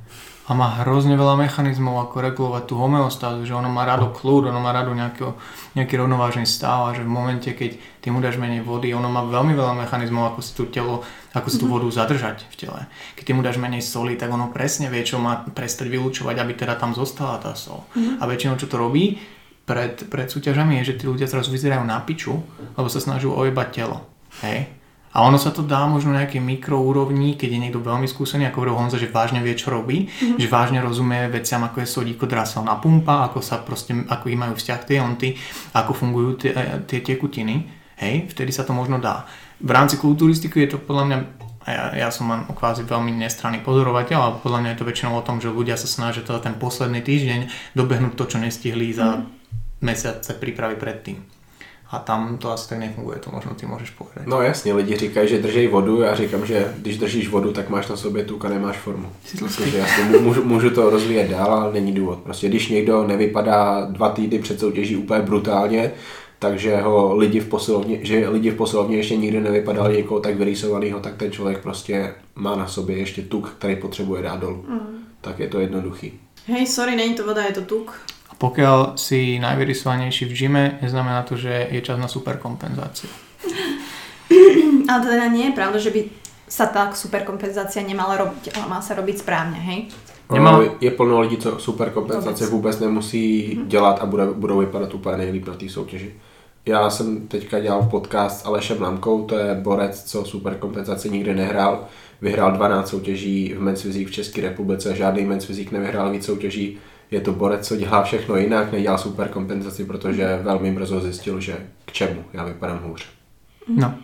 a 0.50 0.52
má 0.58 0.82
hrozne 0.82 1.14
veľa 1.14 1.38
mechanizmov, 1.38 2.10
ako 2.10 2.26
regulovať 2.26 2.62
tú 2.66 2.74
homeostázu, 2.74 3.46
že 3.46 3.54
ono 3.54 3.70
má 3.70 3.86
rado 3.86 4.10
kľud, 4.10 4.50
ono 4.50 4.58
má 4.58 4.74
rado 4.74 4.90
nejaký, 4.90 5.30
nejaký 5.78 5.94
rovnovážny 5.94 6.42
stav 6.42 6.90
a 6.90 6.94
že 6.98 7.06
v 7.06 7.14
momente, 7.14 7.54
keď 7.54 7.78
ty 8.02 8.10
mu 8.10 8.18
dáš 8.18 8.34
menej 8.34 8.66
vody, 8.66 8.90
ono 8.90 9.06
má 9.06 9.22
veľmi 9.22 9.54
veľa 9.54 9.78
mechanizmov, 9.86 10.34
ako 10.34 10.40
si 10.42 10.50
tú 10.58 10.66
telo, 10.66 11.06
ako 11.38 11.46
si 11.46 11.56
tú 11.62 11.70
vodu 11.70 11.86
zadržať 11.86 12.50
v 12.50 12.66
tele. 12.66 12.80
Keď 13.14 13.30
ty 13.30 13.32
mu 13.38 13.46
dáš 13.46 13.62
menej 13.62 13.78
soli, 13.78 14.18
tak 14.18 14.34
ono 14.34 14.50
presne 14.50 14.90
vie, 14.90 15.06
čo 15.06 15.22
má 15.22 15.46
prestať 15.54 15.86
vylúčovať, 15.86 16.42
aby 16.42 16.52
teda 16.58 16.74
tam 16.74 16.98
zostala 16.98 17.38
tá 17.38 17.54
sol. 17.54 17.86
A 18.18 18.26
väčšinou, 18.26 18.58
čo 18.58 18.66
to 18.66 18.74
robí 18.74 19.22
pred, 19.62 20.02
pred 20.10 20.26
súťažami, 20.26 20.82
je, 20.82 20.90
že 20.90 20.98
tí 20.98 21.04
ľudia 21.06 21.30
zrazu 21.30 21.54
vyzerajú 21.54 21.86
na 21.86 22.02
piču, 22.02 22.42
lebo 22.74 22.90
sa 22.90 22.98
snaží 22.98 23.30
ojebať 23.30 23.68
telo. 23.70 24.02
Hej? 24.42 24.79
A 25.10 25.26
ono 25.26 25.42
sa 25.42 25.50
to 25.50 25.66
dá 25.66 25.90
možno 25.90 26.14
na 26.14 26.22
nejakej 26.22 26.38
mikroúrovni, 26.38 27.34
keď 27.34 27.48
je 27.50 27.62
niekto 27.66 27.82
veľmi 27.82 28.06
skúsený, 28.06 28.46
ako 28.46 28.62
hovoril 28.62 28.78
Honza, 28.78 28.94
že 28.94 29.10
vážne 29.10 29.42
vie, 29.42 29.58
čo 29.58 29.74
robí, 29.74 30.06
mm-hmm. 30.06 30.38
že 30.38 30.46
vážne 30.46 30.78
rozumie 30.78 31.26
veciam, 31.26 31.66
ako 31.66 31.82
je 31.82 31.88
sodíko 31.90 32.30
draselná 32.30 32.78
pumpa, 32.78 33.26
ako 33.26 33.42
sa 33.42 33.58
proste, 33.58 33.90
ako 34.06 34.30
im 34.30 34.38
majú 34.38 34.54
vzťah 34.54 34.80
tie 34.86 35.02
onty, 35.02 35.34
ako 35.74 35.90
fungujú 35.98 36.46
tie, 36.46 36.50
e, 36.54 36.86
tie 36.86 37.02
tekutiny. 37.02 37.66
Hej, 37.98 38.30
vtedy 38.30 38.54
sa 38.54 38.62
to 38.62 38.70
možno 38.70 39.02
dá. 39.02 39.26
V 39.58 39.70
rámci 39.74 39.98
kulturistiky 39.98 40.62
je 40.64 40.72
to 40.72 40.78
podľa 40.78 41.04
mňa 41.04 41.18
ja, 41.68 41.92
ja 41.92 42.08
som 42.08 42.24
len 42.32 42.48
kvázi 42.48 42.88
veľmi 42.88 43.12
nestranný 43.20 43.60
pozorovateľ, 43.60 44.18
ale 44.18 44.34
podľa 44.40 44.60
mňa 44.64 44.70
je 44.72 44.78
to 44.80 44.88
väčšinou 44.88 45.12
o 45.12 45.26
tom, 45.26 45.44
že 45.44 45.52
ľudia 45.52 45.76
sa 45.76 45.84
snažia 45.84 46.24
teda 46.24 46.40
ten 46.40 46.56
posledný 46.56 47.04
týždeň 47.04 47.74
dobehnúť 47.76 48.16
to, 48.16 48.24
čo 48.24 48.38
nestihli 48.40 48.96
za 48.96 49.20
mesiace 49.84 50.32
prípravy 50.40 50.80
predtým. 50.80 51.39
A 51.90 51.98
tam 51.98 52.38
to 52.38 52.52
asi 52.52 52.68
tak 52.68 52.78
nefunguje, 52.78 53.18
to 53.18 53.30
možno 53.34 53.50
ty 53.54 53.66
môžeš 53.66 53.90
povedať. 53.98 54.22
No 54.26 54.42
jasně, 54.42 54.74
lidi 54.74 54.96
říkají, 54.96 55.28
že 55.28 55.42
držej 55.42 55.68
vodu, 55.68 56.00
já 56.00 56.14
říkám, 56.14 56.46
že 56.46 56.74
když 56.78 56.98
držíš 56.98 57.28
vodu, 57.28 57.52
tak 57.52 57.68
máš 57.68 57.88
na 57.88 57.96
sobě 57.96 58.24
tuk 58.24 58.44
a 58.44 58.48
nemáš 58.48 58.76
formu. 58.78 59.12
Takže 59.58 59.78
jasně, 59.78 60.04
mů- 60.04 60.20
můžu, 60.20 60.44
můžu 60.44 60.70
to 60.70 60.90
rozvíjet 60.90 61.30
dál, 61.30 61.54
ale 61.54 61.72
není 61.72 61.92
důvod. 61.92 62.18
Prostě 62.18 62.48
když 62.48 62.68
někdo 62.68 63.06
nevypadá 63.06 63.86
dva 63.90 64.08
týdny 64.08 64.38
před 64.38 64.60
soutěží 64.60 64.96
úplně 64.96 65.20
brutálně, 65.22 65.92
takže 66.38 66.76
ho 66.76 67.16
lidi 67.16 67.40
v 67.40 67.48
posilovně, 67.48 67.98
že 68.02 68.28
lidi 68.28 68.50
v 68.50 68.56
posilovně 68.56 68.96
ještě 68.96 69.16
nikdy 69.16 69.40
nevypadali 69.40 69.96
někoho 69.96 70.20
tak 70.20 70.36
vyrýsovaného, 70.36 71.00
tak 71.00 71.16
ten 71.16 71.30
člověk 71.32 71.58
prostě 71.58 72.14
má 72.34 72.56
na 72.56 72.66
sobě 72.66 72.98
ještě 72.98 73.22
tuk, 73.22 73.50
který 73.58 73.76
potřebuje 73.76 74.22
dát 74.22 74.40
dolů. 74.40 74.64
Mm. 74.68 74.80
Tak 75.20 75.38
je 75.38 75.48
to 75.48 75.60
jednoduchý. 75.60 76.12
Hej, 76.46 76.66
sorry, 76.66 76.96
není 76.96 77.14
to 77.14 77.26
voda, 77.26 77.42
je 77.42 77.52
to 77.52 77.60
tuk. 77.60 77.92
Pokiaľ 78.40 78.96
si 78.96 79.36
najvyrysovanejší 79.36 80.24
v 80.24 80.32
gyme, 80.32 80.64
neznamená 80.80 81.28
to, 81.28 81.36
že 81.36 81.68
je 81.68 81.80
čas 81.84 82.00
na 82.00 82.08
superkompenzáciu. 82.08 83.12
Ale 84.90 85.00
teda 85.04 85.28
nie 85.28 85.52
je 85.52 85.54
pravda, 85.54 85.76
že 85.76 85.92
by 85.92 86.00
sa 86.48 86.66
tá 86.72 86.90
superkompenzácia 86.96 87.84
nemala 87.84 88.18
robiť, 88.18 88.58
ale 88.58 88.66
má 88.66 88.82
sa 88.82 88.98
robiť 88.98 89.22
správne, 89.22 89.54
hej? 89.54 89.86
Nemá-. 90.34 90.66
Je 90.82 90.90
plno 90.90 91.20
lidí, 91.20 91.36
co 91.36 91.58
super 91.58 91.90
kompenzace 91.90 92.44
Vůbec. 92.44 92.50
vůbec 92.50 92.80
nemusí 92.80 93.58
dělat 93.66 93.98
a 94.02 94.06
bude, 94.06 94.26
budou 94.26 94.58
vypadat 94.58 94.94
úplně 94.94 95.16
nejlíp 95.16 95.46
na 95.46 95.54
té 95.54 95.68
soutěži. 95.68 96.14
Já 96.66 96.90
jsem 96.90 97.28
teďka 97.28 97.60
dělal 97.60 97.82
podcast 97.82 98.40
s 98.40 98.46
Alešem 98.46 98.82
Lamkou, 98.82 99.24
to 99.24 99.38
je 99.38 99.54
borec, 99.54 100.02
co 100.04 100.24
super 100.24 100.54
kompenzaci 100.54 101.10
nikdy 101.10 101.34
nehrál. 101.34 101.84
Vyhrál 102.20 102.52
12 102.52 102.88
soutěží 102.88 103.54
v 103.54 103.60
Men's 103.60 103.82
Physique 103.82 104.08
v 104.08 104.12
České 104.12 104.40
republice, 104.40 104.96
žádný 104.96 105.24
Men's 105.24 105.44
Physique 105.44 105.72
nevyhrál 105.72 106.10
víc 106.10 106.24
soutěží. 106.24 106.78
Je 107.10 107.20
to 107.20 107.32
borec, 107.32 107.66
co 107.66 107.76
dělá 107.76 108.02
všechno 108.02 108.36
jinak, 108.36 108.72
nedělal 108.72 108.98
super 108.98 109.28
kompenzaci, 109.28 109.84
protože 109.84 110.38
velmi 110.42 110.72
brzo 110.72 111.00
zjistil, 111.00 111.40
že 111.40 111.66
k 111.84 111.92
čemu 111.92 112.24
já 112.32 112.44
vypadám 112.44 112.80
hůř. 112.84 113.06
No. 113.68 113.94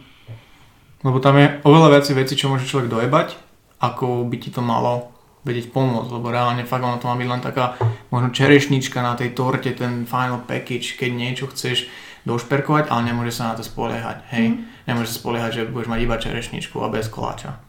Lebo 1.04 1.20
tam 1.20 1.36
je 1.38 1.60
oveľa 1.62 1.88
viac 1.92 2.06
veci, 2.10 2.34
čo 2.34 2.50
môže 2.50 2.66
človek 2.66 2.90
dojebať, 2.90 3.38
ako 3.78 4.26
by 4.26 4.36
ti 4.42 4.50
to 4.50 4.58
malo 4.58 5.14
vedieť 5.46 5.70
pomôcť, 5.70 6.10
lebo 6.10 6.34
reálne 6.34 6.66
fakt 6.66 6.82
ono 6.82 6.98
to 6.98 7.06
má 7.06 7.14
byť 7.14 7.28
len 7.30 7.42
taká 7.44 7.78
možno 8.10 8.34
čerešnička 8.34 8.98
na 8.98 9.14
tej 9.14 9.30
torte, 9.30 9.70
ten 9.70 10.02
final 10.02 10.42
package, 10.42 10.98
keď 10.98 11.10
niečo 11.14 11.46
chceš 11.46 11.86
došperkovať, 12.26 12.90
ale 12.90 13.06
nemôže 13.06 13.38
sa 13.38 13.52
na 13.52 13.54
to 13.54 13.62
spoliehať, 13.62 14.26
hej. 14.34 14.58
Mm. 14.58 14.66
Nemôže 14.90 15.14
sa 15.14 15.22
spoliehať, 15.22 15.50
že 15.54 15.70
budeš 15.70 15.86
mať 15.86 16.00
iba 16.02 16.16
čerešničku 16.18 16.76
a 16.82 16.88
bez 16.90 17.06
koláča. 17.06 17.60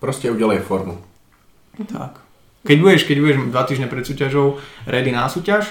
Prostě 0.00 0.30
udělej 0.30 0.58
formu. 0.58 0.98
Tak. 1.92 2.23
Keď 2.64 2.76
budeš, 2.80 3.02
keď 3.04 3.16
budeš 3.20 3.36
dva 3.52 3.62
týždne 3.68 3.86
pred 3.92 4.04
súťažou 4.08 4.56
ready 4.88 5.12
na 5.12 5.28
súťaž, 5.28 5.68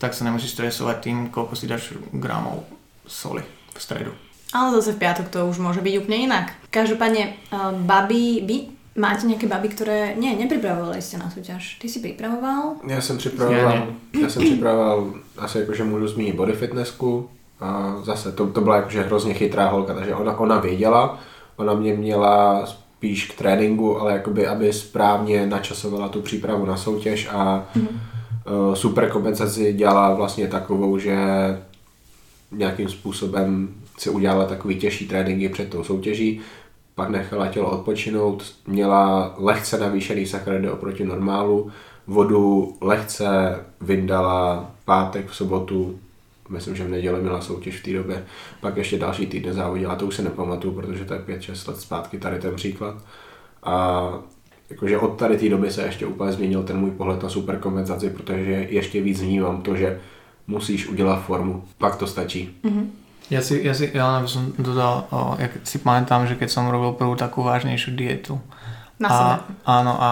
tak 0.00 0.16
sa 0.16 0.24
nemusíš 0.24 0.56
stresovať 0.56 0.96
tým, 1.04 1.16
koľko 1.28 1.54
si 1.54 1.68
dáš 1.68 1.92
gramov 2.10 2.64
soli 3.06 3.44
v 3.76 3.78
stredu. 3.78 4.12
Ale 4.52 4.72
zase 4.80 4.96
v 4.96 5.00
piatok 5.00 5.28
to 5.28 5.48
už 5.48 5.60
môže 5.60 5.80
byť 5.80 5.94
úplne 6.00 6.28
inak. 6.28 6.52
Každopádne, 6.68 7.36
uh, 7.52 7.72
babi, 7.72 8.44
vy 8.44 8.56
máte 8.96 9.24
nejaké 9.24 9.48
baby, 9.48 9.72
ktoré... 9.72 10.12
Nie, 10.16 10.36
nepripravovali 10.36 11.00
ste 11.00 11.16
na 11.16 11.32
súťaž. 11.32 11.80
Ty 11.80 11.88
si 11.88 12.00
pripravoval? 12.00 12.84
Já 12.88 13.00
jsem 13.00 13.18
připravoval, 13.18 13.86
já 14.22 14.28
jsem 14.28 14.42
připravoval 14.42 15.14
asi 15.38 15.58
jakože 15.58 15.84
můžu 15.84 16.08
zmínit 16.08 16.36
body 16.36 16.52
fitnessku 16.52 17.28
a 17.60 17.96
zase 18.04 18.32
to, 18.32 18.46
to 18.46 18.60
byla 18.60 18.76
jakože 18.76 19.02
hrozně 19.02 19.34
chytrá 19.34 19.68
holka, 19.68 19.94
takže 19.94 20.14
ona, 20.14 20.38
ona 20.38 20.60
věděla, 20.60 21.18
ona 21.56 21.74
mě 21.74 21.94
měla 21.94 22.66
spíš 23.02 23.26
k 23.26 23.38
tréninku, 23.38 24.00
ale 24.00 24.12
jakoby, 24.12 24.46
aby 24.46 24.72
správně 24.72 25.46
načasovala 25.46 26.08
tu 26.08 26.22
přípravu 26.22 26.66
na 26.66 26.76
soutěž 26.76 27.28
a 27.30 27.66
mm. 27.74 27.88
uh, 27.88 28.74
super 28.74 29.10
kompenzaci 29.10 29.72
dělala 29.72 30.14
vlastně 30.14 30.48
takovou, 30.48 30.98
že 30.98 31.16
nějakým 32.52 32.88
způsobem 32.88 33.68
si 33.98 34.10
udělala 34.10 34.46
takový 34.46 34.78
těžší 34.78 35.08
tréninky 35.08 35.48
před 35.48 35.70
tou 35.70 35.84
soutěží, 35.84 36.40
pak 36.94 37.08
nechala 37.08 37.46
tělo 37.46 37.70
odpočinout, 37.70 38.44
měla 38.66 39.34
lehce 39.38 39.78
navýšený 39.78 40.26
sacharidy 40.26 40.70
oproti 40.70 41.04
normálu, 41.04 41.70
vodu 42.06 42.72
lehce 42.80 43.58
vyndala 43.80 44.70
pátek 44.84 45.28
v 45.28 45.36
sobotu, 45.36 45.98
myslím, 46.52 46.76
že 46.76 46.84
v 46.84 46.90
neděli 46.90 47.20
měla 47.20 47.40
soutěž 47.40 47.80
v 47.80 47.82
té 47.82 47.92
době, 47.92 48.24
pak 48.60 48.76
ještě 48.76 48.98
další 48.98 49.26
týden 49.26 49.54
závodila, 49.54 49.96
to 49.96 50.06
už 50.06 50.16
si 50.16 50.22
nepamatuju, 50.22 50.74
protože 50.74 51.04
to 51.04 51.14
je 51.14 51.20
5-6 51.20 51.68
let 51.68 51.80
zpátky 51.80 52.18
tady 52.18 52.38
ten 52.38 52.54
příklad. 52.54 52.96
A 53.62 54.08
jakože 54.70 54.98
od 54.98 55.18
tady 55.18 55.36
té 55.38 55.48
doby 55.48 55.70
se 55.70 55.82
ještě 55.82 56.06
úplně 56.06 56.32
změnil 56.32 56.62
ten 56.62 56.76
můj 56.76 56.90
pohled 56.90 57.22
na 57.22 57.28
superkompenzaci, 57.28 58.10
protože 58.10 58.66
ještě 58.70 59.02
víc 59.02 59.22
vnímám 59.22 59.62
to, 59.62 59.76
že 59.76 60.00
musíš 60.46 60.88
udělat 60.88 61.24
formu. 61.24 61.64
Pak 61.78 61.96
to 61.96 62.06
stačí. 62.06 62.50
Ja 63.30 63.40
si, 63.40 63.64
ja 63.64 63.72
si, 63.72 63.88
ja 63.94 64.20
by 64.20 64.28
som 64.28 64.52
dodal, 64.58 65.08
o, 65.08 65.38
jak 65.40 65.64
si 65.64 65.78
pamätám, 65.80 66.28
že 66.28 66.36
keď 66.36 66.52
som 66.52 66.68
robil 66.68 66.92
prvú 66.92 67.14
takú 67.16 67.40
vážnejšiu 67.40 67.96
dietu. 67.96 68.36
Na 69.00 69.08
a, 69.08 69.16
sebe. 69.16 69.34
áno, 69.64 69.92
a 69.96 70.08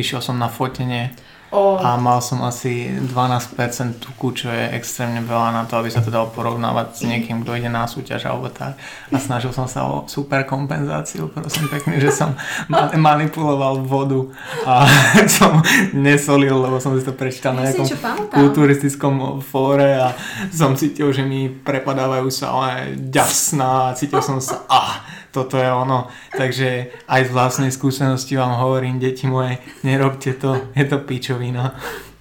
išiel 0.00 0.24
som 0.24 0.40
na 0.40 0.48
fotenie 0.48 1.12
O, 1.48 1.80
a 1.80 1.96
mal 1.96 2.20
som 2.20 2.44
asi 2.44 2.92
12% 2.92 3.56
tuku, 4.04 4.36
čo 4.36 4.52
je 4.52 4.68
extrémne 4.76 5.24
veľa 5.24 5.56
na 5.56 5.62
to, 5.64 5.80
aby 5.80 5.88
sa 5.88 6.04
to 6.04 6.12
dalo 6.12 6.28
porovnávať 6.28 6.86
s 6.92 7.00
niekým, 7.08 7.40
kto 7.40 7.56
ide 7.56 7.72
na 7.72 7.88
súťaž 7.88 8.28
alebo 8.28 8.52
tak. 8.52 8.76
A 9.08 9.16
snažil 9.16 9.56
som 9.56 9.64
sa 9.64 9.88
o 9.88 10.04
super 10.12 10.44
kompenzáciu, 10.44 11.32
prosím 11.32 11.72
pekne, 11.72 11.96
že 12.04 12.12
som 12.12 12.36
ma- 12.68 12.92
manipuloval 12.92 13.80
vodu 13.80 14.28
a 14.68 14.84
som 15.40 15.64
nesolil, 15.96 16.52
lebo 16.52 16.84
som 16.84 16.92
si 16.92 17.00
to 17.00 17.16
prečítal 17.16 17.56
na 17.56 17.64
Ja 17.64 17.72
nejakom 17.72 17.88
kulturistickom 18.28 19.40
fóre 19.40 19.96
a 19.96 20.12
som 20.52 20.76
cítil, 20.76 21.16
že 21.16 21.24
mi 21.24 21.48
prepadávajú 21.48 22.28
sa 22.28 22.52
ale 22.52 22.92
ďasná 23.00 23.88
a 23.88 23.94
cítil 23.96 24.20
som 24.20 24.36
sa, 24.36 24.68
ah, 24.68 25.00
toto 25.30 25.56
je 25.56 25.72
ono. 25.72 26.06
Takže 26.36 26.86
aj 27.08 27.24
z 27.24 27.30
vlastnej 27.30 27.70
skúsenosti 27.70 28.36
vám 28.36 28.60
hovorím, 28.60 28.98
deti 28.98 29.26
moje, 29.26 29.58
nerobte 29.84 30.32
to, 30.32 30.60
je 30.76 30.84
to 30.84 30.98
pičovina. 30.98 31.74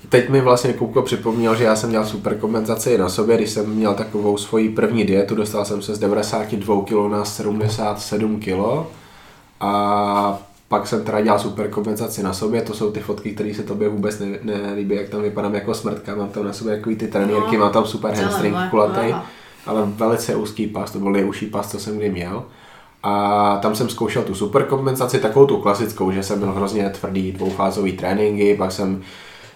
Teď 0.09 0.29
mi 0.29 0.41
vlastně 0.41 0.73
Kupko 0.73 1.01
připomněl, 1.01 1.55
že 1.55 1.63
já 1.63 1.75
jsem 1.75 1.89
měl 1.89 2.05
super 2.05 2.37
kompenzaci 2.37 2.97
na 2.97 3.09
sobě, 3.09 3.37
když 3.37 3.49
jsem 3.49 3.69
měl 3.69 3.93
takovou 3.93 4.37
svoji 4.37 4.69
první 4.69 5.03
dietu, 5.03 5.35
dostal 5.35 5.65
jsem 5.65 5.81
se 5.81 5.95
z 5.95 5.99
92 5.99 6.85
kg 6.85 7.11
na 7.11 7.25
77 7.25 8.39
kg 8.39 8.87
a 9.59 10.39
pak 10.67 10.87
jsem 10.87 11.03
teda 11.03 11.21
dělal 11.21 11.39
super 11.39 11.69
kompenzaci 11.69 12.23
na 12.23 12.33
sobě, 12.33 12.61
to 12.61 12.73
jsou 12.73 12.91
ty 12.91 12.99
fotky, 12.99 13.31
které 13.31 13.53
se 13.53 13.63
tobě 13.63 13.89
vůbec 13.89 14.19
ne, 14.19 14.27
nelíbí, 14.43 14.95
jak 14.95 15.09
tam 15.09 15.21
vypadám 15.21 15.55
jako 15.55 15.73
smrtka, 15.73 16.15
mám 16.15 16.29
tam 16.29 16.45
na 16.45 16.53
sobě 16.53 16.75
takový 16.75 16.95
ty 16.95 17.07
trenýrky, 17.07 17.57
No, 17.57 17.63
mám 17.63 17.71
tam 17.71 17.85
super 17.85 18.13
hamstring 18.13 18.55
kulatý, 18.69 19.13
ale 19.65 19.85
velice 19.85 20.35
úzký 20.35 20.67
pas, 20.67 20.91
to 20.91 20.99
byl 20.99 21.11
nejúžší 21.11 21.45
pas, 21.45 21.71
co 21.71 21.79
jsem 21.79 21.97
kdy 21.97 22.09
měl. 22.09 22.43
A 23.07 23.57
tam 23.61 23.75
jsem 23.75 23.89
zkoušel 23.89 24.23
tu 24.23 24.35
super 24.35 24.63
kompenzaci, 24.63 25.19
takovou 25.19 25.45
tu 25.45 25.57
klasickou, 25.57 26.11
že 26.11 26.23
jsem 26.23 26.39
měl 26.39 26.51
hrozně 26.51 26.89
tvrdý 26.89 27.31
dvoufázový 27.31 27.91
tréninky, 27.91 28.55
pak 28.57 28.71
jsem 28.71 29.01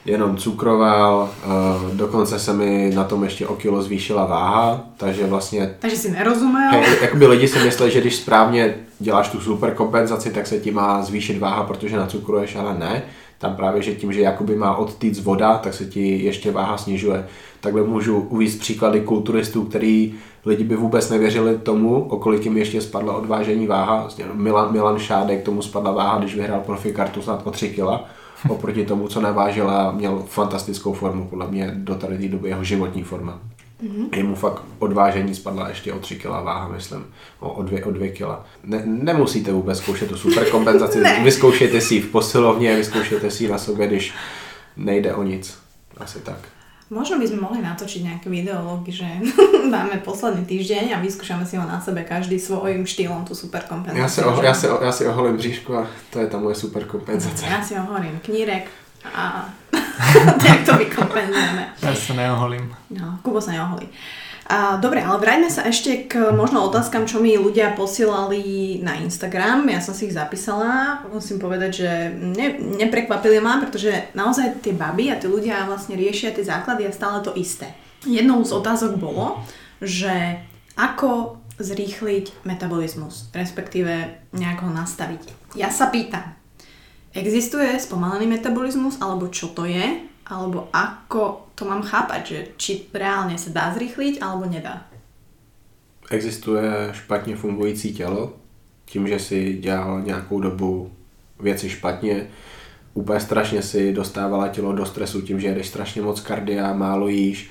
jenom 0.06 0.38
cukroval, 0.38 1.30
eh, 1.44 1.96
dokonce 1.96 2.40
se 2.40 2.54
mi 2.54 2.92
na 2.96 3.04
tom 3.04 3.24
ještě 3.24 3.48
o 3.48 3.56
kilo 3.56 3.82
zvýšila 3.82 4.26
váha, 4.26 4.84
takže 4.98 5.26
vlastně 5.26 5.76
takže 5.80 5.98
si 5.98 6.12
nerozumel. 6.12 6.72
Hej, 6.72 6.86
jakoby 7.02 7.28
lidi 7.28 7.48
si 7.48 7.60
myslí, 7.60 7.92
že 7.92 8.02
když 8.02 8.16
správně 8.16 8.76
děláš 9.00 9.30
tu 9.30 9.40
super 9.40 9.74
kompenzaci, 9.74 10.30
tak 10.30 10.48
se 10.48 10.60
ti 10.60 10.72
má 10.72 11.02
zvýšit 11.02 11.40
váha, 11.40 11.64
protože 11.64 11.98
nacukruješ, 11.98 12.56
ale 12.56 12.78
ne. 12.78 13.04
Tam 13.38 13.56
právě, 13.56 13.82
že 13.82 13.96
tím, 13.96 14.14
že 14.14 14.22
jakoby 14.22 14.56
má 14.56 14.76
odtýc 14.76 15.20
voda, 15.20 15.58
tak 15.58 15.74
se 15.74 15.86
ti 15.86 16.24
ještě 16.24 16.52
váha 16.52 16.78
snižuje. 16.78 17.28
Takhle 17.60 17.84
můžu 17.84 18.20
uvést 18.20 18.60
příklady 18.60 19.02
kulturistů, 19.02 19.64
který 19.64 20.14
lidi 20.46 20.64
by 20.64 20.76
vůbec 20.76 21.10
nevěřili 21.10 21.58
tomu, 21.58 22.04
o 22.04 22.18
kolik 22.18 22.46
jim 22.46 22.58
ještě 22.58 22.82
spadla 22.82 23.14
odvážení 23.14 23.68
váha. 23.68 24.10
Milan, 24.34 24.74
Milan 24.74 25.00
Šádek, 25.00 25.44
tomu 25.44 25.62
spadla 25.62 25.92
váha, 25.92 26.20
když 26.20 26.36
vyhrál 26.36 26.60
profikartu 26.60 27.22
snad 27.22 27.42
o 27.44 27.52
3 27.52 27.70
kila. 27.70 28.06
Oproti 28.50 28.86
tomu, 28.86 29.08
co 29.08 29.22
navážil 29.22 29.70
a 29.70 29.92
měl 29.92 30.24
fantastickou 30.28 30.94
formu, 30.94 31.28
podle 31.28 31.48
mě 31.48 31.72
do 31.76 31.96
tady 31.96 32.18
té 32.18 32.28
doby 32.28 32.50
jeho 32.50 32.64
životní 32.64 33.04
forma. 33.04 33.40
Mm-hmm. 33.84 34.18
Jemu 34.18 34.36
fakt 34.36 34.64
odvážení 34.80 35.36
spadla 35.36 35.70
ještě 35.70 35.94
o 35.94 36.00
3 36.00 36.16
kg 36.16 36.26
váha, 36.26 36.68
myslím, 36.68 37.06
o, 37.40 37.50
o, 37.50 37.64
2, 37.64 37.80
o 37.86 37.92
2 37.92 38.08
kg. 38.08 38.46
Ne, 38.64 38.84
nemusíte 38.86 39.52
vůbec 39.52 39.78
zkoušet 39.78 40.10
tu 40.10 40.18
super 40.18 40.50
kompenzaci, 40.50 41.00
Ne. 41.02 41.24
vyzkoušejte 41.24 41.82
si 41.82 41.96
ji 41.96 42.02
v 42.02 42.12
posilovně, 42.12 42.76
vyzkoušejte 42.76 43.32
si 43.32 43.44
ji 43.44 43.50
na 43.50 43.58
sobě, 43.58 43.88
když 43.88 44.14
nejde 44.78 45.14
o 45.14 45.24
nic. 45.24 45.58
Asi 45.98 46.20
tak. 46.20 46.40
Možno 46.92 47.24
by 47.24 47.24
sme 47.24 47.40
mohli 47.40 47.64
natočiť 47.64 48.04
nejaké 48.04 48.28
videológy, 48.28 48.92
že 48.92 49.08
dáme 49.74 50.04
posledný 50.04 50.44
týždeň 50.44 50.92
a 50.92 51.00
vyskúšame 51.00 51.48
si 51.48 51.56
ho 51.56 51.64
na 51.64 51.80
sebe 51.80 52.04
každý 52.04 52.36
svojím 52.36 52.84
štýlom 52.84 53.24
tú 53.24 53.32
super 53.32 53.64
kompenzáciu. 53.64 54.04
Já 54.04 54.10
si, 54.12 54.20
oh, 54.28 54.44
já 54.44 54.54
si, 54.54 54.68
já 54.68 54.92
si 54.92 55.08
oholím 55.08 55.38
bříšku 55.38 55.76
a 55.76 55.88
to 56.10 56.20
je 56.20 56.28
ta 56.28 56.38
moje 56.38 56.56
super 56.56 56.84
kompenzace. 56.84 57.48
Ja 57.48 57.64
si 57.64 57.80
hovorím 57.80 58.20
knírek 58.20 58.68
a 59.08 59.48
tak 60.44 60.66
to 60.66 60.74
vykompenzujeme. 60.78 61.64
Ja 61.82 61.94
sa 61.96 62.14
neoholím. 62.14 62.66
No, 62.92 63.18
Kubo 63.24 63.42
sa 63.42 63.54
neoholí. 63.54 63.88
A, 64.52 64.76
dobre, 64.76 65.00
ale 65.00 65.16
vráťme 65.16 65.48
sa 65.48 65.64
ešte 65.64 66.12
k 66.12 66.36
možno 66.36 66.68
otázkam, 66.68 67.08
čo 67.08 67.24
mi 67.24 67.40
ľudia 67.40 67.72
posielali 67.72 68.84
na 68.84 69.00
Instagram. 69.00 69.64
Ja 69.72 69.80
som 69.80 69.96
si 69.96 70.12
ich 70.12 70.18
zapísala. 70.18 71.00
Musím 71.08 71.40
povedať, 71.40 71.72
že 71.72 71.92
ne, 72.12 72.60
neprekvapili 72.60 73.40
ma, 73.40 73.64
pretože 73.64 74.12
naozaj 74.12 74.60
tie 74.60 74.76
baby 74.76 75.08
a 75.08 75.16
tí 75.16 75.32
ľudia 75.32 75.72
vlastne 75.72 75.96
riešia 75.96 76.36
tie 76.36 76.44
základy 76.44 76.84
a 76.84 76.92
stále 76.92 77.24
to 77.24 77.32
isté. 77.40 77.72
Jednou 78.04 78.44
z 78.44 78.52
otázok 78.52 79.00
bolo, 79.00 79.40
že 79.80 80.44
ako 80.76 81.40
zrýchliť 81.56 82.44
metabolizmus, 82.44 83.32
respektíve 83.32 84.20
nejak 84.36 84.68
ho 84.68 84.72
nastaviť. 84.76 85.56
Ja 85.56 85.72
sa 85.72 85.88
pýtam, 85.88 86.36
existuje 87.16 87.72
spomalený 87.80 88.28
metabolizmus, 88.28 89.00
alebo 89.00 89.32
čo 89.32 89.56
to 89.56 89.64
je, 89.64 90.12
alebo 90.28 90.68
ako 90.76 91.51
to 91.62 91.70
mám 91.70 91.86
chápať, 91.86 92.22
že 92.26 92.40
či 92.58 92.72
reálne 92.90 93.38
sa 93.38 93.54
dá 93.54 93.70
zrýchliť, 93.70 94.18
alebo 94.18 94.50
nedá. 94.50 94.90
Existuje 96.10 96.90
špatně 96.92 97.36
fungující 97.36 97.94
tělo, 97.94 98.34
tím, 98.86 99.08
že 99.08 99.20
si 99.20 99.54
dělal 99.54 100.02
nějakou 100.02 100.40
dobu 100.40 100.92
věci 101.40 101.70
špatně, 101.70 102.28
úplně 102.94 103.20
strašně 103.20 103.62
si 103.62 103.94
dostávala 103.94 104.48
tělo 104.48 104.74
do 104.74 104.86
stresu 104.86 105.22
tím, 105.22 105.40
že 105.40 105.48
jedeš 105.48 105.68
strašně 105.68 106.02
moc 106.02 106.22
kardia, 106.22 106.74
málo 106.74 107.08
jíš, 107.08 107.50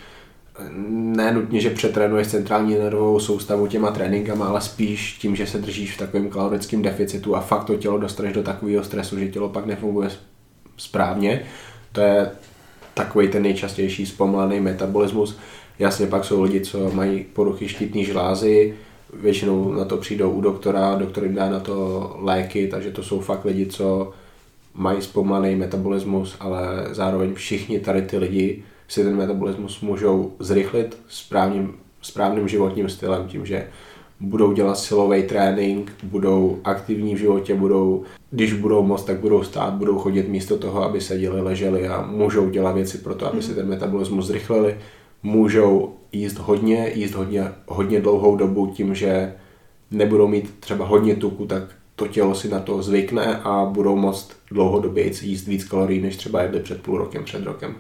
ne 0.89 1.33
nutně, 1.33 1.61
že 1.61 1.71
přetrénuješ 1.71 2.27
centrální 2.27 2.75
nervovou 2.75 3.21
soustavu 3.21 3.67
těma 3.67 3.91
tréninkama, 3.91 4.47
ale 4.47 4.61
spíš 4.61 5.13
tím, 5.13 5.37
že 5.37 5.47
se 5.47 5.59
držíš 5.59 5.95
v 5.95 5.99
takovém 5.99 6.31
kalorickém 6.31 6.83
deficitu 6.83 7.37
a 7.37 7.41
fakt 7.41 7.65
to 7.65 7.77
tělo 7.77 7.99
dostaneš 7.99 8.33
do 8.33 8.43
takového 8.43 8.85
stresu, 8.85 9.19
že 9.19 9.29
tělo 9.29 9.49
pak 9.49 9.67
nefunguje 9.67 10.11
správně. 10.77 11.43
To 11.93 12.01
je 12.01 12.31
takový 13.05 13.29
ten 13.29 13.43
nejčastější 13.43 14.07
zpomalený 14.07 14.61
metabolismus. 14.61 15.39
Jasně 15.79 16.07
pak 16.07 16.25
jsou 16.25 16.43
lidi, 16.43 16.61
co 16.61 16.91
mají 16.91 17.25
poruchy 17.33 17.69
štítní 17.69 18.05
žlázy, 18.05 18.75
většinou 19.15 19.73
na 19.73 19.85
to 19.85 19.97
přijdou 19.97 20.31
u 20.31 20.41
doktora, 20.41 20.95
doktor 20.95 21.25
jim 21.25 21.35
dá 21.35 21.51
na 21.51 21.61
to 21.61 22.17
léky, 22.19 22.69
takže 22.69 22.91
to 22.91 23.03
jsou 23.03 23.21
fakt 23.21 23.45
lidi, 23.45 23.67
co 23.67 24.13
mají 24.75 25.03
zpomalený 25.03 25.57
metabolismus, 25.57 26.37
ale 26.41 26.87
zároveň 26.91 27.35
všichni 27.35 27.81
tady 27.81 28.03
ty 28.03 28.19
lidi 28.19 28.63
si 28.89 29.05
ten 29.05 29.17
metabolismus 29.17 29.81
můžou 29.81 30.33
zrychlit 30.39 30.99
správným, 31.09 31.75
správným 32.03 32.49
životním 32.49 32.89
stylem, 32.89 33.29
tím, 33.29 33.47
že 33.47 33.69
budou 34.21 34.53
dělat 34.53 34.79
silový 34.79 35.23
trénink, 35.23 35.93
budou 36.03 36.61
aktivní 36.65 37.15
v 37.15 37.19
životě, 37.19 37.55
budou, 37.55 38.03
když 38.31 38.53
budou 38.53 38.83
moc, 38.83 39.05
tak 39.05 39.19
budou 39.19 39.43
stát, 39.43 39.75
budou 39.75 39.99
chodit 39.99 40.29
místo 40.29 40.59
toho, 40.59 40.83
aby 40.83 41.01
seděli, 41.01 41.41
leželi 41.41 41.89
a 41.89 42.07
můžou 42.07 42.51
dělat 42.51 42.73
věci 42.73 42.99
pro 42.99 43.15
to, 43.15 43.27
aby 43.27 43.43
si 43.43 43.55
ten 43.55 43.69
metabolismus 43.69 44.27
zrychlili. 44.27 44.77
Můžou 45.23 45.95
jíst 46.13 46.39
hodně, 46.39 46.93
jíst 46.95 47.15
hodně, 47.15 47.53
hodně 47.67 48.01
dlouhou 48.01 48.37
dobu 48.37 48.67
tím, 48.67 48.95
že 48.95 49.35
nebudou 49.91 50.29
mít 50.29 50.55
třeba 50.61 50.87
hodně 50.87 51.17
tuku, 51.17 51.47
tak 51.47 51.63
to 51.97 52.09
tělo 52.09 52.35
si 52.35 52.49
na 52.49 52.61
to 52.61 52.83
zvykne 52.83 53.37
a 53.37 53.65
budou 53.65 53.97
moct 53.97 54.33
dlouhodobě 54.51 55.05
jíst 55.23 55.47
víc 55.47 55.65
kalorií, 55.65 56.01
než 56.01 56.17
třeba 56.17 56.43
jedli 56.43 56.61
před 56.61 56.83
půl 56.83 56.99
rokem, 56.99 57.25
před 57.25 57.45
rokem. 57.45 57.77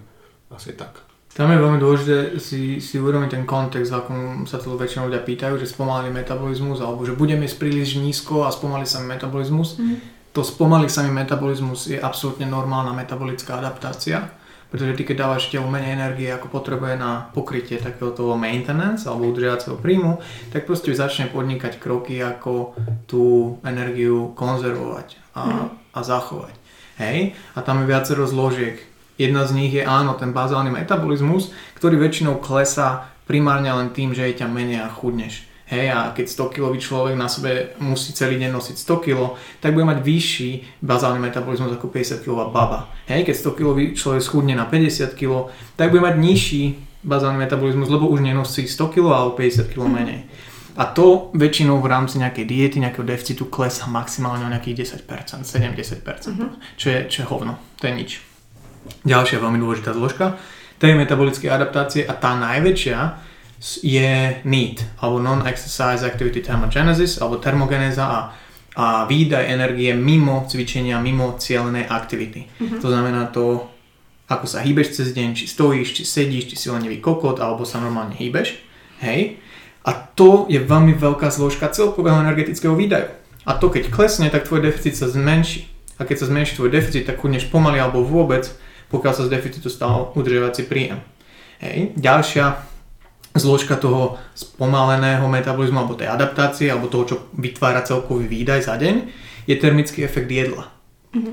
Asi 0.50 0.72
tak. 0.72 1.09
Tam 1.30 1.46
je 1.46 1.62
veľmi 1.62 1.78
dôležité 1.78 2.42
si, 2.42 2.82
si 2.82 2.98
uvedomiť 2.98 3.30
ten 3.38 3.44
kontext, 3.46 3.94
v 3.94 3.98
akom 4.02 4.20
sa 4.50 4.58
to 4.58 4.74
väčšinou 4.74 5.06
ľudia 5.06 5.22
pýtajú, 5.22 5.62
že 5.62 5.70
spomalí 5.70 6.10
metabolizmus, 6.10 6.82
alebo 6.82 7.06
že 7.06 7.14
budeme 7.14 7.46
jesť 7.46 7.62
príliš 7.62 8.02
nízko 8.02 8.42
a 8.44 8.50
spomalí 8.50 8.82
sa 8.82 8.98
mi 8.98 9.14
metabolizmus. 9.14 9.78
Mm. 9.78 10.02
To 10.34 10.42
spomalí 10.42 10.90
sa 10.90 11.06
mi 11.06 11.14
metabolizmus 11.14 11.86
je 11.86 12.02
absolútne 12.02 12.50
normálna 12.50 12.90
metabolická 12.98 13.62
adaptácia, 13.62 14.26
pretože 14.74 14.98
ty 14.98 15.02
keď 15.06 15.26
dávaš 15.26 15.54
telu 15.54 15.70
menej 15.70 15.98
energie, 15.98 16.30
ako 16.34 16.50
potrebuje 16.50 16.98
na 16.98 17.30
pokrytie 17.30 17.78
takého 17.78 18.10
toho 18.10 18.34
maintenance 18.34 19.06
alebo 19.06 19.30
udržiavacieho 19.30 19.78
príjmu, 19.78 20.18
tak 20.50 20.66
proste 20.66 20.94
začne 20.94 21.30
podnikať 21.30 21.78
kroky, 21.78 22.18
ako 22.22 22.74
tú 23.06 23.54
energiu 23.62 24.34
konzervovať 24.34 25.14
a, 25.38 25.70
a 25.70 26.00
zachovať. 26.02 26.54
Hej? 26.98 27.38
A 27.54 27.58
tam 27.62 27.82
je 27.82 27.90
viacero 27.90 28.26
zložiek. 28.26 28.89
Jedna 29.20 29.44
z 29.44 29.52
nich 29.52 29.76
je 29.76 29.84
áno, 29.84 30.16
ten 30.16 30.32
bazálny 30.32 30.72
metabolizmus, 30.72 31.52
ktorý 31.76 32.00
väčšinou 32.00 32.40
klesá 32.40 33.12
primárne 33.28 33.68
len 33.68 33.92
tým, 33.92 34.16
že 34.16 34.24
je 34.32 34.40
ťa 34.40 34.48
menej 34.48 34.80
a 34.80 34.88
chudneš. 34.88 35.44
Hej, 35.68 35.86
a 35.92 36.10
keď 36.10 36.26
100 36.48 36.54
kg 36.56 36.74
človek 36.74 37.14
na 37.14 37.30
sebe 37.30 37.78
musí 37.78 38.10
celý 38.10 38.42
deň 38.42 38.50
nosiť 38.50 38.76
100 38.80 39.04
kg, 39.06 39.38
tak 39.62 39.76
bude 39.76 39.86
mať 39.86 40.02
vyšší 40.02 40.82
bazálny 40.82 41.22
metabolizmus 41.22 41.76
ako 41.76 41.92
50 41.92 42.24
kg 42.26 42.50
baba. 42.50 42.90
Hej, 43.06 43.28
keď 43.28 43.54
100 43.54 43.58
kg 43.60 43.76
človek 43.94 44.22
schudne 44.24 44.58
na 44.58 44.66
50 44.66 45.14
kg, 45.14 45.52
tak 45.78 45.94
bude 45.94 46.02
mať 46.02 46.16
nižší 46.18 46.62
bazálny 47.04 47.38
metabolizmus, 47.44 47.86
lebo 47.86 48.10
už 48.10 48.24
nenosí 48.24 48.66
100 48.66 48.82
kg 48.88 49.04
alebo 49.14 49.38
50 49.38 49.70
kg 49.70 49.84
menej. 49.86 50.26
A 50.74 50.90
to 50.90 51.28
väčšinou 51.36 51.78
v 51.78 51.92
rámci 51.92 52.16
nejakej 52.18 52.48
diety, 52.48 52.76
nejakého 52.80 53.04
deficitu 53.04 53.46
klesá 53.46 53.84
maximálne 53.84 54.48
o 54.48 54.50
nejakých 54.50 55.04
10%, 55.06 55.44
70%, 55.44 56.80
čo, 56.80 56.86
je, 56.88 56.98
čo 57.06 57.16
je 57.22 57.26
hovno, 57.28 57.60
to 57.76 57.84
je 57.84 57.94
nič. 57.94 58.29
Ďalšia 59.04 59.40
veľmi 59.40 59.60
dôležitá 59.60 59.92
zložka, 59.92 60.40
tej 60.80 60.96
metabolickej 60.96 61.52
adaptácie 61.52 62.02
a 62.08 62.16
tá 62.16 62.32
najväčšia 62.40 62.98
je 63.84 64.40
NEAT, 64.48 65.04
alebo 65.04 65.20
Non-Exercise 65.20 66.00
Activity 66.00 66.40
Thermogenesis, 66.40 67.20
alebo 67.20 67.36
termogenéza 67.36 68.04
a, 68.08 68.18
a 68.80 69.04
výdaj 69.04 69.44
energie 69.44 69.92
mimo 69.92 70.48
cvičenia, 70.48 70.96
mimo 70.96 71.36
cieľenej 71.36 71.84
aktivity. 71.84 72.48
To 72.80 72.88
znamená 72.88 73.28
to, 73.28 73.68
ako 74.32 74.48
sa 74.48 74.64
hýbeš 74.64 74.96
cez 74.96 75.12
deň, 75.12 75.36
či 75.36 75.44
stojíš, 75.44 75.88
či 75.92 76.02
sedíš, 76.08 76.48
či 76.48 76.56
si 76.56 76.66
lenivý 76.72 77.04
kokot, 77.04 77.36
alebo 77.36 77.68
sa 77.68 77.84
normálne 77.84 78.16
hýbeš. 78.16 78.56
Hej. 79.04 79.36
A 79.84 79.92
to 79.92 80.48
je 80.48 80.60
veľmi 80.60 80.96
veľká 80.96 81.28
zložka 81.28 81.68
celkového 81.68 82.16
energetického 82.24 82.72
výdaju. 82.72 83.12
A 83.44 83.56
to 83.60 83.68
keď 83.68 83.92
klesne, 83.92 84.32
tak 84.32 84.48
tvoj 84.48 84.64
deficit 84.64 84.96
sa 84.96 85.08
zmenší. 85.08 85.68
A 86.00 86.08
keď 86.08 86.24
sa 86.24 86.26
zmenší 86.32 86.56
tvoj 86.56 86.72
deficit, 86.72 87.04
tak 87.04 87.20
chudneš 87.20 87.48
pomaly 87.52 87.76
alebo 87.76 88.00
vôbec, 88.00 88.48
pokiaľ 88.90 89.12
sa 89.14 89.26
z 89.26 89.32
deficitu 89.32 89.70
stal 89.70 90.10
udržiavací 90.18 90.66
príjem. 90.66 90.98
Hej. 91.62 91.94
Ďalšia 91.96 92.66
zložka 93.38 93.78
toho 93.78 94.18
spomaleného 94.34 95.22
metabolizmu 95.30 95.78
alebo 95.78 95.94
tej 95.94 96.10
adaptácie 96.10 96.66
alebo 96.66 96.90
toho, 96.90 97.04
čo 97.06 97.16
vytvára 97.38 97.86
celkový 97.86 98.26
výdaj 98.26 98.66
za 98.66 98.74
deň, 98.74 98.96
je 99.46 99.54
termický 99.54 100.02
efekt 100.02 100.26
jedla. 100.26 100.66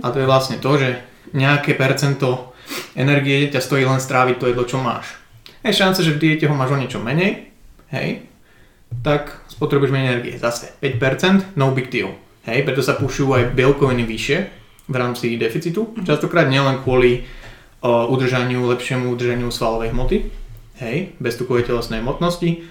A 0.01 0.08
to 0.14 0.22
je 0.22 0.30
vlastne 0.30 0.62
to, 0.62 0.78
že 0.78 1.01
nejaké 1.34 1.74
percento 1.74 2.53
energie 2.93 3.49
ťa 3.49 3.62
stojí 3.62 3.84
len 3.86 4.01
stráviť 4.01 4.36
to 4.38 4.49
jedlo, 4.49 4.66
čo 4.66 4.78
máš. 4.82 5.18
Je 5.66 5.74
šanca, 5.74 5.99
že 6.05 6.16
v 6.16 6.22
diete 6.22 6.45
ho 6.47 6.55
máš 6.55 6.74
o 6.74 6.80
niečo 6.80 7.01
menej, 7.01 7.51
hej, 7.91 8.24
tak 9.03 9.43
spotrebuješ 9.51 9.91
menej 9.91 10.10
energie. 10.18 10.36
Zase 10.39 10.78
5%, 10.80 11.58
no 11.60 11.74
big 11.74 11.91
deal. 11.91 12.14
Hej, 12.47 12.64
preto 12.64 12.80
sa 12.80 12.95
pušujú 12.95 13.36
aj 13.36 13.43
bielkoviny 13.58 14.08
vyššie 14.08 14.38
v 14.88 14.95
rámci 14.95 15.36
deficitu. 15.36 15.91
Častokrát 16.08 16.47
nielen 16.47 16.80
kvôli 16.80 17.28
udržaniu, 17.84 18.65
lepšiemu 18.73 19.13
udržaniu 19.13 19.53
svalovej 19.53 19.93
hmoty, 19.93 20.17
hej, 20.82 21.13
bez 21.21 21.38
tukovej 21.38 21.69
telesnej 21.69 22.01
hmotnosti, 22.01 22.65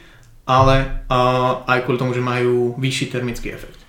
ale 0.47 1.07
aj 1.67 1.83
kvôli 1.87 1.99
tomu, 1.99 2.13
že 2.15 2.23
majú 2.23 2.79
vyšší 2.79 3.11
termický 3.11 3.51
efekt. 3.55 3.83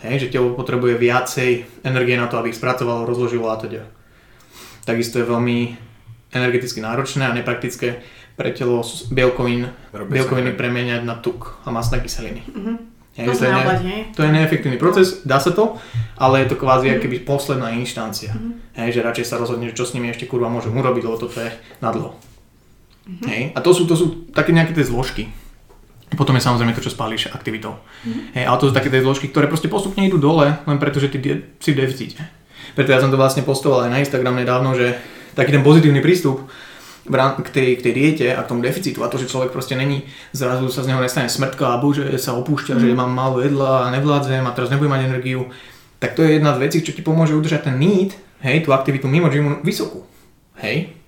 Hej, 0.00 0.26
že 0.26 0.32
telo 0.32 0.56
potrebuje 0.56 0.96
viacej 0.96 1.84
energie 1.84 2.16
na 2.16 2.24
to, 2.26 2.40
aby 2.40 2.50
ich 2.50 2.58
spracovalo, 2.58 3.04
rozložilo 3.04 3.52
a 3.52 3.60
teda. 3.60 3.84
Takisto 4.88 5.20
je 5.20 5.28
veľmi 5.28 5.76
energeticky 6.32 6.80
náročné 6.80 7.28
a 7.28 7.36
nepraktické 7.36 8.00
pre 8.32 8.50
telo 8.56 8.80
bielkovín, 9.12 9.68
bielkoviny 9.92 10.56
premieňať 10.56 11.04
na 11.04 11.20
tuk 11.20 11.60
a 11.62 11.70
masné 11.70 12.00
kyseliny. 12.00 12.42
Hej, 13.20 13.26
To 13.28 13.32
to, 13.36 13.44
je 13.44 13.52
ne, 13.52 13.64
to 14.16 14.20
je 14.24 14.30
neefektívny 14.32 14.78
proces, 14.80 15.20
dá 15.28 15.36
sa 15.36 15.52
to, 15.52 15.76
ale 16.16 16.42
je 16.42 16.50
to 16.50 16.56
kvázi 16.56 16.96
mm. 16.96 17.00
keby 17.04 17.16
posledná 17.22 17.76
inštancia. 17.76 18.32
Hej, 18.74 18.96
že 18.96 19.04
radšej 19.04 19.26
sa 19.28 19.36
rozhodne, 19.36 19.68
čo 19.76 19.84
s 19.84 19.92
nimi 19.92 20.08
ešte 20.08 20.24
kurva 20.24 20.48
môžem 20.48 20.72
urobiť, 20.72 21.02
lebo 21.04 21.20
toto 21.20 21.36
je 21.36 21.52
na 21.84 21.92
dlho. 21.92 22.16
Hej, 23.28 23.52
a 23.52 23.58
to 23.60 23.76
sú, 23.76 23.84
to 23.84 23.94
sú 23.98 24.06
také 24.32 24.56
nejaké 24.56 24.72
tie 24.72 24.86
zložky. 24.86 25.28
Potom 26.10 26.34
je 26.34 26.42
samozrejme 26.42 26.74
to, 26.74 26.82
čo 26.82 26.90
spálíš 26.90 27.30
aktivitou. 27.30 27.78
Hej, 28.34 28.44
ale 28.48 28.58
to 28.58 28.66
sú 28.70 28.72
také 28.74 28.90
tie 28.90 29.02
zložky, 29.02 29.30
ktoré 29.30 29.46
proste 29.46 29.70
postupne 29.70 30.02
idú 30.02 30.18
dole, 30.18 30.58
len 30.58 30.78
preto, 30.82 30.98
že 30.98 31.10
ty 31.10 31.22
de- 31.22 31.54
si 31.62 31.70
v 31.70 31.86
deficite. 31.86 32.18
Preto 32.74 32.90
ja 32.90 32.98
som 32.98 33.10
to 33.10 33.18
vlastne 33.18 33.46
postoval 33.46 33.86
aj 33.86 33.90
na 33.90 34.02
Instagram 34.02 34.38
nedávno, 34.38 34.74
že 34.74 34.98
taký 35.34 35.54
ten 35.54 35.62
pozitívny 35.62 36.02
prístup 36.02 36.50
k 37.08 37.48
tej, 37.48 37.68
k 37.78 37.84
tej 37.84 37.92
diete 37.96 38.26
a 38.34 38.44
k 38.44 38.50
tomu 38.50 38.60
deficitu. 38.60 39.00
A 39.00 39.08
to, 39.08 39.16
že 39.16 39.30
človek 39.30 39.54
proste 39.54 39.78
není, 39.78 40.04
zrazu 40.36 40.68
sa 40.68 40.84
z 40.84 40.92
neho 40.92 41.00
nestane 41.00 41.32
smrtka 41.32 41.74
a 41.74 41.80
bože 41.80 42.04
sa 42.20 42.36
opúšťa, 42.36 42.76
že 42.76 42.92
mám 42.92 43.10
málo 43.10 43.40
jedla 43.40 43.88
a 43.88 43.92
nevládzem 43.94 44.44
a 44.44 44.54
teraz 44.54 44.68
nebudem 44.68 44.92
mať 44.92 45.06
energiu, 45.08 45.48
tak 46.00 46.16
to 46.16 46.24
je 46.24 46.40
jedna 46.40 46.56
z 46.56 46.62
vecí, 46.64 46.78
čo 46.80 46.96
ti 46.96 47.04
pomôže 47.04 47.36
udržať 47.36 47.68
ten 47.68 47.76
need, 47.76 48.16
hej, 48.40 48.64
tú 48.64 48.72
aktivitu 48.72 49.08
mimo 49.08 49.28
gymu 49.28 49.60
vysokú. 49.60 50.04
Hej, 50.60 50.99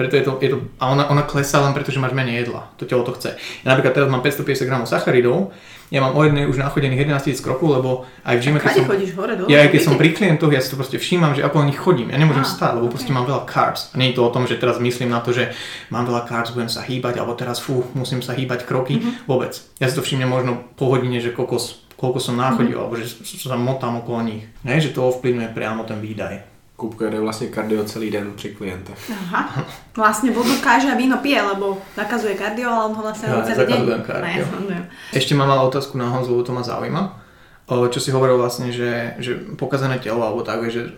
preto 0.00 0.16
je 0.16 0.24
to, 0.24 0.32
je 0.40 0.48
to 0.48 0.58
a 0.80 0.88
ona, 0.88 1.04
ona 1.12 1.28
klesá 1.28 1.60
len 1.60 1.76
preto, 1.76 1.92
že 1.92 2.00
máš 2.00 2.16
menej 2.16 2.48
jedla. 2.48 2.72
To 2.80 2.88
telo 2.88 3.04
to 3.04 3.12
chce. 3.12 3.36
Ja 3.36 3.76
napríklad 3.76 3.92
teraz 3.92 4.08
mám 4.08 4.24
550 4.24 4.64
gramov 4.64 4.88
sacharidov, 4.88 5.52
ja 5.90 5.98
mám 5.98 6.14
o 6.14 6.22
jednej 6.22 6.46
už 6.46 6.54
nachodených 6.62 7.02
11 7.02 7.34
000 7.34 7.46
krokov, 7.50 7.68
lebo 7.74 7.90
aj 8.22 8.38
v 8.38 8.40
gyme, 8.46 8.62
keď 8.62 8.78
som, 8.78 8.86
chodíš 8.86 9.10
hore, 9.18 9.34
dole? 9.34 9.50
ja 9.50 9.66
aj 9.66 9.74
keď 9.74 9.82
som 9.82 9.98
pri 9.98 10.14
klientoch, 10.14 10.54
ja 10.54 10.62
si 10.62 10.70
to 10.70 10.78
proste 10.78 11.02
všímam, 11.02 11.34
že 11.34 11.42
ako 11.42 11.56
o 11.60 11.66
nich 11.66 11.82
chodím. 11.82 12.14
Ja 12.14 12.18
nemôžem 12.22 12.46
Á, 12.46 12.48
stáť, 12.48 12.72
lebo 12.78 12.94
proste 12.94 13.10
mám 13.10 13.26
veľa 13.26 13.42
carbs. 13.50 13.90
A 13.90 13.98
nie 13.98 14.14
je 14.14 14.22
to 14.22 14.22
o 14.22 14.30
tom, 14.30 14.46
že 14.46 14.62
teraz 14.62 14.78
myslím 14.78 15.10
na 15.10 15.18
to, 15.18 15.34
že 15.34 15.50
mám 15.90 16.06
veľa 16.06 16.30
carbs, 16.30 16.54
budem 16.54 16.70
sa 16.70 16.86
hýbať, 16.86 17.18
alebo 17.18 17.34
teraz 17.34 17.58
fú, 17.58 17.82
musím 17.98 18.22
sa 18.22 18.38
hýbať 18.38 18.70
kroky. 18.70 19.02
Vôbec. 19.26 19.50
Ja 19.82 19.90
si 19.90 19.98
to 19.98 20.06
všimnem 20.06 20.30
možno 20.30 20.62
po 20.78 20.94
hodine, 20.94 21.18
že 21.18 21.34
kokos, 21.34 21.82
koľko 21.98 22.22
som 22.22 22.38
náchodil, 22.38 22.78
alebo 22.78 22.94
že 22.94 23.10
sa 23.26 23.58
motám 23.58 23.98
okolo 23.98 24.22
nich. 24.22 24.46
Nie, 24.62 24.78
že 24.78 24.94
to 24.94 25.10
ovplyvňuje 25.10 25.50
priamo 25.50 25.82
ten 25.90 25.98
výdaj. 25.98 26.49
Kupka 26.80 27.10
jde 27.10 27.20
vlastně 27.20 27.46
kardio 27.46 27.84
celý 27.84 28.10
den 28.10 28.32
při 28.36 28.48
klientech. 28.56 28.96
Aha. 29.12 29.64
Vlastne 29.96 30.32
vodu 30.32 30.48
káže 30.64 30.88
a 30.88 30.96
víno 30.96 31.20
pije, 31.20 31.42
lebo 31.42 31.76
zakazuje 31.92 32.34
kardio, 32.40 32.72
ale 32.72 32.84
on 32.88 32.94
ho 32.96 33.02
vlastne 33.04 33.28
Ja 33.28 33.44
celý 33.44 33.84
deň. 33.84 34.00
kardio. 34.00 34.44
Ne. 34.64 34.88
Ešte 35.12 35.36
mám 35.36 35.52
malú 35.52 35.68
otázku 35.68 36.00
na 36.00 36.08
Honzu, 36.08 36.32
lebo 36.32 36.40
to 36.48 36.56
ma 36.56 36.64
zaujíma. 36.64 37.20
Čo 37.68 38.00
si 38.00 38.08
hovoril 38.16 38.40
vlastne, 38.40 38.72
že, 38.72 39.12
že 39.20 39.36
pokazané 39.60 40.00
telo, 40.00 40.24
alebo 40.24 40.40
tak, 40.40 40.72
že 40.72 40.88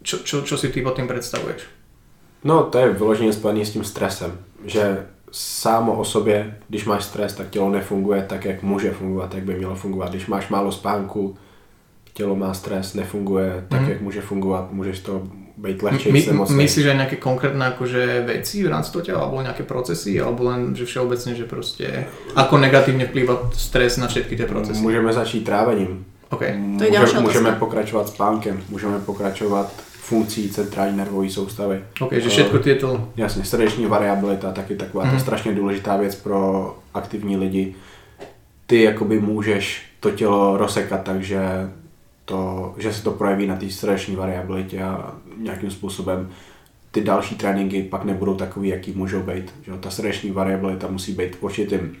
čo, 0.00 0.24
čo, 0.24 0.40
čo 0.40 0.56
si 0.56 0.72
ty 0.72 0.80
pod 0.80 0.96
tým 0.96 1.04
predstavuješ? 1.04 1.68
No, 2.44 2.64
to 2.72 2.78
je 2.78 2.96
vyloženě 2.96 3.32
spojený 3.32 3.66
s 3.66 3.72
tím 3.76 3.84
stresem, 3.84 4.32
že 4.64 5.06
sámo 5.32 5.92
o 6.00 6.04
sobě, 6.04 6.56
když 6.68 6.84
máš 6.84 7.04
stres, 7.04 7.34
tak 7.34 7.50
tělo 7.50 7.70
nefunguje 7.70 8.24
tak, 8.28 8.44
jak 8.44 8.62
může 8.62 8.90
fungovat, 8.90 9.34
jak 9.34 9.44
by 9.44 9.54
mělo 9.54 9.74
fungovat. 9.76 10.10
Když 10.10 10.26
máš 10.26 10.48
málo 10.48 10.72
spánku, 10.72 11.36
tělo 12.16 12.32
má 12.36 12.54
stres, 12.54 12.94
nefunguje 12.94 13.64
tak, 13.68 13.80
Mhm. 13.80 13.90
jak 13.90 14.00
může 14.00 14.20
fungovat, 14.20 14.72
můžeš 14.72 14.98
to 15.00 15.22
být 15.56 15.82
My, 15.82 15.88
lehčej, 15.90 16.12
my, 16.12 16.20
myslíš 16.52 16.84
aj 16.92 16.96
nejaké 17.00 17.16
konkrétne 17.16 17.64
akože 17.72 18.28
veci 18.28 18.60
v 18.60 18.68
rámci 18.68 18.92
toho 18.92 19.04
tela, 19.04 19.24
alebo 19.24 19.40
nejaké 19.40 19.64
procesy, 19.64 20.20
alebo 20.20 20.44
len, 20.48 20.76
že 20.76 20.84
všeobecne, 20.84 21.32
že 21.32 21.48
proste 21.48 22.04
ako 22.36 22.60
negatívne 22.60 23.08
vplýva 23.08 23.52
stres 23.56 23.96
na 23.96 24.08
všetky 24.08 24.36
tie 24.36 24.44
procesy? 24.44 24.80
Můžeme 24.80 25.12
začít 25.12 25.44
trávením. 25.44 26.04
OK. 26.28 26.44
To 26.78 26.84
je 26.84 26.90
ďalšia 26.90 27.20
můžeme 27.20 27.48
otázka. 27.48 27.64
pokračovat 27.64 28.08
spánkem, 28.08 28.60
můžeme 28.68 28.98
pokračovat 29.00 29.72
funkcí 30.00 30.48
centrální 30.48 30.96
nervové 30.96 31.30
soustavy. 31.30 31.80
OK, 32.00 32.12
že 32.12 32.28
všetko 32.28 32.58
tieto... 32.58 33.08
Jasně, 33.16 33.44
srdeční 33.44 33.86
variabilita, 33.86 34.52
taky 34.52 34.76
taková 34.76 35.04
mm. 35.04 35.10
to 35.10 35.18
strašně 35.18 35.52
důležitá 35.54 35.96
věc 35.96 36.14
pro 36.14 36.76
aktivní 36.94 37.36
lidi. 37.36 37.74
Ty 38.66 38.82
jakoby 38.82 39.20
můžeš 39.20 39.82
to 40.00 40.10
tělo 40.10 40.56
rozsekat 40.56 41.02
tak, 41.02 41.22
že, 41.22 41.40
to, 42.26 42.74
že 42.78 42.92
se 42.92 43.02
to 43.02 43.10
projeví 43.10 43.46
na 43.46 43.56
té 43.56 43.70
srdeční 43.70 44.16
variabilitě 44.16 44.82
a 44.82 45.14
nějakým 45.36 45.70
způsobem 45.70 46.30
ty 46.90 47.00
další 47.00 47.34
tréninky 47.34 47.82
pak 47.82 48.04
nebudou 48.04 48.34
takový, 48.34 48.68
jaký 48.68 48.92
můžou 48.92 49.22
být. 49.22 49.54
Že 49.62 49.72
ta 49.72 49.90
srdeční 49.90 50.30
variabilita 50.30 50.88
musí 50.88 51.12
být 51.12 51.36
v 51.36 51.42
určitým 51.42 51.96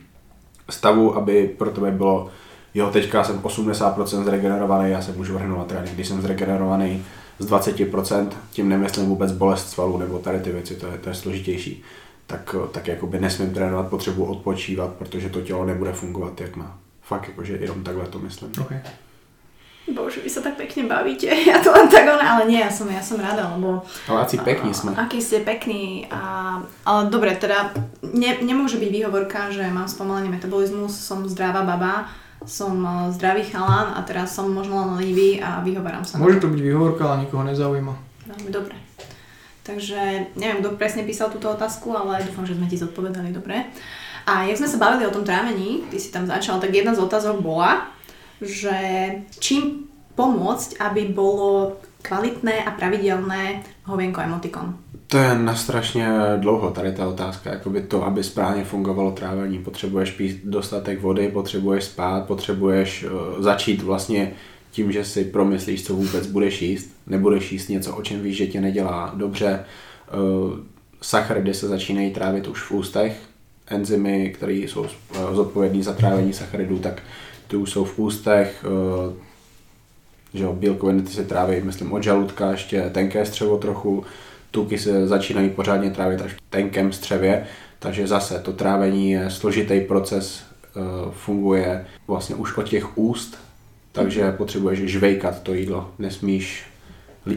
stavu, 0.70 1.16
aby 1.16 1.54
pro 1.58 1.70
tebe 1.70 1.90
bylo 1.90 2.30
jo, 2.74 2.90
teďka 2.90 3.24
jsem 3.24 3.38
80% 3.38 4.24
zregenerovaný, 4.24 4.90
já 4.90 5.02
se 5.02 5.12
můžu 5.12 5.34
vrhnout 5.34 5.58
na 5.58 5.64
trénink. 5.64 5.94
Když 5.94 6.08
jsem 6.08 6.22
zregenerovaný 6.22 7.04
z 7.38 7.46
20%, 7.46 8.28
tím 8.50 8.68
nemyslím 8.68 9.06
vůbec 9.06 9.32
bolest 9.32 9.68
svalů 9.68 9.98
nebo 9.98 10.18
tady 10.18 10.40
ty 10.40 10.52
věci, 10.52 10.74
to 10.74 10.86
je, 10.86 10.98
to 10.98 11.08
je 11.08 11.14
složitější. 11.14 11.82
Tak, 12.26 12.54
tak 12.72 12.88
jakoby 12.88 13.20
nesmím 13.20 13.50
trénovat, 13.50 13.88
potřebuji 13.88 14.24
odpočívat, 14.24 14.92
protože 14.92 15.28
to 15.28 15.40
tělo 15.40 15.64
nebude 15.64 15.92
fungovat, 15.92 16.40
jak 16.40 16.56
má. 16.56 16.78
Fakt 17.02 17.28
jakože 17.28 17.56
jenom 17.56 17.84
takhle 17.84 18.06
to 18.06 18.18
myslím. 18.18 18.52
Okay. 18.60 18.78
Bože, 19.86 20.18
vy 20.18 20.30
sa 20.30 20.42
tak 20.42 20.58
pekne 20.58 20.90
bavíte. 20.90 21.30
Ja 21.50 21.62
to 21.62 21.70
len 21.70 21.86
tak 21.86 22.10
ona, 22.10 22.38
ale 22.38 22.50
nie, 22.50 22.58
ja 22.58 22.70
som, 22.70 22.90
ja 22.90 22.98
som 22.98 23.22
rada, 23.22 23.54
lebo... 23.54 23.86
Ale 24.10 24.26
asi 24.26 24.38
pekní 24.38 24.74
jsme. 24.74 24.98
Aký 24.98 25.22
ste 25.22 25.46
pekný. 25.46 26.10
A, 26.10 26.58
ale 26.82 27.06
dobre, 27.06 27.38
teda 27.38 27.70
ne, 28.02 28.34
nemôže 28.42 28.82
byť 28.82 28.90
výhovorka, 28.90 29.54
že 29.54 29.62
mám 29.70 29.86
spomalený 29.86 30.26
metabolizmus, 30.28 30.90
som 30.90 31.22
zdravá 31.30 31.62
baba, 31.62 32.10
som 32.44 32.74
eh, 32.82 33.12
zdravý 33.14 33.46
chalán 33.46 33.94
a 33.94 34.02
teraz 34.02 34.34
som 34.34 34.50
možno 34.50 34.82
len 34.82 34.90
lenivý 34.98 35.38
a 35.38 35.62
vyhovarám 35.62 36.02
sa. 36.04 36.18
Môže 36.18 36.42
to 36.42 36.50
byť 36.50 36.60
výhovorka, 36.60 37.06
ale 37.06 37.24
nikoho 37.24 37.46
nezaujíma. 37.46 37.94
Veľmi 38.26 38.50
dobre. 38.50 38.76
Takže 39.66 40.34
neviem, 40.38 40.62
kto 40.62 40.78
presne 40.78 41.02
písal 41.02 41.30
túto 41.30 41.50
otázku, 41.50 41.90
ale 41.90 42.22
dúfam, 42.22 42.46
že 42.46 42.54
sme 42.54 42.70
ti 42.70 42.78
zodpovedali 42.78 43.34
dobre. 43.34 43.66
A 44.26 44.46
jak 44.46 44.58
sme 44.58 44.70
sa 44.70 44.78
bavili 44.78 45.06
o 45.06 45.14
tom 45.14 45.26
trávení, 45.26 45.86
ty 45.90 45.98
si 45.98 46.10
tam 46.10 46.26
začal, 46.26 46.58
tak 46.58 46.74
jedna 46.74 46.94
z 46.94 47.02
otázok 47.02 47.42
bola, 47.42 47.90
že 48.40 48.76
čím 49.38 49.88
pomôcť, 50.16 50.80
aby 50.80 51.12
bolo 51.12 51.76
kvalitné 52.02 52.64
a 52.64 52.70
pravidelné 52.70 53.62
hovienko 53.84 54.20
emotikon. 54.20 54.78
To 55.06 55.18
je 55.18 55.38
na 55.38 55.54
strašně 55.54 56.08
dlouho 56.36 56.70
tady 56.70 56.92
ta 56.92 57.08
otázka, 57.08 57.50
jakoby 57.50 57.82
to, 57.82 58.04
aby 58.04 58.24
správně 58.24 58.64
fungovalo 58.64 59.10
trávení. 59.10 59.58
Potřebuješ 59.58 60.10
pít 60.10 60.40
dostatek 60.44 61.00
vody, 61.00 61.28
potřebuješ 61.28 61.84
spát, 61.84 62.26
potřebuješ 62.26 63.04
uh, 63.04 63.42
začít 63.42 63.82
vlastně 63.82 64.32
tím, 64.70 64.92
že 64.92 65.04
si 65.04 65.24
promyslíš, 65.24 65.84
co 65.84 65.94
vůbec 65.94 66.26
budeš 66.26 66.62
jíst. 66.62 66.90
Nebudeš 67.06 67.52
jíst 67.52 67.68
něco, 67.68 67.96
o 67.96 68.02
čem 68.02 68.22
víš, 68.22 68.36
že 68.36 68.46
tě 68.46 68.60
nedělá 68.60 69.12
dobře. 69.14 69.64
Uh, 70.14 70.58
sacharidy 71.02 71.54
se 71.54 71.68
začínají 71.68 72.10
trávit 72.10 72.48
už 72.48 72.62
v 72.62 72.72
ústech. 72.72 73.20
Enzymy, 73.68 74.32
které 74.34 74.52
jsou 74.52 74.80
uh, 74.80 74.88
zodpovědní 75.34 75.82
za 75.82 75.92
trávení 75.92 76.32
sacharidů, 76.32 76.78
tak 76.78 77.02
ty 77.48 77.56
už 77.56 77.70
jsou 77.70 77.84
v 77.84 77.98
ústech. 77.98 78.64
Uh, 79.08 79.14
že 80.34 80.44
jo, 80.44 80.52
bílkoviny 80.52 81.02
ty 81.02 81.10
se 81.10 81.24
tráví, 81.24 81.60
myslím, 81.62 81.92
od 81.92 82.02
žaludka, 82.02 82.50
ještě 82.50 82.90
tenké 82.90 83.26
střevo 83.26 83.58
trochu, 83.58 84.04
tuky 84.50 84.78
se 84.78 85.06
začínají 85.06 85.50
pořádně 85.50 85.90
trávit 85.90 86.20
až 86.20 86.32
v 86.32 86.40
tenkém 86.50 86.92
střevě, 86.92 87.46
takže 87.78 88.06
zase 88.06 88.38
to 88.38 88.52
trávení 88.52 89.10
je 89.10 89.30
složitý 89.30 89.80
proces, 89.80 90.42
eh, 90.42 90.80
funguje 91.10 91.86
vlastně 92.06 92.34
už 92.34 92.56
od 92.56 92.68
těch 92.68 92.98
úst, 92.98 93.38
takže 93.92 94.32
potřebuješ 94.32 94.78
žvejkat 94.78 95.42
to 95.42 95.54
jídlo. 95.54 95.90
Nesmíš 95.98 96.64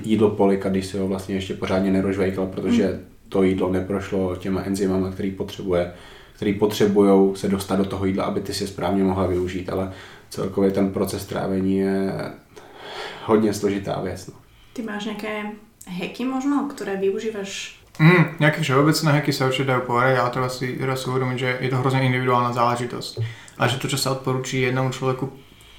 jídlo 0.04 0.30
polikat, 0.30 0.72
když 0.72 0.86
si 0.86 0.98
ho 0.98 1.08
vlastně 1.08 1.36
ještě 1.36 1.54
pořádně 1.54 1.92
nerožvejkal, 1.92 2.48
protože 2.48 3.00
to 3.30 3.44
jídlo 3.44 3.72
neprošlo 3.72 4.36
těma 4.36 4.62
enzymama, 4.62 5.12
který 5.12 5.32
potřebuje, 5.32 5.92
který 6.40 6.54
potřebují 6.54 7.36
se 7.36 7.48
dostat 7.48 7.76
do 7.76 7.86
toho 7.86 8.06
jídla, 8.06 8.24
aby 8.24 8.42
ty 8.42 8.54
si 8.54 8.64
je 8.64 8.68
správně 8.68 9.04
mohla 9.04 9.28
využít, 9.28 9.70
ale 9.70 9.92
celkově 10.30 10.72
ten 10.72 10.92
proces 10.92 11.26
trávení 11.26 11.78
je 11.78 12.14
hodně 13.26 13.54
složitá 13.54 14.02
věc. 14.02 14.28
No. 14.28 14.34
Ty 14.74 14.82
máš 14.88 15.12
nejaké 15.12 15.60
heky 15.84 16.24
možno, 16.24 16.64
ktoré 16.72 16.96
využívaš? 16.96 17.76
Mm, 18.00 18.40
nejaké 18.40 18.64
všeobecné 18.64 19.20
hacky 19.20 19.36
sa 19.36 19.52
určite 19.52 19.68
dajú 19.68 19.84
povedať, 19.84 20.16
ale 20.16 20.32
treba 20.32 20.48
si, 20.48 20.80
treba 20.80 20.96
si 20.96 21.06
uvedomiť, 21.12 21.38
že 21.38 21.50
je 21.60 21.70
to 21.76 21.80
hrozne 21.84 22.08
individuálna 22.08 22.56
záležitosť. 22.56 23.12
A 23.60 23.68
že 23.68 23.76
to, 23.76 23.92
čo 23.92 24.00
sa 24.00 24.16
odporúči 24.16 24.64
jednomu 24.64 24.96
človeku, 24.96 25.28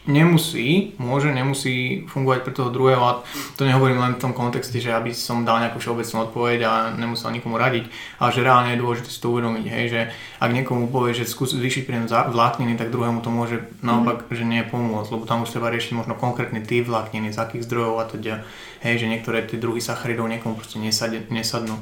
nemusí, 0.09 0.97
môže, 0.97 1.29
nemusí 1.29 2.09
fungovať 2.09 2.41
pre 2.41 2.53
toho 2.57 2.73
druhého 2.73 3.03
a 3.05 3.21
to 3.61 3.69
nehovorím 3.69 4.01
len 4.01 4.17
v 4.17 4.23
tom 4.23 4.33
kontexte, 4.33 4.81
že 4.81 4.97
aby 4.97 5.13
som 5.13 5.45
dal 5.45 5.61
nejakú 5.61 5.77
všeobecnú 5.77 6.31
odpoveď 6.31 6.59
a 6.65 6.73
nemusel 6.97 7.29
nikomu 7.29 7.61
radiť, 7.61 7.85
ale 8.17 8.31
že 8.33 8.41
reálne 8.41 8.73
je 8.73 8.81
dôležité 8.81 9.09
si 9.13 9.21
to 9.21 9.29
uvedomiť, 9.29 9.65
hej, 9.69 9.85
že 9.93 10.01
ak 10.41 10.51
niekomu 10.57 10.89
povie, 10.89 11.13
že 11.13 11.29
skús 11.29 11.53
zvýšiť 11.53 11.85
príjem 11.85 12.09
vlákniny, 12.09 12.81
tak 12.81 12.89
druhému 12.89 13.21
to 13.21 13.29
môže 13.29 13.61
naopak, 13.85 14.25
že 14.33 14.49
nie 14.49 14.65
pomôcť, 14.65 15.13
lebo 15.13 15.29
tam 15.29 15.45
už 15.45 15.53
treba 15.53 15.69
riešiť 15.69 15.93
možno 15.93 16.17
konkrétny 16.17 16.65
typ 16.65 16.89
vlákniny, 16.89 17.37
z 17.37 17.39
akých 17.39 17.69
zdrojov 17.69 17.95
a 18.01 18.09
teda, 18.09 18.35
hej, 18.81 19.05
že 19.05 19.11
niektoré 19.11 19.45
tie 19.45 19.61
druhy 19.61 19.85
sacharidov 19.85 20.33
niekomu 20.33 20.57
proste 20.57 20.81
nesad, 20.81 21.13
nesadnú. 21.29 21.77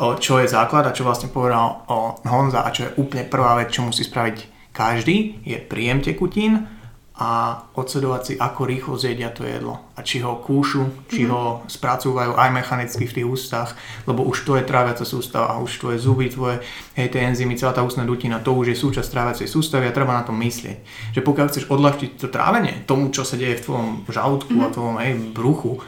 Čo 0.00 0.40
je 0.40 0.48
základ 0.48 0.88
a 0.88 0.96
čo 0.96 1.04
vlastne 1.04 1.28
povedal 1.28 1.84
o 1.92 2.16
Honza 2.24 2.64
a 2.64 2.72
čo 2.72 2.88
je 2.88 2.94
úplne 2.96 3.28
prvá 3.28 3.60
vec, 3.60 3.68
čo 3.68 3.84
musí 3.84 4.00
spraviť 4.00 4.48
každý, 4.72 5.44
je 5.44 5.60
príjem 5.60 6.00
tekutín 6.00 6.79
a 7.20 7.60
odsledovať 7.76 8.22
si, 8.24 8.32
ako 8.40 8.64
rýchlo 8.64 8.96
zjedia 8.96 9.28
to 9.28 9.44
jedlo. 9.44 9.92
A 9.92 10.00
či 10.00 10.24
ho 10.24 10.40
kúšu, 10.40 11.04
či 11.04 11.28
ho 11.28 11.60
spracúvajú 11.68 12.32
aj 12.32 12.48
mechanicky 12.48 13.04
v 13.04 13.12
tých 13.20 13.28
ústach, 13.28 13.76
lebo 14.08 14.24
už 14.24 14.48
to 14.48 14.56
je 14.56 14.64
tráviaca 14.64 15.04
sústava, 15.04 15.52
a 15.52 15.60
už 15.60 15.84
tvoje 15.84 16.00
zuby, 16.00 16.32
tvoje, 16.32 16.64
hej, 16.96 17.12
tie 17.12 17.28
enzymy, 17.28 17.60
celá 17.60 17.76
tá 17.76 17.84
ústna 17.84 18.08
dutina, 18.08 18.40
to 18.40 18.56
už 18.56 18.72
je 18.72 18.80
súčasť 18.80 19.12
tráviacej 19.12 19.52
sústavy 19.52 19.84
a 19.84 19.92
treba 19.92 20.16
na 20.16 20.24
to 20.24 20.32
myslieť. 20.32 20.80
Že 21.12 21.20
pokiaľ 21.20 21.46
chceš 21.52 21.68
odľahčiť 21.68 22.10
to 22.16 22.32
trávenie, 22.32 22.88
tomu, 22.88 23.12
čo 23.12 23.28
sa 23.28 23.36
deje 23.36 23.60
v 23.60 23.64
tvojom 23.68 23.88
žalúdku 24.08 24.56
a 24.64 24.72
tvojom 24.72 24.96
hej, 25.04 25.12
bruchu, 25.36 25.84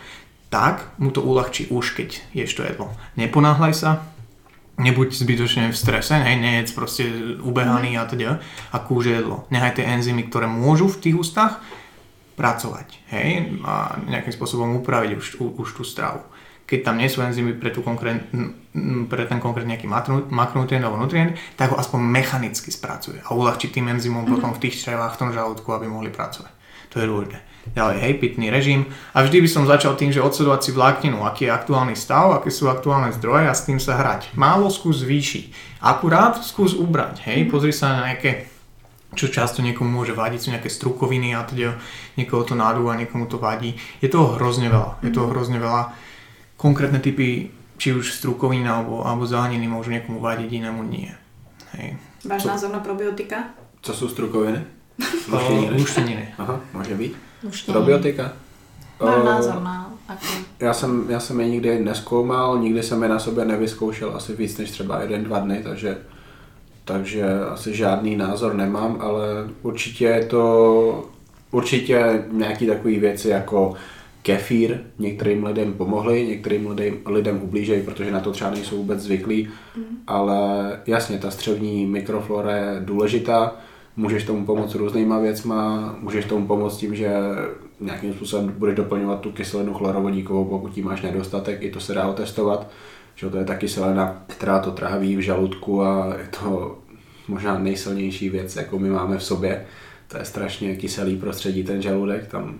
tak 0.52 0.84
mu 1.00 1.08
to 1.08 1.24
uľahčí 1.24 1.72
už, 1.72 1.96
keď 1.96 2.20
ješ 2.36 2.60
to 2.60 2.62
jedlo. 2.68 2.92
Neponáhľaj 3.16 3.72
sa, 3.72 4.04
nebuď 4.80 5.12
zbytočne 5.12 5.68
v 5.68 5.76
strese, 5.76 6.16
hej, 6.16 6.36
nejedz 6.40 6.72
proste 6.72 7.04
ubehaný 7.44 8.00
a 8.00 8.08
teda 8.08 8.40
a 8.72 8.76
kúže 8.80 9.12
jedlo. 9.12 9.44
Nehaj 9.52 9.76
tie 9.76 9.84
enzymy, 9.84 10.26
ktoré 10.32 10.48
môžu 10.48 10.88
v 10.88 11.00
tých 11.08 11.16
ústach 11.18 11.60
pracovať, 12.40 12.88
hej, 13.12 13.60
a 13.68 14.00
nejakým 14.08 14.32
spôsobom 14.32 14.80
upraviť 14.80 15.10
už, 15.16 15.26
u- 15.38 15.54
už 15.60 15.68
tú 15.76 15.84
stravu. 15.84 16.24
Keď 16.64 16.88
tam 16.88 16.96
nie 16.96 17.12
sú 17.12 17.20
enzymy 17.20 17.52
pre, 17.60 17.68
tú 17.68 17.84
konkrét, 17.84 18.24
pre 19.12 19.22
ten 19.28 19.36
konkrétny 19.36 19.76
nejaký 19.76 19.84
makro- 19.84 20.24
makronutrient 20.32 20.80
alebo 20.80 20.96
nutrient, 20.96 21.36
tak 21.60 21.68
ho 21.68 21.76
aspoň 21.76 22.00
mechanicky 22.00 22.72
spracuje 22.72 23.20
a 23.20 23.36
uľahčí 23.36 23.68
tým 23.68 23.92
enzymom 23.92 24.24
potom 24.24 24.56
v 24.56 24.62
tých 24.64 24.80
črevách, 24.80 25.14
v 25.14 25.20
tom 25.20 25.30
žalúdku, 25.36 25.68
aby 25.68 25.84
mohli 25.84 26.08
pracovať. 26.08 26.61
To 26.92 27.00
je 27.00 27.08
dôležité. 27.08 27.38
Ďalej, 27.62 27.96
hej, 28.02 28.12
pitný 28.18 28.50
režim. 28.50 28.90
A 29.14 29.22
vždy 29.22 29.46
by 29.46 29.48
som 29.48 29.70
začal 29.70 29.94
tým, 29.94 30.10
že 30.10 30.18
odsledovať 30.18 30.60
si 30.66 30.70
vlákninu, 30.74 31.22
aký 31.22 31.46
je 31.46 31.54
aktuálny 31.54 31.94
stav, 31.94 32.34
aké 32.34 32.50
sú 32.50 32.66
aktuálne 32.66 33.14
zdroje 33.14 33.46
a 33.46 33.54
s 33.54 33.64
tým 33.64 33.78
sa 33.78 33.96
hrať. 33.96 34.34
Málo 34.34 34.66
skús 34.66 35.06
zvýšiť. 35.06 35.78
Akurát 35.78 36.42
skús 36.42 36.74
ubrať, 36.74 37.22
hej, 37.30 37.46
pozri 37.46 37.70
sa 37.70 37.94
na 37.94 38.10
nejaké 38.10 38.50
čo 39.12 39.28
často 39.28 39.60
niekomu 39.60 39.92
môže 39.92 40.16
vadiť, 40.16 40.40
sú 40.40 40.48
nejaké 40.56 40.72
strukoviny 40.72 41.36
a 41.36 41.44
teda 41.44 41.76
niekoho 42.16 42.48
to 42.48 42.56
nádúva, 42.56 42.96
niekomu 42.96 43.28
to 43.28 43.36
vadí. 43.36 43.76
Je 44.00 44.08
toho 44.08 44.40
hrozne 44.40 44.72
veľa. 44.72 45.04
Je 45.04 45.12
toho 45.12 45.28
hrozne 45.28 45.60
veľa. 45.60 45.92
Konkrétne 46.56 46.96
typy, 46.96 47.52
či 47.76 47.92
už 47.92 48.08
strukovín 48.08 48.64
alebo, 48.64 49.04
alebo 49.04 49.28
zeleniny 49.28 49.68
môžu 49.68 49.92
niekomu 49.92 50.16
vadiť, 50.16 50.48
inému 50.48 50.80
nie. 50.88 51.12
Hej. 51.76 52.00
Váš 52.24 52.48
názor 52.48 52.72
na 52.72 52.80
probiotika? 52.80 53.52
Co 53.82 53.94
jsou 53.94 54.08
strukoviny? 54.08 54.81
O, 55.32 55.70
Lušteniny. 55.78 56.28
Aha, 56.38 56.60
může 56.74 56.94
být. 56.94 57.16
Už 57.42 57.66
nie. 57.66 57.72
Probiotika? 57.72 58.32
O, 58.98 59.24
názor 59.24 59.62
na 59.62 59.94
ako? 60.08 60.26
Já 60.60 60.74
jsem, 60.74 61.06
já 61.08 61.20
jsem 61.20 61.40
je 61.40 61.48
nikdy 61.48 61.80
neskoumal, 61.80 62.58
nikdy 62.58 62.82
jsem 62.82 63.02
je 63.02 63.08
na 63.08 63.18
sobě 63.18 63.44
nevyzkoušel 63.44 64.12
asi 64.16 64.36
víc 64.36 64.58
než 64.58 64.70
třeba 64.70 65.02
jeden, 65.02 65.24
dva 65.24 65.38
dny, 65.38 65.60
takže, 65.62 65.98
takže 66.84 67.24
asi 67.50 67.74
žádný 67.74 68.16
názor 68.16 68.54
nemám, 68.54 68.96
ale 69.00 69.26
určitě 69.62 70.04
je 70.04 70.24
to 70.24 71.10
určitě 71.50 72.24
nějaký 72.32 72.66
takový 72.66 72.98
věci 72.98 73.28
jako 73.28 73.74
kefír 74.22 74.80
některým 74.98 75.44
lidem 75.44 75.72
pomohly, 75.72 76.26
některým 76.26 76.70
lidem, 76.70 76.98
lidem 77.06 77.42
ublížejí, 77.42 77.82
protože 77.82 78.10
na 78.10 78.20
to 78.20 78.32
třeba 78.32 78.50
nejsou 78.50 78.76
vůbec 78.76 79.00
zvyklí, 79.00 79.48
ale 80.06 80.36
jasně, 80.86 81.18
ta 81.18 81.30
střevní 81.30 81.86
mikroflora 81.86 82.56
je 82.56 82.80
důležitá, 82.80 83.56
můžeš 83.96 84.24
tomu 84.24 84.46
pomoct 84.46 84.74
různýma 84.74 85.18
věcma, 85.18 85.94
můžeš 86.00 86.24
tomu 86.24 86.46
pomoct 86.46 86.76
tím, 86.76 86.96
že 86.96 87.10
nějakým 87.80 88.14
způsobem 88.14 88.54
budeš 88.58 88.76
doplňovat 88.76 89.20
tu 89.20 89.32
kyselinu 89.32 89.74
chlorovodíkovou, 89.74 90.44
pokud 90.44 90.76
jí 90.76 90.82
máš 90.82 91.02
nedostatek, 91.02 91.62
i 91.62 91.70
to 91.70 91.80
se 91.80 91.94
dá 91.94 92.06
otestovat, 92.06 92.66
že 93.14 93.30
to 93.30 93.36
je 93.36 93.44
ta 93.44 93.54
kyselina, 93.54 94.22
která 94.26 94.58
to 94.58 94.70
tráví 94.70 95.16
v 95.16 95.20
žaludku 95.20 95.82
a 95.82 96.14
je 96.18 96.28
to 96.40 96.78
možná 97.28 97.58
nejsilnější 97.58 98.28
věc, 98.28 98.56
jakou 98.56 98.78
my 98.78 98.90
máme 98.90 99.18
v 99.18 99.24
sobě. 99.24 99.64
To 100.08 100.18
je 100.18 100.24
strašně 100.24 100.76
kyselý 100.76 101.16
prostředí, 101.16 101.64
ten 101.64 101.82
žaludek, 101.82 102.26
tam 102.26 102.54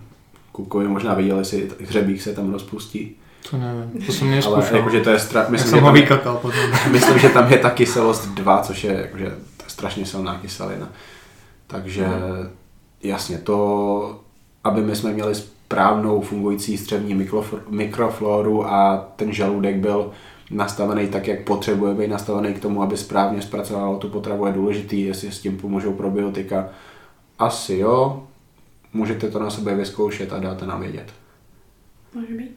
kukovi 0.53 0.89
možná 0.89 1.15
viděli, 1.15 1.41
jestli 1.41 1.71
hřebík 1.81 2.23
se 2.23 2.35
tam 2.35 2.53
rozpustí. 2.53 3.17
To 3.51 3.57
neviem, 3.57 3.91
to 3.91 4.13
Ale 4.23 4.31
neskúšal. 4.31 4.77
jakože 4.77 5.01
to 5.01 5.11
je 5.11 5.19
stra... 5.19 5.47
Myslím, 5.49 5.71
že 5.71 5.81
ho 5.81 5.87
tam, 5.87 5.95
vykakal 5.95 6.37
potom. 6.37 6.61
myslím, 6.91 7.19
že 7.19 7.29
tam 7.29 7.53
je 7.53 7.59
ta 7.59 7.71
kyselost 7.71 8.29
2, 8.29 8.61
což 8.63 8.85
je 8.85 8.93
jakože, 8.93 9.35
strašně 9.67 10.07
silná 10.07 10.39
kyselina. 10.39 10.89
Takže 11.73 12.09
jasně 13.03 13.39
to, 13.39 14.21
aby 14.65 14.81
my 14.83 14.97
jsme 14.97 15.13
měli 15.13 15.35
správnou 15.35 16.21
fungující 16.21 16.79
střevní 16.79 17.15
mikrof- 17.15 17.61
mikrofloru 17.69 18.67
a 18.67 19.09
ten 19.17 19.33
žaludek 19.33 19.77
byl 19.77 20.13
nastavený 20.51 21.09
tak, 21.09 21.27
jak 21.27 21.45
potřebuje 21.45 21.95
být 21.95 22.09
nastavený 22.09 22.55
k 22.55 22.61
tomu, 22.61 22.83
aby 22.83 22.97
správně 22.97 23.43
zpracovalo 23.43 23.99
tu 23.99 24.09
potravu, 24.09 24.47
je 24.47 24.53
důležitý, 24.53 25.01
jestli 25.01 25.33
s 25.33 25.41
tím 25.41 25.57
pomůžou 25.57 25.93
probiotika. 25.93 26.69
Asi 27.39 27.75
jo, 27.75 28.23
můžete 28.93 29.31
to 29.31 29.39
na 29.39 29.51
sebe 29.51 29.75
vyzkoušet 29.75 30.33
a 30.33 30.39
dáte 30.39 30.67
nám 30.67 30.81
vědět. 30.81 31.13
Môže 32.13 32.37
byť. 32.37 32.55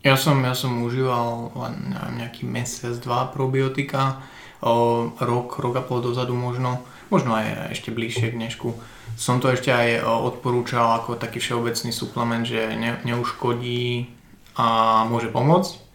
Ja 0.00 0.16
som, 0.16 0.40
ja 0.40 0.56
som 0.56 0.80
užíval 0.86 1.52
len 1.52 1.92
neviem, 1.92 2.16
nejaký 2.24 2.48
mesiac, 2.48 2.96
dva 3.04 3.28
probiotika, 3.28 4.24
o, 4.64 5.12
rok, 5.20 5.60
rok 5.60 5.74
a 5.76 5.82
pol 5.84 6.00
dozadu 6.00 6.32
možno, 6.32 6.80
možno 7.08 7.36
aj 7.36 7.72
ešte 7.72 7.94
bližšie 7.94 8.34
k 8.34 8.38
dnešku. 8.38 8.68
Som 9.16 9.40
to 9.40 9.48
ešte 9.48 9.72
aj 9.72 10.04
odporúčal 10.04 11.00
ako 11.00 11.16
taký 11.16 11.40
všeobecný 11.40 11.90
suplement, 11.94 12.44
že 12.44 12.76
ne, 12.76 13.00
neuškodí 13.06 14.12
a 14.56 15.02
môže 15.08 15.32
pomôcť. 15.32 15.86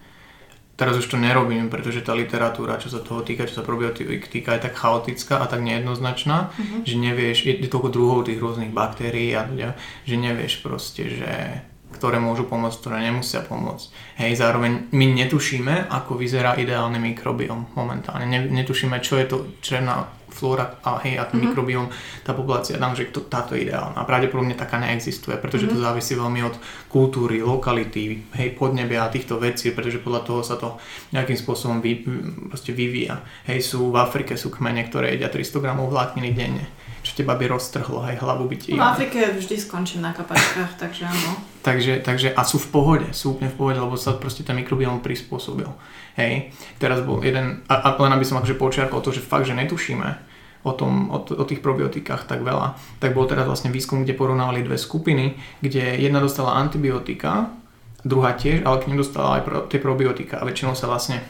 Teraz 0.79 0.97
už 0.97 1.13
to 1.13 1.17
nerobím, 1.21 1.69
pretože 1.69 2.01
tá 2.01 2.17
literatúra, 2.17 2.81
čo 2.81 2.89
sa 2.89 3.05
toho 3.05 3.21
týka, 3.21 3.45
čo 3.45 3.61
sa 3.61 3.67
probiotik 3.67 4.25
týka, 4.25 4.57
je 4.57 4.65
tak 4.65 4.73
chaotická 4.73 5.37
a 5.37 5.45
tak 5.45 5.61
nejednoznačná, 5.61 6.49
že 6.81 6.97
nevieš, 6.97 7.45
je, 7.45 7.53
je 7.61 7.69
toľko 7.69 7.93
druhov 7.93 8.25
tých 8.25 8.41
rôznych 8.41 8.73
baktérií 8.73 9.37
a 9.37 9.45
ľudia, 9.45 9.77
že 10.09 10.15
nevieš 10.17 10.65
proste, 10.65 11.05
že 11.21 11.61
ktoré 11.91 12.17
môžu 12.17 12.47
pomôcť, 12.47 12.77
ktoré 12.81 12.97
nemusia 13.03 13.43
pomôcť. 13.43 14.17
Hej, 14.17 14.39
zároveň 14.39 14.91
my 14.95 15.05
netušíme, 15.21 15.91
ako 15.91 16.17
vyzerá 16.17 16.55
ideálny 16.57 16.97
mikrobiom 16.97 17.75
momentálne. 17.77 18.25
Ne, 18.25 18.47
netušíme, 18.47 18.97
čo 19.03 19.19
je 19.19 19.25
to 19.27 19.37
černá 19.59 20.07
flóra 20.31 20.79
a 20.81 21.03
hej, 21.03 21.19
a 21.19 21.27
mm-hmm. 21.27 21.41
mikrobiom, 21.43 21.85
tá 22.23 22.31
populácia, 22.31 22.79
tam, 22.79 22.95
že 22.95 23.11
to, 23.11 23.27
táto 23.27 23.53
je 23.53 23.67
ideálna. 23.67 23.99
A 23.99 24.07
pravdepodobne 24.07 24.55
taká 24.55 24.79
neexistuje, 24.79 25.35
pretože 25.37 25.67
mm-hmm. 25.67 25.83
to 25.83 25.85
závisí 25.85 26.13
veľmi 26.15 26.41
od 26.47 26.55
kultúry, 26.87 27.43
lokality, 27.43 28.23
hej, 28.33 28.55
podnebia 28.55 29.05
a 29.05 29.11
týchto 29.11 29.37
vecí, 29.37 29.75
pretože 29.75 29.99
podľa 29.99 30.21
toho 30.23 30.41
sa 30.41 30.55
to 30.55 30.79
nejakým 31.11 31.35
spôsobom 31.35 31.83
vy, 31.83 32.07
proste 32.47 32.71
vyvíja. 32.71 33.21
Hej, 33.45 33.75
sú 33.75 33.91
v 33.91 33.99
Afrike 33.99 34.39
sú 34.39 34.49
kmene, 34.49 34.87
ktoré 34.87 35.13
jedia 35.13 35.27
300 35.27 35.59
gramov 35.59 35.91
vlákniny 35.91 36.31
denne 36.31 36.65
teba 37.21 37.37
by 37.37 37.45
roztrhlo, 37.53 38.01
hej, 38.09 38.17
hlavu 38.17 38.49
by 38.49 38.57
ti... 38.57 38.73
V 38.73 38.81
Afrike 38.81 39.37
vždy 39.37 39.55
skončím 39.61 40.01
na 40.01 40.09
kapačkách, 40.09 40.81
takže 40.81 41.05
áno. 41.05 41.37
Takže, 41.61 42.01
takže 42.01 42.33
a 42.33 42.41
sú 42.41 42.57
v 42.57 42.73
pohode, 42.73 43.07
sú 43.13 43.37
úplne 43.37 43.53
v 43.53 43.57
pohode, 43.61 43.77
lebo 43.77 43.93
sa 43.93 44.17
proste 44.17 44.41
ten 44.41 44.57
mikrobióm 44.57 45.05
prispôsobil. 45.05 45.69
Hej, 46.17 46.49
teraz 46.81 47.05
bol 47.05 47.21
jeden, 47.21 47.61
a, 47.69 47.75
a 47.85 47.89
len 48.01 48.11
aby 48.17 48.25
som 48.25 48.41
akože 48.41 48.57
počiarkol 48.57 49.05
to, 49.05 49.13
že 49.13 49.21
fakt, 49.21 49.45
že 49.45 49.53
netušíme 49.53 50.09
o, 50.65 50.71
tom, 50.73 51.13
o, 51.13 51.21
o 51.21 51.43
tých 51.45 51.61
probiotikách 51.61 52.25
tak 52.25 52.41
veľa, 52.41 52.77
tak 52.97 53.13
bol 53.13 53.29
teraz 53.29 53.45
vlastne 53.45 53.69
výskum, 53.69 54.01
kde 54.01 54.17
porovnávali 54.17 54.65
dve 54.65 54.81
skupiny, 54.81 55.37
kde 55.61 56.01
jedna 56.01 56.17
dostala 56.17 56.57
antibiotika 56.57 57.53
druhá 58.01 58.33
tiež, 58.33 58.65
ale 58.65 58.81
k 58.81 58.89
ním 58.89 58.97
dostala 58.97 59.37
aj 59.37 59.41
pro, 59.45 59.57
tie 59.69 59.77
probiotika 59.77 60.41
a 60.41 60.45
väčšinou 60.49 60.73
sa 60.73 60.89
vlastne 60.89 61.21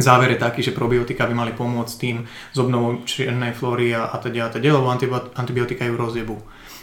záver 0.00 0.34
je 0.34 0.38
taký, 0.40 0.60
že 0.64 0.76
probiotika 0.76 1.28
by 1.28 1.34
mali 1.34 1.52
pomôcť 1.52 1.94
tým 2.00 2.24
s 2.26 2.56
obnovou 2.56 3.04
čiernej 3.04 3.52
flóry 3.52 3.92
a, 3.92 4.10
a 4.10 4.16
teda 4.18 4.46
a 4.46 4.50
teda, 4.50 4.74
lebo 4.74 4.88
antibi- 4.88 5.30
antibiotika 5.36 5.84
ju 5.84 5.94
rozjebu. 5.94 6.36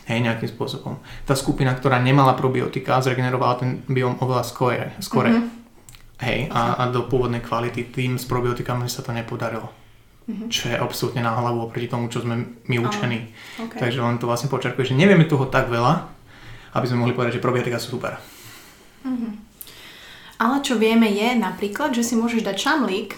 Hej, 0.09 0.25
nejakým 0.25 0.49
spôsobom. 0.49 0.97
Tá 1.29 1.37
skupina, 1.37 1.71
ktorá 1.77 2.01
nemala 2.01 2.33
probiotika, 2.33 2.99
zregenerovala 2.99 3.61
ten 3.61 3.85
biom 3.85 4.17
oveľa 4.17 4.43
skore. 4.43 4.97
skore. 4.97 5.29
Mm-hmm. 5.29 5.49
Hej, 6.25 6.39
a, 6.53 6.81
a 6.81 6.83
do 6.89 7.05
pôvodnej 7.05 7.41
kvality 7.41 7.89
tým 7.93 8.17
s 8.17 8.25
probiotikami 8.25 8.89
sa 8.89 9.05
to 9.05 9.13
nepodarilo. 9.13 9.69
Mm-hmm. 10.25 10.49
Čo 10.49 10.73
je 10.73 10.77
absolútne 10.77 11.21
na 11.21 11.37
hlavu 11.37 11.69
oproti 11.69 11.85
tomu, 11.89 12.09
čo 12.09 12.21
sme 12.25 12.61
my 12.65 12.77
učení. 12.81 13.29
Oh, 13.61 13.69
okay. 13.69 13.77
Takže 13.77 14.01
len 14.01 14.17
to 14.17 14.25
vlastne 14.25 14.49
počarkuje, 14.49 14.93
že 14.93 14.97
nevieme 14.97 15.29
toho 15.29 15.45
tak 15.49 15.69
veľa, 15.69 16.09
aby 16.77 16.85
sme 16.89 17.05
mohli 17.05 17.13
povedať, 17.13 17.37
že 17.37 17.45
probiotika 17.45 17.77
sú 17.77 17.97
super. 17.97 18.17
Mm-hmm. 19.05 19.50
Ale 20.41 20.65
čo 20.65 20.73
vieme 20.75 21.05
je 21.05 21.37
napríklad, 21.37 21.93
že 21.93 22.01
si 22.01 22.17
môžeš 22.17 22.41
dať 22.41 22.57
šamlík. 22.57 23.13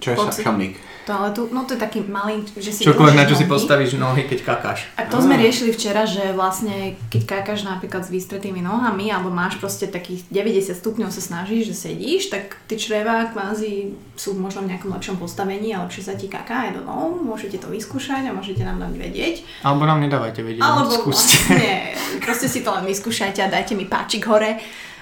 Čo 0.00 0.08
je 0.12 0.16
Poci- 0.16 0.44
šamlík? 0.44 0.74
To, 1.08 1.16
ale 1.16 1.32
tu, 1.32 1.48
no 1.48 1.64
to 1.64 1.74
je 1.74 1.80
taký 1.80 2.04
malý, 2.04 2.44
že 2.54 2.70
si 2.70 2.84
Čokoľvek, 2.84 3.16
na 3.16 3.24
čo 3.24 3.32
nohy. 3.32 3.40
si 3.40 3.48
postavíš 3.48 3.96
nohy, 3.96 4.28
keď 4.28 4.44
kakáš. 4.44 4.84
A 4.94 5.08
to 5.08 5.16
sme 5.16 5.32
riešili 5.34 5.72
včera, 5.72 6.04
že 6.04 6.36
vlastne 6.36 6.94
keď 7.08 7.24
kakáš 7.24 7.64
napríklad 7.64 8.04
s 8.04 8.12
vystretými 8.12 8.60
nohami 8.60 9.08
alebo 9.08 9.32
máš 9.32 9.56
proste 9.56 9.88
takých 9.88 10.28
90 10.28 10.76
stupňov 10.76 11.08
sa 11.08 11.24
snažíš, 11.24 11.72
že 11.72 11.88
sedíš, 11.88 12.28
tak 12.28 12.60
ty 12.68 12.76
čreva 12.76 13.32
kvázi 13.32 13.96
sú 14.12 14.36
možno 14.36 14.60
v 14.60 14.76
nejakom 14.76 14.92
lepšom 14.92 15.16
postavení 15.16 15.72
a 15.72 15.82
lepšie 15.82 16.04
sa 16.04 16.14
ti 16.14 16.28
kaká 16.28 16.68
aj 16.68 16.76
do 16.76 16.82
nohov. 16.84 17.16
Môžete 17.16 17.56
to 17.56 17.72
vyskúšať 17.72 18.28
a 18.28 18.36
môžete 18.36 18.60
nám 18.60 18.76
dať 18.78 18.92
vedieť. 18.94 19.34
Alebo 19.64 19.88
nám 19.88 20.04
nedávajte 20.04 20.44
vedieť, 20.44 20.60
Alebo 20.60 20.92
skúste. 20.92 21.32
vlastne, 21.48 21.96
proste 22.24 22.46
si 22.46 22.60
to 22.60 22.70
len 22.70 22.84
vyskúšajte 22.84 23.40
a 23.40 23.48
dajte 23.48 23.72
mi 23.72 23.88
páčik 23.88 24.28
hore, 24.28 24.60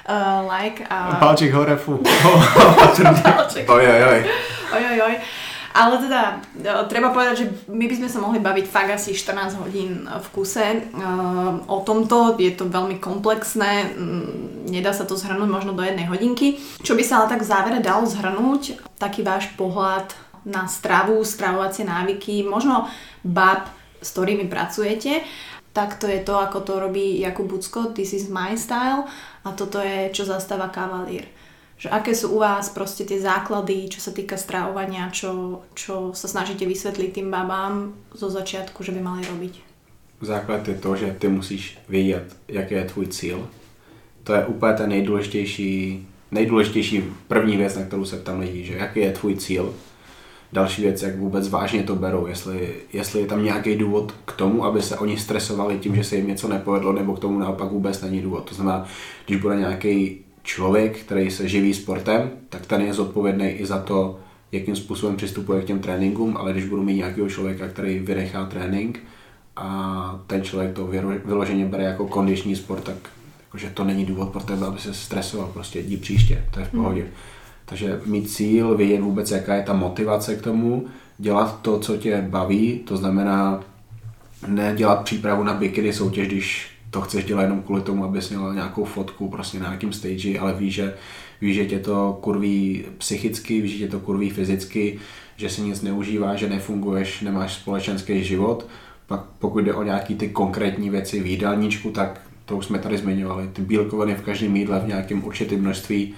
uh, 0.08 0.40
like 0.48 0.82
a... 0.88 1.20
Palčík 1.20 1.52
hore, 1.52 1.76
fú. 1.76 2.00
Páčik. 2.00 3.68
Oj, 3.68 3.84
oj, 3.84 4.02
oj. 4.02 4.20
Oj, 4.72 4.82
oj, 4.82 5.00
oj. 5.12 5.16
Ale 5.78 5.94
teda, 6.00 6.42
e, 6.58 6.72
treba 6.88 7.14
povedať, 7.14 7.34
že 7.38 7.46
my 7.68 7.86
by 7.86 7.94
sme 8.00 8.08
sa 8.10 8.18
mohli 8.18 8.42
baviť 8.42 8.66
fakt 8.66 8.90
asi 8.90 9.14
14 9.14 9.62
hodín 9.62 10.10
v 10.10 10.26
kuse 10.34 10.64
e, 10.64 10.80
o 11.68 11.78
tomto. 11.86 12.34
Je 12.34 12.56
to 12.56 12.66
veľmi 12.66 12.98
komplexné, 12.98 13.94
mm, 13.94 14.66
nedá 14.74 14.90
sa 14.90 15.06
to 15.06 15.14
zhrnúť 15.14 15.46
možno 15.46 15.78
do 15.78 15.86
jednej 15.86 16.10
hodinky. 16.10 16.58
Čo 16.82 16.98
by 16.98 17.02
sa 17.06 17.22
ale 17.22 17.30
tak 17.30 17.44
v 17.44 17.50
závere 17.52 17.78
dalo 17.78 18.08
zhrnúť, 18.08 18.80
taký 18.98 19.22
váš 19.22 19.54
pohľad 19.54 20.10
na 20.42 20.66
stravu, 20.66 21.20
stravovacie 21.22 21.86
návyky, 21.86 22.42
možno 22.42 22.90
bab, 23.22 23.70
s 24.02 24.10
ktorými 24.16 24.50
pracujete. 24.50 25.22
Tak 25.76 26.00
to 26.00 26.10
je 26.10 26.24
to, 26.24 26.34
ako 26.42 26.64
to 26.64 26.74
robí 26.80 27.22
Jakub 27.22 27.46
Bucko, 27.46 27.94
This 27.94 28.16
is 28.16 28.26
my 28.26 28.58
style 28.58 29.06
a 29.48 29.56
toto 29.56 29.80
je, 29.80 30.12
čo 30.12 30.28
zastáva 30.28 30.68
Cavalier 30.68 31.24
že 31.78 31.88
aké 31.88 32.10
sú 32.10 32.34
u 32.34 32.38
vás 32.42 32.66
proste 32.74 33.06
tie 33.06 33.22
základy, 33.22 33.86
čo 33.86 34.02
sa 34.02 34.10
týka 34.10 34.34
stravovania, 34.34 35.14
čo, 35.14 35.62
čo 35.78 36.10
sa 36.10 36.26
snažíte 36.26 36.66
vysvetliť 36.66 37.10
tým 37.14 37.30
babám 37.30 37.94
zo 38.10 38.26
začiatku, 38.26 38.82
že 38.82 38.90
by 38.90 39.00
mali 39.00 39.22
robiť? 39.22 39.54
Základ 40.18 40.68
je 40.68 40.74
to, 40.74 40.96
že 40.96 41.16
ty 41.18 41.28
musíš 41.28 41.78
vědět, 41.88 42.36
jaký 42.48 42.74
je 42.74 42.84
tvůj 42.84 43.06
cíl. 43.06 43.48
To 44.24 44.34
je 44.34 44.46
úplně 44.46 44.74
ta 44.74 44.86
nejdůležitější, 44.86 46.06
nejdůležitější 46.30 47.04
první 47.28 47.56
věc, 47.56 47.76
na 47.76 47.82
kterou 47.82 48.04
se 48.04 48.16
ptám 48.16 48.40
lidí, 48.40 48.64
že 48.64 48.74
jaký 48.74 49.00
je 49.00 49.12
tvůj 49.12 49.36
cíl. 49.36 49.74
Další 50.52 50.82
věc, 50.82 51.02
jak 51.02 51.16
vůbec 51.16 51.48
vážně 51.48 51.82
to 51.82 51.94
berou, 51.94 52.26
jestli, 52.26 52.74
jestli 52.92 53.20
je 53.20 53.26
tam 53.26 53.44
nějaký 53.44 53.76
důvod 53.76 54.14
k 54.24 54.32
tomu, 54.32 54.64
aby 54.64 54.82
se 54.82 54.98
oni 54.98 55.18
stresovali 55.18 55.78
tím, 55.78 55.96
že 55.96 56.04
se 56.04 56.16
jim 56.16 56.26
něco 56.26 56.48
nepovedlo, 56.48 56.92
nebo 56.92 57.14
k 57.14 57.18
tomu 57.18 57.38
naopak 57.38 57.70
vůbec 57.70 58.02
není 58.02 58.20
důvod. 58.20 58.48
To 58.48 58.54
znamená, 58.54 58.86
když 59.26 59.40
bude 59.40 59.56
nějaký 59.56 60.18
člověk, 60.42 60.98
který 60.98 61.30
se 61.30 61.48
živí 61.48 61.74
sportem, 61.74 62.30
tak 62.48 62.66
ten 62.66 62.80
je 62.80 62.94
zodpovědný 62.94 63.48
i 63.48 63.66
za 63.66 63.78
to, 63.78 64.18
jakým 64.52 64.76
způsobem 64.76 65.16
přistupuje 65.16 65.62
k 65.62 65.64
těm 65.64 65.78
tréninkům, 65.78 66.36
ale 66.36 66.52
když 66.52 66.64
budu 66.64 66.82
mít 66.82 66.96
nějakého 66.96 67.28
člověka, 67.28 67.68
který 67.68 67.98
vynechá 67.98 68.44
trénink 68.46 69.00
a 69.56 70.20
ten 70.26 70.42
člověk 70.42 70.72
to 70.72 70.86
vyloženě 71.24 71.66
bere 71.66 71.84
jako 71.84 72.06
kondiční 72.06 72.56
sport, 72.56 72.84
tak 72.84 72.96
jakože 73.46 73.70
to 73.70 73.84
není 73.84 74.04
důvod 74.04 74.28
pro 74.28 74.42
tebe, 74.42 74.66
aby 74.66 74.78
se 74.78 74.94
stresoval, 74.94 75.50
prostě 75.52 75.80
jdi 75.80 75.96
příště, 75.96 76.44
to 76.50 76.60
je 76.60 76.66
v 76.66 76.70
pohodě. 76.70 77.00
Hmm. 77.00 77.10
Takže 77.68 78.00
mít 78.06 78.30
cíl, 78.30 78.76
vědět 78.76 79.00
vůbec, 79.00 79.30
jaká 79.30 79.54
je 79.54 79.62
ta 79.62 79.72
motivace 79.72 80.36
k 80.36 80.42
tomu, 80.42 80.86
dělat 81.18 81.62
to, 81.62 81.78
co 81.78 81.96
tě 81.96 82.26
baví, 82.28 82.78
to 82.78 82.96
znamená 82.96 83.64
nedělat 84.46 85.04
přípravu 85.04 85.44
na 85.44 85.54
bikini 85.54 85.92
soutěž, 85.92 86.26
když 86.26 86.70
to 86.90 87.00
chceš 87.00 87.24
dělat 87.24 87.42
jenom 87.42 87.62
kvůli 87.62 87.82
tomu, 87.82 88.04
abys 88.04 88.30
měl 88.30 88.54
nějakou 88.54 88.84
fotku 88.84 89.28
prostě 89.28 89.58
na 89.58 89.66
nějakém 89.66 89.92
stage, 89.92 90.38
ale 90.38 90.54
víš, 90.54 90.74
že, 90.74 90.94
víš, 91.40 91.56
že 91.56 91.66
tě 91.66 91.78
to 91.78 92.18
kurví 92.20 92.84
psychicky, 92.98 93.60
víš, 93.60 93.72
že 93.72 93.78
tě 93.78 93.88
to 93.90 94.00
kurví 94.00 94.30
fyzicky, 94.30 94.98
že 95.36 95.50
si 95.50 95.60
nic 95.60 95.82
neužívá, 95.82 96.36
že 96.36 96.48
nefunguješ, 96.48 97.20
nemáš 97.20 97.54
společenský 97.54 98.24
život. 98.24 98.66
Pak 99.06 99.20
pokud 99.38 99.58
jde 99.58 99.74
o 99.74 99.82
nějaký 99.82 100.14
ty 100.14 100.28
konkrétní 100.28 100.90
věci 100.90 101.20
v 101.20 101.26
jídelníčku, 101.26 101.90
tak 101.90 102.20
to 102.44 102.56
už 102.56 102.66
jsme 102.66 102.78
tady 102.78 102.98
zmiňovali. 102.98 103.48
Ty 103.52 103.62
bílkoviny 103.62 104.14
v 104.14 104.22
každém 104.22 104.56
jídle 104.56 104.80
v 104.80 104.88
nějakém 104.88 105.24
určitém 105.24 105.60
množství, 105.60 106.14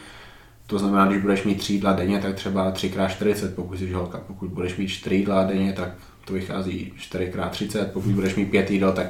to 0.71 0.79
znamená, 0.79 1.07
když 1.07 1.23
budeš 1.23 1.45
mít 1.45 1.59
tři 1.59 1.73
jídla 1.73 1.93
denně, 1.93 2.18
tak 2.18 2.35
třeba 2.35 2.73
3x40, 2.73 3.49
pokud 3.55 3.79
jsi 3.79 3.93
holka. 3.93 4.21
Pokud 4.27 4.51
budeš 4.51 4.77
mít 4.77 4.89
4 4.89 5.16
jídla 5.16 5.45
denně, 5.45 5.73
tak 5.73 5.89
to 6.25 6.33
vychází 6.33 6.93
4x30. 6.99 7.85
Pokud 7.85 8.12
budeš 8.12 8.35
mít 8.35 8.51
5 8.51 8.71
jídel, 8.71 8.93
tak 8.93 9.07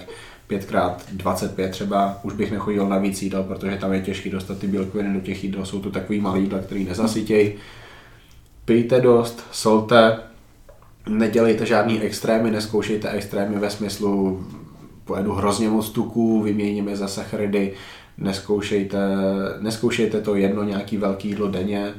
5x25 0.50 1.70
třeba, 1.70 2.18
už 2.22 2.32
bych 2.32 2.52
nechodil 2.52 2.88
na 2.88 2.98
víc 2.98 3.22
jídel, 3.22 3.42
protože 3.42 3.76
tam 3.76 3.92
je 3.92 4.00
těžké 4.00 4.30
dostat 4.30 4.58
ty 4.58 4.66
bílkoviny 4.66 5.14
do 5.14 5.20
těch 5.20 5.44
jídel, 5.44 5.66
jsou 5.66 5.80
to 5.80 5.90
takový 5.90 6.20
malý 6.20 6.42
jídla, 6.42 6.58
který 6.58 6.84
nezasytějí. 6.84 7.52
Pijte 8.64 9.00
dost, 9.00 9.46
solte, 9.52 10.18
nedělejte 11.08 11.66
žádný 11.66 12.00
extrémy, 12.00 12.50
neskoušejte 12.50 13.10
extrémy 13.10 13.58
ve 13.58 13.70
smyslu 13.70 14.46
pojedu 15.04 15.32
hrozně 15.32 15.68
moc 15.68 15.90
tuků, 15.90 16.42
vyměníme 16.42 16.96
za 16.96 17.08
sacharidy, 17.08 17.72
neskoušejte, 18.20 18.98
neskoušejte 19.60 20.20
to 20.20 20.34
jedno 20.34 20.64
nějaký 20.64 20.96
velký 20.96 21.28
jídlo 21.28 21.50
denně, 21.50 21.94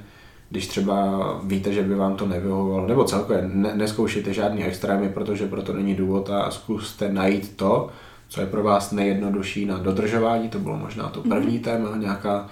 když 0.49 0.67
třeba 0.67 1.19
víte, 1.43 1.73
že 1.73 1.83
by 1.83 1.95
vám 1.95 2.15
to 2.15 2.27
nevyhovovalo, 2.27 2.87
nebo 2.87 3.03
celkově 3.03 3.49
ne, 3.53 3.75
neskoušejte 3.75 4.33
žádný 4.33 4.63
extrémy, 4.63 5.09
protože 5.09 5.47
proto 5.47 5.73
není 5.73 5.95
důvod 5.95 6.29
a 6.29 6.51
zkuste 6.51 7.13
najít 7.13 7.55
to, 7.55 7.89
co 8.29 8.41
je 8.41 8.47
pro 8.47 8.63
vás 8.63 8.91
nejjednodušší 8.91 9.65
na 9.65 9.77
dodržování, 9.77 10.49
to 10.49 10.59
bylo 10.59 10.77
možná 10.77 11.09
to 11.09 11.21
první 11.21 11.59
mm-hmm. 11.59 11.63
téma, 11.63 11.97
nějaká, 11.97 12.49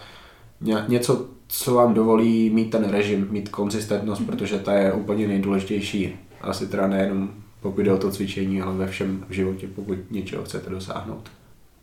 ně, 0.61 0.75
něco, 0.87 1.25
co 1.47 1.73
vám 1.73 1.93
dovolí 1.93 2.49
mít 2.49 2.71
ten 2.71 2.89
režim, 2.89 3.27
mít 3.31 3.49
konzistentnost, 3.49 4.21
mm-hmm. 4.21 4.25
protože 4.25 4.59
ta 4.59 4.73
je 4.73 4.93
úplně 4.93 5.27
nejdůležitější, 5.27 6.15
asi 6.41 6.67
teda 6.67 6.87
nejenom 6.87 7.29
pokud 7.61 7.81
jde 7.81 7.93
o 7.93 7.97
to 7.97 8.11
cvičení, 8.11 8.61
ale 8.61 8.75
ve 8.75 8.87
všem 8.87 9.25
životě, 9.29 9.67
pokud 9.75 10.11
něčeho 10.11 10.43
chcete 10.43 10.69
dosáhnout. 10.69 11.29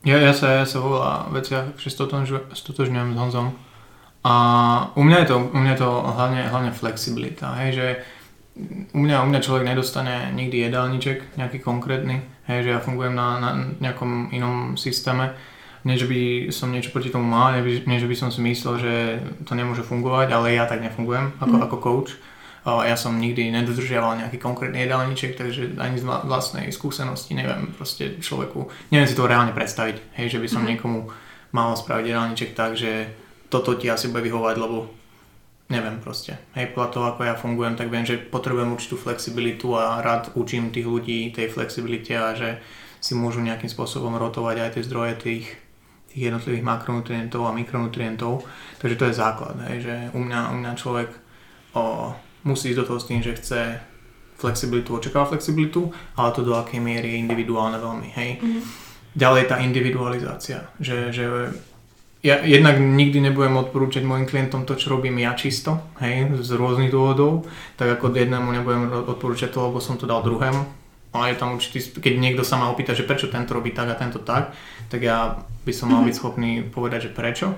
Ja, 0.06 0.22
ja 0.22 0.30
sa, 0.30 0.62
ja 0.62 0.66
sa 0.70 0.78
vo 0.78 1.02
veľa 1.02 1.34
veciach 1.34 1.82
stotožňujem 2.54 3.10
s 3.10 3.18
Honzom. 3.18 3.58
A 4.22 4.34
u 4.94 5.02
mňa 5.02 5.18
je 5.22 5.26
to, 5.26 5.36
u 5.50 5.58
mňa 5.58 5.72
je 5.74 5.80
to 5.82 5.90
hlavne, 5.90 6.42
hlavne 6.46 6.70
flexibilita, 6.70 7.58
hej, 7.62 7.70
že 7.74 7.86
u 8.94 9.02
mňa, 9.02 9.22
u 9.22 9.26
mňa 9.26 9.40
človek 9.42 9.66
nedostane 9.66 10.30
nikdy 10.30 10.66
jedálniček, 10.66 11.34
nejaký 11.34 11.58
konkrétny, 11.58 12.22
hej, 12.46 12.58
že 12.66 12.70
ja 12.74 12.78
fungujem 12.78 13.18
na, 13.18 13.38
na 13.42 13.50
nejakom 13.82 14.30
inom 14.30 14.78
systéme. 14.78 15.34
Nie, 15.86 15.98
že 15.98 16.10
by 16.10 16.50
som 16.50 16.74
niečo 16.74 16.90
proti 16.90 17.10
tomu 17.10 17.26
mal, 17.26 17.54
nie, 17.54 17.82
nie, 17.86 18.02
že 18.02 18.10
by 18.10 18.16
som 18.18 18.30
si 18.30 18.42
myslel, 18.42 18.74
že 18.78 18.94
to 19.46 19.54
nemôže 19.54 19.86
fungovať, 19.86 20.34
ale 20.34 20.58
ja 20.58 20.66
tak 20.66 20.82
nefungujem 20.82 21.34
ako, 21.38 21.54
mm. 21.58 21.62
ako 21.66 21.76
coach. 21.82 22.10
Ja 22.66 22.98
som 22.98 23.22
nikdy 23.22 23.54
nedodržiaval 23.54 24.26
nejaký 24.26 24.42
konkrétny 24.42 24.82
jedálniček, 24.82 25.38
takže 25.38 25.78
ani 25.78 26.02
z 26.02 26.04
vlastnej 26.04 26.66
skúsenosti 26.74 27.38
neviem 27.38 27.70
proste 27.70 28.18
človeku, 28.18 28.66
neviem 28.90 29.06
si 29.06 29.14
to 29.14 29.30
reálne 29.30 29.54
predstaviť, 29.54 30.18
hej, 30.18 30.34
že 30.34 30.42
by 30.42 30.48
som 30.50 30.66
mm. 30.66 30.68
niekomu 30.74 31.06
mal 31.54 31.78
spraviť 31.78 32.04
jedálniček 32.10 32.50
tak, 32.58 32.74
že 32.74 33.06
toto 33.46 33.78
ti 33.78 33.86
asi 33.86 34.10
bude 34.10 34.26
vyhovať, 34.26 34.58
lebo 34.58 34.90
neviem 35.70 35.98
proste. 36.02 36.38
Hej, 36.58 36.74
podľa 36.74 36.90
toho, 36.90 37.04
ako 37.14 37.20
ja 37.22 37.34
fungujem, 37.38 37.78
tak 37.78 37.86
viem, 37.86 38.02
že 38.02 38.18
potrebujem 38.18 38.74
určitú 38.74 38.98
flexibilitu 38.98 39.74
a 39.78 40.02
rád 40.02 40.34
učím 40.34 40.74
tých 40.74 40.86
ľudí 40.86 41.30
tej 41.30 41.50
flexibilite 41.50 42.14
a 42.18 42.34
že 42.34 42.58
si 42.98 43.14
môžu 43.14 43.42
nejakým 43.42 43.70
spôsobom 43.70 44.14
rotovať 44.18 44.56
aj 44.66 44.70
tie 44.74 44.86
zdroje 44.86 45.12
tých, 45.22 45.46
tých 46.10 46.22
jednotlivých 46.30 46.66
makronutrientov 46.66 47.46
a 47.46 47.54
mikronutrientov. 47.54 48.42
Takže 48.82 48.98
to 48.98 49.06
je 49.06 49.14
základ, 49.14 49.54
hej, 49.70 49.86
že 49.86 49.94
u 50.14 50.20
mňa, 50.22 50.40
u 50.50 50.56
mňa 50.58 50.72
človek 50.74 51.10
o, 51.78 52.10
musí 52.46 52.70
ísť 52.70 52.78
do 52.80 52.86
toho 52.86 52.98
s 53.02 53.08
tým, 53.10 53.20
že 53.20 53.36
chce 53.36 53.60
flexibilitu, 54.38 54.94
očakáva 54.94 55.34
flexibilitu, 55.34 55.90
ale 56.14 56.32
to 56.32 56.46
do 56.46 56.54
akej 56.54 56.78
miery 56.78 57.16
je 57.16 57.22
individuálne 57.24 57.76
veľmi, 57.82 58.08
hej. 58.14 58.30
Mm-hmm. 58.38 58.62
Ďalej 59.16 59.42
tá 59.48 59.56
individualizácia, 59.64 60.68
že, 60.76 61.08
že 61.08 61.24
ja 62.20 62.44
jednak 62.44 62.76
nikdy 62.76 63.22
nebudem 63.32 63.56
odporúčať 63.56 64.04
mojim 64.04 64.28
klientom 64.28 64.68
to, 64.68 64.76
čo 64.76 64.92
robím 64.92 65.16
ja 65.24 65.32
čisto, 65.32 65.80
hej, 66.04 66.36
z 66.44 66.50
rôznych 66.52 66.92
dôvodov, 66.92 67.48
tak 67.80 67.96
ako 67.96 68.12
jednému 68.12 68.52
nebudem 68.52 68.92
odporúčať 69.08 69.56
to, 69.56 69.72
lebo 69.72 69.80
som 69.80 69.96
to 69.96 70.04
dal 70.04 70.20
druhému. 70.20 70.86
A 71.16 71.32
je 71.32 71.40
tam 71.40 71.56
určitý, 71.56 71.96
keď 71.96 72.12
niekto 72.20 72.44
sa 72.44 72.60
ma 72.60 72.68
opýta, 72.68 72.92
že 72.92 73.08
prečo 73.08 73.32
tento 73.32 73.56
robí 73.56 73.72
tak 73.72 73.88
a 73.88 73.96
tento 73.96 74.20
tak, 74.20 74.52
tak 74.92 75.00
ja 75.00 75.40
by 75.64 75.72
som 75.72 75.88
mal 75.88 76.04
byť 76.04 76.12
schopný 76.12 76.60
povedať, 76.60 77.08
že 77.08 77.16
prečo. 77.16 77.56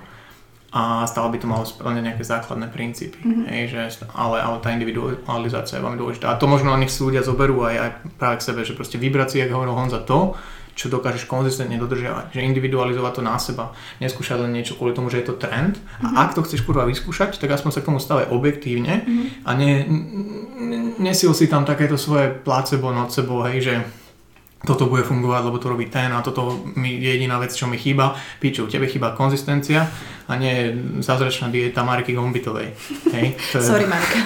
A 0.69 1.09
stále 1.09 1.33
by 1.33 1.39
to 1.41 1.49
malo 1.49 1.64
splňať 1.64 2.05
nejaké 2.05 2.25
základné 2.29 2.69
princípy. 2.69 3.16
Mm-hmm. 3.25 3.47
Hej, 3.49 3.62
že, 3.73 3.81
ale, 4.12 4.37
ale 4.37 4.61
tá 4.61 4.69
individualizácia 4.69 5.81
je 5.81 5.85
veľmi 5.85 5.97
dôležitá. 5.97 6.29
A 6.29 6.37
to 6.37 6.45
možno 6.45 6.77
nech 6.77 6.93
si 6.93 7.01
ľudia 7.01 7.25
zoberú 7.25 7.64
aj, 7.64 7.77
aj 7.81 7.91
práve 8.21 8.37
k 8.37 8.47
sebe, 8.53 8.61
že 8.69 8.77
proste 8.77 9.01
vybrať 9.01 9.29
si, 9.33 9.37
ako 9.41 9.64
hovoril 9.64 9.73
Honza, 9.73 10.05
to, 10.05 10.37
čo 10.77 10.93
dokážeš 10.93 11.27
konzistentne 11.27 11.75
dodržiavať. 11.81 12.37
Že 12.37 12.47
individualizovať 12.53 13.12
to 13.16 13.23
na 13.25 13.35
seba. 13.41 13.73
Neskúšať 13.99 14.45
len 14.45 14.53
niečo 14.55 14.77
kvôli 14.77 14.93
tomu, 14.95 15.09
že 15.09 15.25
je 15.25 15.33
to 15.33 15.41
trend. 15.41 15.81
Mm-hmm. 15.81 16.05
A 16.05 16.09
Mhm. 16.12 16.16
ak 16.21 16.31
to 16.37 16.45
chceš 16.45 16.62
kurva 16.62 16.85
vyskúšať, 16.85 17.41
tak 17.41 17.49
aspoň 17.49 17.71
sa 17.73 17.81
k 17.81 17.89
tomu 17.89 17.99
stave 17.99 18.29
objektívne 18.29 19.03
mm-hmm. 19.03 19.49
a 19.49 19.51
ne, 19.57 19.73
nesil 21.01 21.33
si 21.33 21.49
tam 21.49 21.64
takéto 21.64 21.97
svoje 21.97 22.31
placebo, 22.31 22.93
nocebo, 22.93 23.43
hej, 23.49 23.59
že 23.64 23.75
toto 24.67 24.91
bude 24.91 25.07
fungovať, 25.07 25.43
lebo 25.47 25.59
to 25.63 25.71
robí 25.71 25.87
ten 25.87 26.11
a 26.11 26.19
toto 26.19 26.67
mi 26.75 26.99
je 26.99 27.15
jediná 27.15 27.39
vec, 27.39 27.55
čo 27.55 27.71
mi 27.71 27.79
chýba. 27.79 28.19
Piču, 28.43 28.67
tebe 28.67 28.91
chýba 28.91 29.15
konzistencia 29.15 29.87
a 30.27 30.33
nie 30.35 30.75
zázračná 30.99 31.49
dieta 31.49 31.87
Marky 31.87 32.13
Gombitovej. 32.13 32.75
Hej, 33.15 33.39
to 33.55 33.63
je, 33.63 33.65
Sorry, 33.65 33.87
Marka. 33.87 34.19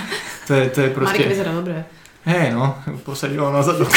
To 0.48 0.52
je, 0.56 0.64
to 0.72 0.80
je 0.80 0.90
proste... 0.90 1.20
Marek 1.20 1.32
vyzerá 1.36 1.52
dobre. 1.52 1.84
Hej, 2.24 2.54
no, 2.54 2.78
posadila 3.04 3.52
na 3.52 3.62
zadok. 3.62 3.92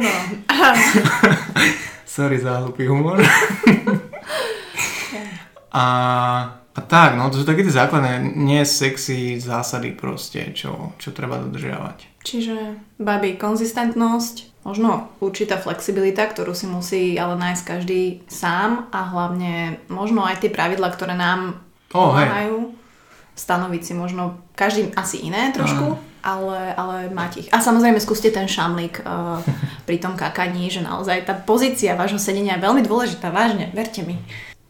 no. 0.00 0.12
Sorry 2.06 2.38
za 2.38 2.58
hlupý 2.58 2.86
humor. 2.86 3.22
a, 5.72 5.84
a 6.80 6.88
tak, 6.88 7.20
no, 7.20 7.28
to 7.28 7.36
sú 7.36 7.44
také 7.44 7.60
tie 7.60 7.76
základné, 7.76 8.40
nie 8.40 8.64
sexy 8.64 9.36
zásady 9.36 9.92
proste, 9.92 10.56
čo, 10.56 10.96
čo 10.96 11.12
treba 11.12 11.36
dodržiavať. 11.36 12.24
Čiže, 12.24 12.56
babi, 12.96 13.36
konzistentnosť, 13.36 14.64
možno 14.64 15.12
určitá 15.20 15.60
flexibilita, 15.60 16.24
ktorú 16.24 16.56
si 16.56 16.64
musí 16.64 17.02
ale 17.20 17.36
nájsť 17.36 17.62
každý 17.64 18.24
sám 18.28 18.88
a 18.92 19.12
hlavne 19.12 19.80
možno 19.92 20.24
aj 20.24 20.40
tie 20.40 20.50
pravidla, 20.52 20.88
ktoré 20.92 21.16
nám 21.16 21.60
hej. 21.92 21.92
pomáhajú. 21.92 22.58
Stanoviť 23.36 23.82
si 23.84 23.92
možno 23.96 24.40
každý 24.52 24.92
asi 24.96 25.24
iné 25.24 25.48
trošku, 25.52 25.96
ale, 26.20 26.76
ale 26.76 26.96
mať 27.08 27.32
ich. 27.40 27.48
A 27.52 27.60
samozrejme 27.64 27.96
skúste 27.96 28.28
ten 28.28 28.44
šamlík 28.44 29.00
uh, 29.00 29.40
pri 29.88 29.96
tom 29.96 30.16
kakaní, 30.16 30.68
že 30.68 30.84
naozaj 30.84 31.24
tá 31.24 31.32
pozícia 31.36 31.96
vášho 31.96 32.20
sedenia 32.20 32.60
je 32.60 32.64
veľmi 32.64 32.84
dôležitá, 32.84 33.32
vážne, 33.32 33.72
verte 33.72 34.04
mi. 34.04 34.20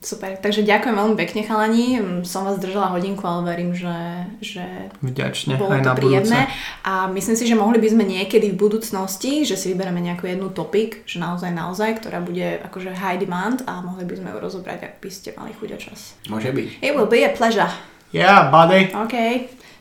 Super, 0.00 0.32
takže 0.34 0.64
ďakujem 0.64 0.96
veľmi 0.96 1.12
pekne 1.14 1.44
chalani, 1.44 2.00
Mm, 2.00 2.24
som 2.24 2.42
vás 2.42 2.56
držala 2.56 2.88
hodinku, 2.90 3.20
ale 3.20 3.44
verím, 3.46 3.76
že, 3.76 3.92
že 4.40 4.64
Vďačne 4.98 5.60
bolo 5.60 5.76
aj 5.76 5.84
to 5.84 5.88
na 5.88 5.94
príjemné 5.94 6.40
budúce. 6.48 6.80
a 6.82 6.92
myslím 7.06 7.36
si, 7.36 7.44
že 7.44 7.52
mohli 7.52 7.76
by 7.76 7.88
sme 7.90 8.04
niekedy 8.04 8.48
v 8.48 8.56
budúcnosti, 8.56 9.44
že 9.44 9.54
si 9.54 9.68
vyberieme 9.68 10.00
nejakú 10.00 10.24
jednu 10.24 10.48
topik, 10.48 11.04
že 11.04 11.20
naozaj, 11.20 11.52
naozaj, 11.52 12.00
ktorá 12.00 12.18
bude 12.18 12.64
akože 12.64 12.96
high 12.96 13.20
demand 13.20 13.60
a 13.64 13.78
mohli 13.78 14.02
by 14.02 14.16
sme 14.16 14.32
ju 14.32 14.38
rozobrať, 14.40 14.78
ak 14.82 14.94
by 14.98 15.10
ste 15.12 15.36
mali 15.36 15.52
chuť 15.52 15.68
a 15.68 15.78
čas. 15.78 16.16
Môže 16.26 16.48
byť. 16.48 16.80
It 16.80 16.96
will 16.96 17.04
be 17.04 17.20
a 17.20 17.30
pleasure. 17.30 17.68
Yeah, 18.10 18.48
buddy. 18.48 18.88
OK, 18.90 19.16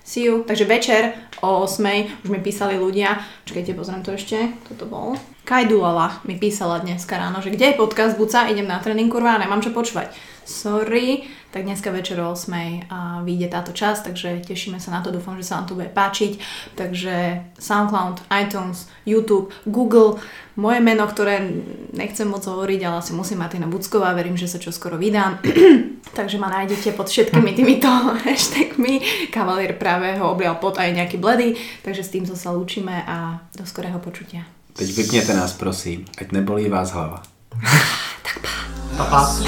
see 0.10 0.26
you. 0.26 0.42
Takže 0.42 0.66
večer 0.66 1.14
o 1.46 1.62
8 1.62 2.26
už 2.26 2.30
mi 2.34 2.42
písali 2.42 2.82
ľudia, 2.82 3.22
čakajte, 3.46 3.78
pozriem 3.78 4.02
to 4.02 4.18
ešte, 4.18 4.50
toto 4.66 4.90
bol. 4.90 5.14
Kajdulala 5.46 6.26
mi 6.26 6.34
písala 6.42 6.82
dneska 6.82 7.14
ráno, 7.18 7.46
že 7.46 7.54
kde 7.54 7.74
je 7.74 7.80
podcast 7.80 8.18
Buca, 8.18 8.50
idem 8.50 8.66
na 8.66 8.82
tréning, 8.82 9.14
kurva, 9.14 9.38
nemám 9.38 9.62
čo 9.62 9.70
počúvať. 9.70 10.10
Sorry, 10.50 11.30
tak 11.54 11.64
dneska 11.64 11.94
večer 11.94 12.18
o 12.20 12.34
8 12.34 12.90
a 12.90 13.22
vyjde 13.22 13.54
táto 13.54 13.70
časť, 13.70 14.10
takže 14.10 14.42
tešíme 14.50 14.82
sa 14.82 14.90
na 14.90 15.06
to, 15.06 15.14
dúfam, 15.14 15.38
že 15.38 15.46
sa 15.46 15.62
vám 15.62 15.70
to 15.70 15.78
bude 15.78 15.94
páčiť. 15.94 16.42
Takže 16.74 17.46
SoundCloud, 17.62 18.26
iTunes, 18.34 18.90
YouTube, 19.06 19.54
Google, 19.70 20.18
moje 20.58 20.82
meno, 20.82 21.06
ktoré 21.06 21.54
nechcem 21.94 22.26
moc 22.26 22.42
hovoriť, 22.42 22.82
ale 22.82 22.98
asi 22.98 23.14
musím 23.14 23.46
Martina 23.46 23.70
Bucková, 23.70 24.18
verím, 24.18 24.42
že 24.42 24.50
sa 24.50 24.58
čoskoro 24.58 24.98
vydám. 24.98 25.38
takže 26.18 26.42
ma 26.42 26.50
nájdete 26.50 26.98
pod 26.98 27.14
všetkými 27.14 27.54
týmito 27.58 27.86
hashtagmi. 28.26 29.30
Kavalier 29.30 29.78
práve 29.78 30.18
ho 30.18 30.34
oblial 30.34 30.58
pot 30.58 30.82
aj 30.82 30.98
nejaký 30.98 31.22
bledy, 31.22 31.54
takže 31.86 32.02
s 32.02 32.10
týmto 32.10 32.34
sa 32.34 32.50
lúčime 32.50 33.06
a 33.06 33.46
do 33.54 33.70
skorého 33.70 34.02
počutia. 34.02 34.50
Teď 34.74 34.96
vypněte 34.98 35.34
nás, 35.34 35.54
prosím, 35.54 36.06
ať 36.18 36.32
nebolí 36.32 36.70
vás 36.70 36.90
hlava. 36.90 37.22
Pa. 38.24 39.40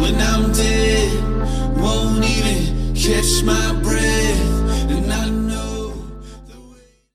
When 0.00 0.14
I'm 0.20 0.52
dead, 0.52 1.10
won't 1.76 2.24
even 2.24 2.94
catch 2.94 3.42
my 3.44 3.80
breath. 3.82 4.53